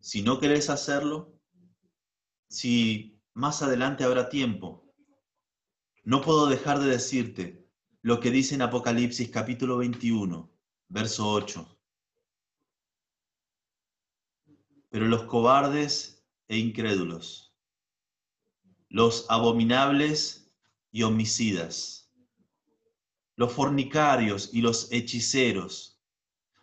Si 0.00 0.22
no 0.22 0.40
querés 0.40 0.68
hacerlo, 0.68 1.38
si 2.48 3.20
más 3.34 3.62
adelante 3.62 4.02
habrá 4.02 4.28
tiempo, 4.28 4.92
no 6.02 6.20
puedo 6.22 6.48
dejar 6.48 6.80
de 6.80 6.90
decirte, 6.90 7.59
lo 8.02 8.18
que 8.18 8.30
dice 8.30 8.54
en 8.54 8.62
Apocalipsis 8.62 9.28
capítulo 9.30 9.78
21, 9.78 10.50
verso 10.88 11.30
8. 11.30 11.78
Pero 14.88 15.06
los 15.06 15.24
cobardes 15.24 16.24
e 16.48 16.56
incrédulos, 16.56 17.54
los 18.88 19.26
abominables 19.28 20.50
y 20.90 21.02
homicidas, 21.02 22.10
los 23.36 23.52
fornicarios 23.52 24.48
y 24.52 24.62
los 24.62 24.90
hechiceros, 24.90 26.00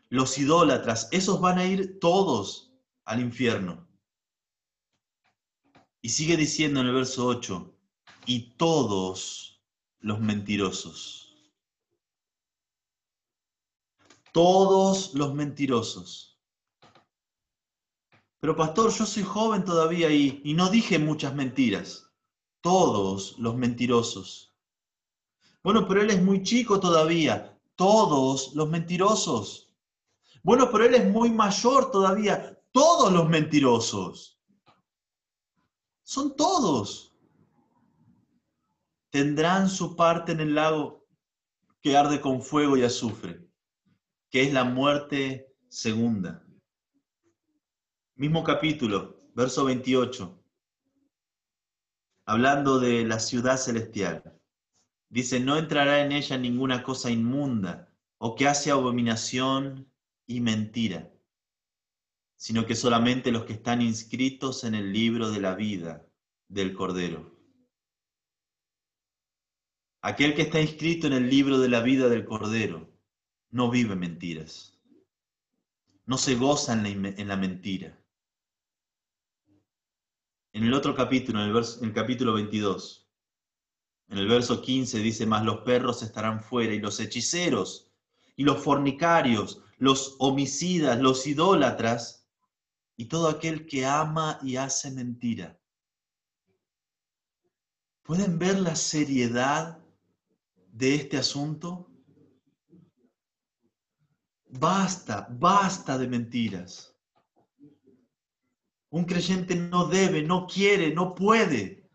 los 0.10 0.38
idólatras, 0.40 1.08
esos 1.12 1.40
van 1.40 1.60
a 1.60 1.66
ir 1.66 2.00
todos 2.00 2.74
al 3.06 3.22
infierno. 3.22 3.88
Y 6.02 6.10
sigue 6.10 6.36
diciendo 6.36 6.82
en 6.82 6.88
el 6.88 6.94
verso 6.94 7.28
8, 7.28 7.74
y 8.26 8.56
todos 8.58 9.62
los 10.00 10.20
mentirosos 10.20 11.27
todos 14.38 15.16
los 15.16 15.34
mentirosos. 15.34 16.40
Pero 18.40 18.56
pastor, 18.56 18.92
yo 18.92 19.04
soy 19.04 19.24
joven 19.24 19.66
todavía 19.66 20.12
y, 20.12 20.44
y 20.46 20.54
no 20.54 20.70
dije 20.70 21.00
muchas 21.00 21.34
mentiras. 21.34 22.14
Todos 22.62 23.40
los 23.40 23.56
mentirosos. 23.56 24.56
Bueno, 25.64 25.88
pero 25.88 26.04
él 26.04 26.12
es 26.12 26.22
muy 26.22 26.44
chico 26.44 26.80
todavía. 26.80 27.60
Todos 27.76 28.54
los 28.54 28.70
mentirosos. 28.70 29.76
Bueno, 30.44 30.70
pero 30.72 30.86
él 30.86 30.94
es 30.94 31.10
muy 31.10 31.32
mayor 31.32 31.90
todavía. 31.90 32.62
Todos 32.72 33.12
los 33.12 33.28
mentirosos. 33.28 34.40
Son 36.04 36.36
todos. 36.36 37.12
Tendrán 39.10 39.68
su 39.68 39.96
parte 39.96 40.34
en 40.34 40.42
el 40.42 40.54
lago 40.54 41.08
que 41.82 41.98
arde 41.98 42.22
con 42.22 42.44
fuego 42.44 42.78
y 42.78 42.84
azufre 42.84 43.47
que 44.38 44.44
es 44.44 44.54
la 44.54 44.66
muerte 44.66 45.52
segunda. 45.68 46.46
Mismo 48.14 48.44
capítulo, 48.44 49.32
verso 49.34 49.66
28, 49.66 50.40
hablando 52.24 52.80
de 52.80 53.04
la 53.04 53.18
ciudad 53.18 53.58
celestial. 53.58 54.40
Dice, 55.10 55.40
no 55.40 55.58
entrará 55.58 56.06
en 56.06 56.12
ella 56.12 56.38
ninguna 56.38 56.84
cosa 56.84 57.10
inmunda 57.10 57.92
o 58.20 58.36
que 58.36 58.48
hace 58.48 58.70
abominación 58.70 59.92
y 60.28 60.40
mentira, 60.40 61.12
sino 62.36 62.68
que 62.68 62.76
solamente 62.76 63.32
los 63.32 63.46
que 63.46 63.54
están 63.54 63.82
inscritos 63.82 64.64
en 64.66 64.76
el 64.76 64.94
libro 64.94 65.32
de 65.32 65.42
la 65.42 65.56
vida 65.56 66.06
del 66.48 66.76
Cordero. 66.76 67.36
Aquel 70.04 70.36
que 70.36 70.44
está 70.44 70.62
inscrito 70.62 71.08
en 71.08 71.14
el 71.14 71.28
libro 71.28 71.58
de 71.58 71.70
la 71.70 71.82
vida 71.82 72.08
del 72.08 72.24
Cordero 72.24 72.97
no 73.50 73.70
vive 73.70 73.96
mentiras. 73.96 74.78
No 76.06 76.18
se 76.18 76.36
goza 76.36 76.74
en 76.74 77.28
la, 77.28 77.36
mentira. 77.36 78.00
En 80.54 80.64
el 80.64 80.74
otro 80.74 80.96
capítulo, 80.96 81.44
en 81.44 81.50
el, 81.50 81.58
en 81.58 81.86
el 81.86 81.94
capítulo 81.94 82.34
22, 82.34 83.08
en 84.10 84.18
el 84.18 84.28
verso 84.28 84.62
15 84.62 85.00
dice, 85.00 85.26
más 85.26 85.44
los 85.44 85.60
perros 85.60 86.02
estarán 86.02 86.42
fuera 86.42 86.74
y 86.74 86.80
los 86.80 87.00
hechiceros 87.00 87.92
y 88.38 88.44
los 88.44 88.64
fornicarios, 88.64 89.62
los 89.78 90.16
homicidas, 90.20 91.00
los 91.00 91.28
idólatras 91.28 92.26
y 92.96 93.06
todo 93.06 93.28
aquel 93.28 93.66
que 93.66 93.86
ama 93.86 94.40
y 94.42 94.56
hace 94.56 94.92
mentira. 94.92 95.60
¿Pueden 98.04 98.40
ver 98.40 98.60
la 98.60 98.76
seriedad 98.76 99.80
de 100.72 100.96
este 100.96 101.18
asunto? 101.18 101.87
Basta, 104.50 105.28
basta 105.30 105.98
de 105.98 106.08
mentiras. 106.08 106.96
Un 108.90 109.04
creyente 109.06 109.56
no 109.56 109.88
debe, 109.88 110.24
no 110.24 110.48
quiere, 110.48 110.94
no 110.94 111.14
puede 111.14 111.90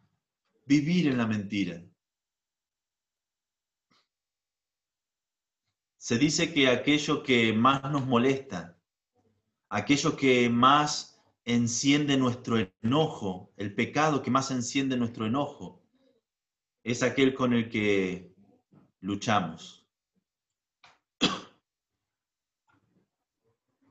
vivir 0.67 1.09
en 1.09 1.19
la 1.19 1.27
mentira. 1.27 1.83
Se 5.97 6.19
dice 6.19 6.53
que 6.53 6.69
aquello 6.69 7.23
que 7.23 7.53
más 7.53 7.83
nos 7.85 8.07
molesta, 8.07 8.79
aquello 9.69 10.17
que 10.17 10.51
más 10.51 11.23
enciende 11.45 12.17
nuestro 12.17 12.59
enojo, 12.83 13.53
el 13.57 13.75
pecado 13.75 14.23
que 14.23 14.31
más 14.31 14.51
enciende 14.51 14.97
nuestro 14.97 15.27
enojo, 15.27 15.83
es 16.83 17.03
aquel 17.03 17.35
con 17.35 17.53
el 17.53 17.71
que 17.71 18.35
luchamos. 19.01 19.82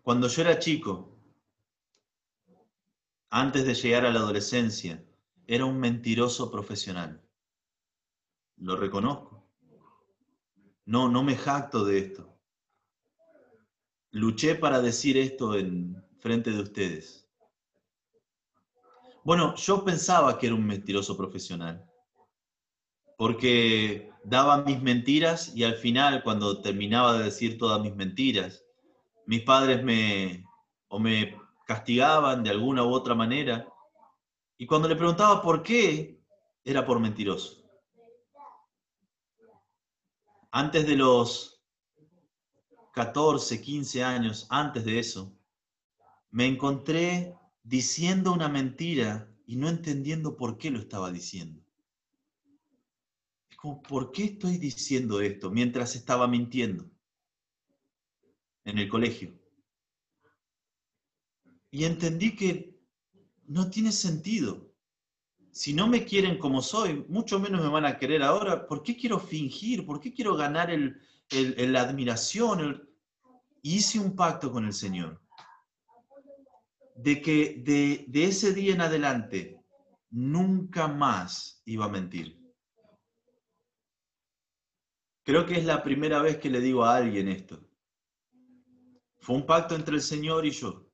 Cuando 0.04 0.28
yo 0.28 0.42
era 0.42 0.58
chico, 0.58 1.16
antes 3.30 3.66
de 3.66 3.76
llegar 3.76 4.06
a 4.06 4.12
la 4.12 4.20
adolescencia, 4.20 5.06
era 5.46 5.66
un 5.66 5.80
mentiroso 5.80 6.50
profesional. 6.50 7.22
Lo 8.58 8.76
reconozco. 8.76 9.48
No, 10.86 11.08
no 11.08 11.24
me 11.24 11.36
jacto 11.36 11.86
de 11.86 12.00
esto. 12.00 12.36
Luché 14.12 14.56
para 14.56 14.82
decir 14.82 15.18
esto 15.18 15.56
en 15.56 16.04
frente 16.20 16.52
de 16.52 16.62
ustedes. 16.62 17.30
Bueno, 19.24 19.56
yo 19.56 19.86
pensaba 19.86 20.40
que 20.40 20.48
era 20.48 20.56
un 20.56 20.66
mentiroso 20.66 21.16
profesional, 21.16 21.88
porque 23.18 24.12
daba 24.24 24.64
mis 24.64 24.82
mentiras 24.82 25.56
y 25.56 25.64
al 25.64 25.76
final, 25.76 26.24
cuando 26.24 26.60
terminaba 26.62 27.18
de 27.18 27.26
decir 27.26 27.60
todas 27.60 27.80
mis 27.82 27.96
mentiras, 27.96 28.66
mis 29.26 29.44
padres 29.44 29.84
me 29.84 30.46
o 30.88 31.00
me 31.00 31.40
castigaban 31.66 32.44
de 32.44 32.50
alguna 32.50 32.84
u 32.84 32.92
otra 32.92 33.16
manera. 33.16 33.68
Y 34.58 34.66
cuando 34.66 34.88
le 34.88 34.96
preguntaba 34.96 35.42
por 35.42 35.64
qué, 35.64 36.22
era 36.64 36.86
por 36.86 37.00
mentiroso. 37.00 37.64
Antes 40.52 40.86
de 40.86 40.98
los 40.98 41.64
14, 42.94 43.62
15 43.62 44.04
años, 44.04 44.48
antes 44.50 44.84
de 44.84 45.00
eso, 45.00 45.34
me 46.30 46.46
encontré 46.46 47.34
diciendo 47.64 48.34
una 48.34 48.50
mentira 48.50 49.30
y 49.46 49.56
no 49.56 49.70
entendiendo 49.70 50.36
por 50.36 50.58
qué 50.58 50.72
lo 50.72 50.80
estaba 50.80 51.10
diciendo. 51.10 51.64
Es 53.50 53.56
como, 53.56 53.82
¿por 53.82 54.12
qué 54.12 54.26
estoy 54.26 54.58
diciendo 54.58 55.22
esto 55.22 55.50
mientras 55.52 55.96
estaba 55.96 56.28
mintiendo 56.28 56.92
en 58.66 58.78
el 58.78 58.90
colegio? 58.90 59.34
Y 61.72 61.86
entendí 61.86 62.36
que 62.36 62.80
no 63.48 63.70
tiene 63.70 63.92
sentido. 63.92 64.74
Si 65.52 65.74
no 65.74 65.88
me 65.88 66.06
quieren 66.06 66.38
como 66.38 66.62
soy, 66.62 67.06
mucho 67.10 67.40
menos 67.40 67.62
me 67.62 67.70
van 67.70 67.86
a 67.86 67.98
querer 67.98 68.24
ahora. 68.24 68.68
¿Por 68.68 68.84
qué 68.84 68.96
quiero 68.96 69.20
fingir? 69.20 69.86
¿Por 69.86 70.00
qué 70.00 70.14
quiero 70.14 70.36
ganar 70.36 70.70
el, 70.70 71.02
la 71.30 71.82
admiración? 71.82 72.90
Hice 73.62 74.00
un 74.00 74.16
pacto 74.16 74.52
con 74.52 74.66
el 74.66 74.74
Señor 74.74 75.22
de 76.96 77.22
que 77.22 77.64
de 78.08 78.24
ese 78.24 78.54
día 78.54 78.74
en 78.74 78.82
adelante 78.82 79.62
nunca 80.12 80.88
más 80.88 81.62
iba 81.66 81.86
a 81.86 81.90
mentir. 81.90 82.40
Creo 85.24 85.46
que 85.46 85.58
es 85.58 85.66
la 85.66 85.84
primera 85.84 86.22
vez 86.22 86.38
que 86.38 86.50
le 86.50 86.60
digo 86.60 86.84
a 86.84 86.98
alguien 86.98 87.28
esto. 87.28 87.71
Fue 89.22 89.36
un 89.36 89.46
pacto 89.46 89.76
entre 89.76 89.96
el 89.96 90.02
Señor 90.02 90.46
y 90.46 90.52
yo 90.52 90.92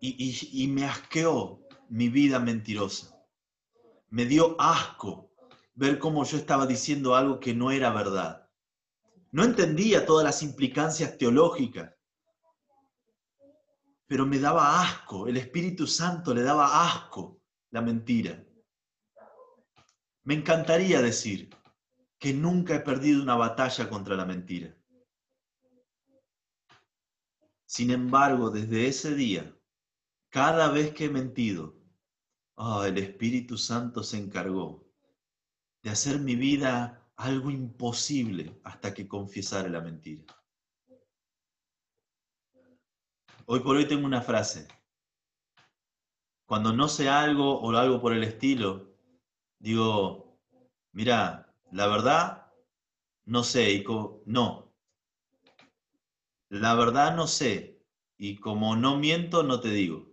y, 0.00 0.68
me 0.68 0.84
asqueó 0.84 1.66
mi 1.88 2.08
vida 2.08 2.38
mentirosa. 2.38 3.24
Me 4.10 4.26
dio 4.26 4.60
asco 4.60 5.32
ver 5.74 5.98
cómo 5.98 6.24
yo 6.24 6.36
estaba 6.36 6.66
diciendo 6.66 7.14
algo 7.14 7.40
que 7.40 7.54
no 7.54 7.70
era 7.70 7.90
verdad. 7.92 8.48
No 9.30 9.44
entendía 9.44 10.06
todas 10.06 10.24
las 10.24 10.42
implicancias 10.42 11.18
teológicas, 11.18 11.94
pero 14.06 14.24
me 14.24 14.38
daba 14.38 14.80
asco, 14.80 15.26
el 15.26 15.36
Espíritu 15.36 15.86
Santo 15.86 16.32
le 16.32 16.42
daba 16.42 16.86
asco 16.86 17.42
la 17.70 17.82
mentira. 17.82 18.42
Me 20.24 20.34
encantaría 20.34 21.02
decir 21.02 21.50
que 22.18 22.32
nunca 22.32 22.74
he 22.74 22.80
perdido 22.80 23.22
una 23.22 23.36
batalla 23.36 23.88
contra 23.88 24.16
la 24.16 24.24
mentira. 24.24 24.77
Sin 27.68 27.90
embargo, 27.90 28.48
desde 28.48 28.88
ese 28.88 29.14
día 29.14 29.54
cada 30.30 30.70
vez 30.70 30.94
que 30.94 31.04
he 31.04 31.10
mentido, 31.10 31.76
oh, 32.54 32.82
el 32.84 32.96
Espíritu 32.96 33.58
Santo 33.58 34.02
se 34.02 34.16
encargó 34.16 34.90
de 35.82 35.90
hacer 35.90 36.18
mi 36.18 36.34
vida 36.34 37.06
algo 37.16 37.50
imposible 37.50 38.58
hasta 38.64 38.94
que 38.94 39.06
confesara 39.06 39.68
la 39.68 39.82
mentira. 39.82 40.24
Hoy 43.44 43.60
por 43.60 43.76
hoy 43.76 43.86
tengo 43.86 44.06
una 44.06 44.22
frase. 44.22 44.66
Cuando 46.46 46.72
no 46.72 46.88
sé 46.88 47.10
algo 47.10 47.60
o 47.60 47.70
algo 47.76 48.00
por 48.00 48.14
el 48.14 48.24
estilo, 48.24 48.94
digo, 49.58 50.40
mira, 50.92 51.54
la 51.70 51.86
verdad, 51.86 52.50
no 53.26 53.44
sé, 53.44 53.72
y 53.72 53.84
no. 54.24 54.67
La 56.50 56.74
verdad 56.74 57.14
no 57.14 57.26
sé, 57.26 57.82
y 58.16 58.36
como 58.36 58.74
no 58.74 58.98
miento, 58.98 59.42
no 59.42 59.60
te 59.60 59.68
digo. 59.68 60.08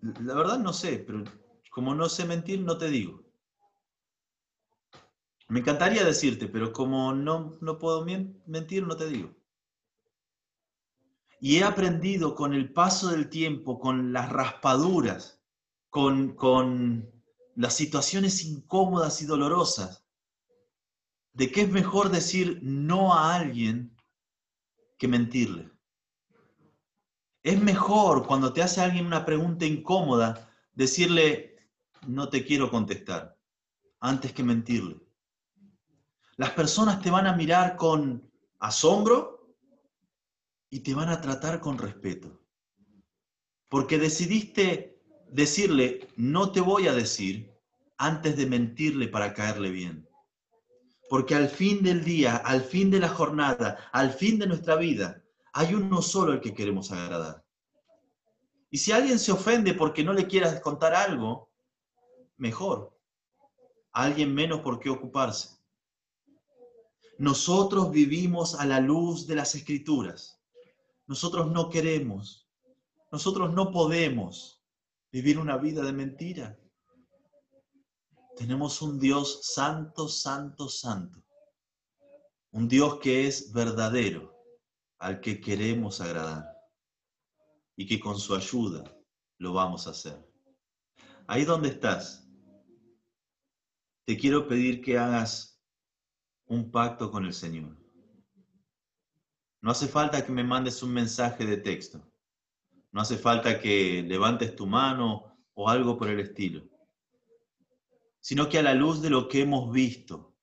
La 0.00 0.34
verdad 0.34 0.58
no 0.58 0.72
sé, 0.72 0.98
pero 0.98 1.24
como 1.70 1.94
no 1.94 2.08
sé 2.08 2.24
mentir, 2.24 2.60
no 2.60 2.78
te 2.78 2.88
digo. 2.88 3.24
Me 5.48 5.60
encantaría 5.60 6.04
decirte, 6.04 6.48
pero 6.48 6.72
como 6.72 7.14
no, 7.14 7.56
no 7.60 7.78
puedo 7.78 8.04
mentir, 8.04 8.86
no 8.86 8.96
te 8.96 9.06
digo. 9.06 9.34
Y 11.40 11.58
he 11.58 11.64
aprendido 11.64 12.34
con 12.34 12.52
el 12.52 12.72
paso 12.72 13.08
del 13.08 13.30
tiempo, 13.30 13.78
con 13.78 14.12
las 14.12 14.30
raspaduras, 14.30 15.44
con, 15.90 16.34
con 16.34 17.10
las 17.54 17.74
situaciones 17.74 18.44
incómodas 18.44 19.22
y 19.22 19.26
dolorosas, 19.26 20.04
de 21.32 21.52
que 21.52 21.62
es 21.62 21.70
mejor 21.70 22.10
decir 22.10 22.58
no 22.62 23.14
a 23.14 23.36
alguien 23.36 23.97
que 24.98 25.08
mentirle. 25.08 25.70
Es 27.42 27.60
mejor 27.62 28.26
cuando 28.26 28.52
te 28.52 28.62
hace 28.62 28.80
alguien 28.80 29.06
una 29.06 29.24
pregunta 29.24 29.64
incómoda 29.64 30.50
decirle, 30.72 31.56
no 32.06 32.28
te 32.28 32.44
quiero 32.44 32.70
contestar, 32.70 33.38
antes 34.00 34.32
que 34.32 34.42
mentirle. 34.42 35.00
Las 36.36 36.50
personas 36.50 37.00
te 37.00 37.10
van 37.10 37.26
a 37.26 37.34
mirar 37.34 37.76
con 37.76 38.30
asombro 38.58 39.54
y 40.70 40.80
te 40.80 40.94
van 40.94 41.08
a 41.08 41.20
tratar 41.20 41.60
con 41.60 41.78
respeto. 41.78 42.44
Porque 43.68 43.98
decidiste 43.98 45.00
decirle, 45.30 46.08
no 46.16 46.52
te 46.52 46.60
voy 46.60 46.88
a 46.88 46.94
decir, 46.94 47.52
antes 47.96 48.36
de 48.36 48.46
mentirle 48.46 49.08
para 49.08 49.34
caerle 49.34 49.70
bien. 49.70 50.07
Porque 51.08 51.34
al 51.34 51.48
fin 51.48 51.82
del 51.82 52.04
día, 52.04 52.36
al 52.36 52.62
fin 52.62 52.90
de 52.90 53.00
la 53.00 53.08
jornada, 53.08 53.88
al 53.92 54.12
fin 54.12 54.38
de 54.38 54.46
nuestra 54.46 54.76
vida, 54.76 55.22
hay 55.52 55.74
uno 55.74 56.02
solo 56.02 56.32
al 56.32 56.40
que 56.40 56.54
queremos 56.54 56.92
agradar. 56.92 57.44
Y 58.70 58.78
si 58.78 58.92
alguien 58.92 59.18
se 59.18 59.32
ofende 59.32 59.74
porque 59.74 60.04
no 60.04 60.12
le 60.12 60.26
quieras 60.26 60.60
contar 60.60 60.94
algo, 60.94 61.50
mejor. 62.36 62.96
alguien 63.92 64.32
menos 64.32 64.60
por 64.60 64.78
qué 64.78 64.90
ocuparse. 64.90 65.58
Nosotros 67.18 67.90
vivimos 67.90 68.54
a 68.54 68.64
la 68.64 68.78
luz 68.78 69.26
de 69.26 69.34
las 69.34 69.54
escrituras. 69.56 70.40
Nosotros 71.06 71.50
no 71.50 71.68
queremos, 71.68 72.48
nosotros 73.10 73.52
no 73.52 73.72
podemos 73.72 74.62
vivir 75.10 75.38
una 75.38 75.56
vida 75.56 75.82
de 75.82 75.92
mentira. 75.92 76.58
Tenemos 78.38 78.80
un 78.82 79.00
Dios 79.00 79.40
santo, 79.42 80.06
santo, 80.08 80.68
santo. 80.68 81.24
Un 82.52 82.68
Dios 82.68 83.00
que 83.00 83.26
es 83.26 83.52
verdadero 83.52 84.32
al 85.00 85.20
que 85.20 85.40
queremos 85.40 86.00
agradar 86.00 86.44
y 87.76 87.84
que 87.84 87.98
con 87.98 88.16
su 88.16 88.36
ayuda 88.36 88.96
lo 89.38 89.52
vamos 89.52 89.88
a 89.88 89.90
hacer. 89.90 90.24
Ahí 91.26 91.44
donde 91.44 91.70
estás, 91.70 92.28
te 94.06 94.16
quiero 94.16 94.46
pedir 94.46 94.82
que 94.82 94.96
hagas 94.96 95.60
un 96.46 96.70
pacto 96.70 97.10
con 97.10 97.26
el 97.26 97.34
Señor. 97.34 97.76
No 99.60 99.72
hace 99.72 99.88
falta 99.88 100.24
que 100.24 100.30
me 100.30 100.44
mandes 100.44 100.80
un 100.84 100.92
mensaje 100.92 101.44
de 101.44 101.56
texto. 101.56 102.00
No 102.92 103.00
hace 103.00 103.18
falta 103.18 103.60
que 103.60 104.00
levantes 104.06 104.54
tu 104.54 104.64
mano 104.64 105.36
o 105.54 105.68
algo 105.68 105.98
por 105.98 106.08
el 106.08 106.20
estilo. 106.20 106.77
Sino 108.28 108.46
que 108.50 108.58
a 108.58 108.62
la 108.62 108.74
luz 108.74 109.00
de 109.00 109.08
lo 109.08 109.26
que 109.26 109.40
hemos 109.40 109.72
visto, 109.72 110.36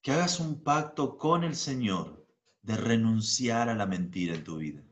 que 0.00 0.12
hagas 0.12 0.40
un 0.40 0.62
pacto 0.62 1.18
con 1.18 1.44
el 1.44 1.56
Señor 1.56 2.26
de 2.62 2.74
renunciar 2.74 3.68
a 3.68 3.74
la 3.74 3.84
mentira 3.84 4.34
en 4.34 4.44
tu 4.44 4.56
vida. 4.56 4.82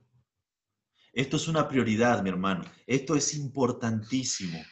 Esto 1.14 1.38
es 1.38 1.48
una 1.48 1.66
prioridad, 1.66 2.22
mi 2.22 2.28
hermano. 2.28 2.66
Esto 2.86 3.16
es 3.16 3.32
importantísimo, 3.32 4.62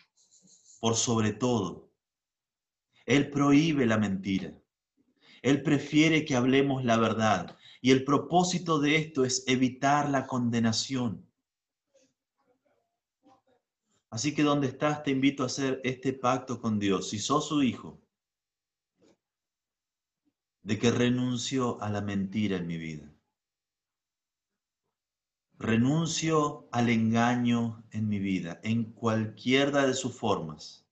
por 0.79 0.95
sobre 0.95 1.33
todo. 1.33 1.91
Él 3.07 3.31
prohíbe 3.31 3.87
la 3.87 3.97
mentira. 3.97 4.53
Él 5.41 5.63
prefiere 5.63 6.27
que 6.27 6.37
hablemos 6.37 6.85
la 6.85 6.99
verdad. 6.99 7.57
Y 7.81 7.93
el 7.93 8.05
propósito 8.05 8.79
de 8.79 8.97
esto 8.97 9.25
es 9.25 9.43
evitar 9.47 10.11
la 10.11 10.27
condenación. 10.27 11.27
Así 14.15 14.33
que 14.33 14.45
donde 14.45 14.69
estás, 14.69 15.03
te 15.03 15.11
invito 15.11 15.43
a 15.43 15.47
hacer 15.47 15.81
este 15.83 16.13
pacto 16.13 16.61
con 16.61 16.79
Dios. 16.79 17.11
Si 17.11 17.19
sos 17.19 17.49
su 17.49 17.65
hijo, 17.65 18.01
de 20.63 20.79
que 20.79 20.93
renuncio 20.93 21.83
a 21.83 21.91
la 21.91 22.01
mentira 22.01 22.59
en 22.59 22.69
mi 22.69 22.79
vida. 22.79 23.13
Renuncio 25.59 26.69
al 26.71 26.91
engaño 26.91 27.85
en 27.91 28.09
mi 28.09 28.21
vida, 28.21 28.61
en 28.63 28.93
cualquiera 28.93 29.85
de 29.85 29.95
sus 29.95 30.17
formas. 30.17 30.87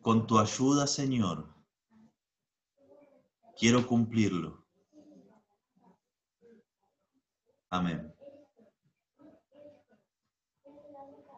Con 0.00 0.28
tu 0.28 0.38
ayuda, 0.38 0.86
Señor, 0.86 1.52
quiero 3.56 3.84
cumplirlo. 3.84 4.64
Amén. 7.68 8.15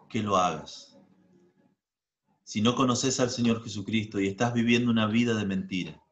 Que 0.09 0.23
lo 0.23 0.37
hagas. 0.37 0.97
Si 2.45 2.63
no 2.63 2.75
conoces 2.75 3.21
al 3.21 3.29
Señor 3.29 3.63
Jesucristo 3.63 4.19
y 4.21 4.27
estás 4.27 4.55
viviendo 4.55 4.91
una 4.91 5.07
vida 5.07 5.35
de 5.35 5.45
mentira, 5.45 6.03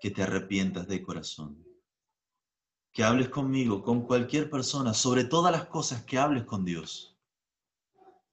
que 0.00 0.10
te 0.10 0.22
arrepientas 0.22 0.86
de 0.86 1.02
corazón. 1.02 1.66
Que 2.92 3.02
hables 3.02 3.28
conmigo, 3.28 3.82
con 3.82 4.02
cualquier 4.02 4.48
persona, 4.48 4.94
sobre 4.94 5.24
todas 5.24 5.50
las 5.50 5.66
cosas 5.66 6.04
que 6.04 6.18
hables 6.18 6.44
con 6.44 6.64
Dios. 6.64 7.18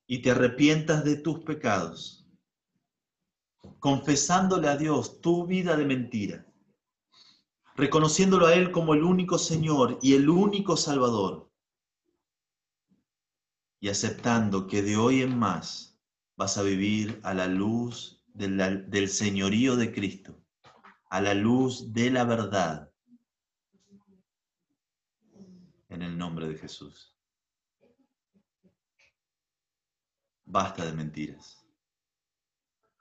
Y 0.06 0.20
te 0.20 0.32
arrepientas 0.32 1.04
de 1.04 1.16
tus 1.16 1.40
pecados, 1.40 2.28
confesándole 3.80 4.68
a 4.68 4.78
Dios 4.78 5.20
tu 5.20 5.48
vida 5.48 5.76
de 5.76 5.86
mentira, 5.86 6.46
reconociéndolo 7.76 8.46
a 8.46 8.54
Él 8.54 8.72
como 8.72 8.94
el 8.94 9.04
único 9.04 9.40
Señor 9.40 9.98
y 10.02 10.14
el 10.14 10.30
único 10.30 10.78
Salvador, 10.78 11.50
y 13.84 13.90
aceptando 13.90 14.66
que 14.66 14.82
de 14.82 14.96
hoy 14.96 15.24
en 15.24 15.38
más 15.38 16.00
vas 16.38 16.58
a 16.58 16.64
vivir 16.64 17.20
a 17.22 17.34
la 17.34 17.48
luz 17.48 18.24
del, 18.34 19.10
señorío 19.10 19.76
de 19.76 19.92
Cristo, 19.92 20.42
a 21.10 21.20
la 21.20 21.34
luz 21.34 21.92
de 21.92 22.10
la 22.10 22.24
verdad. 22.24 22.90
En 25.90 26.02
el 26.02 26.18
nombre 26.18 26.48
de 26.48 26.56
Jesús. 26.56 27.14
Basta 30.46 30.86
de 30.86 30.94
mentiras. 30.94 31.62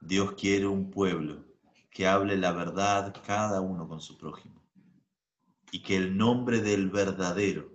Dios 0.00 0.32
quiere 0.32 0.66
un 0.66 0.90
pueblo 0.90 1.44
que 1.92 2.08
hable 2.08 2.36
la 2.36 2.50
verdad 2.50 3.14
cada 3.24 3.60
uno 3.60 3.86
con 3.86 4.00
su 4.00 4.18
prójimo 4.18 4.60
y 5.70 5.80
que 5.80 5.94
el 5.94 6.16
nombre 6.16 6.60
del 6.60 6.90
verdadero 6.90 7.71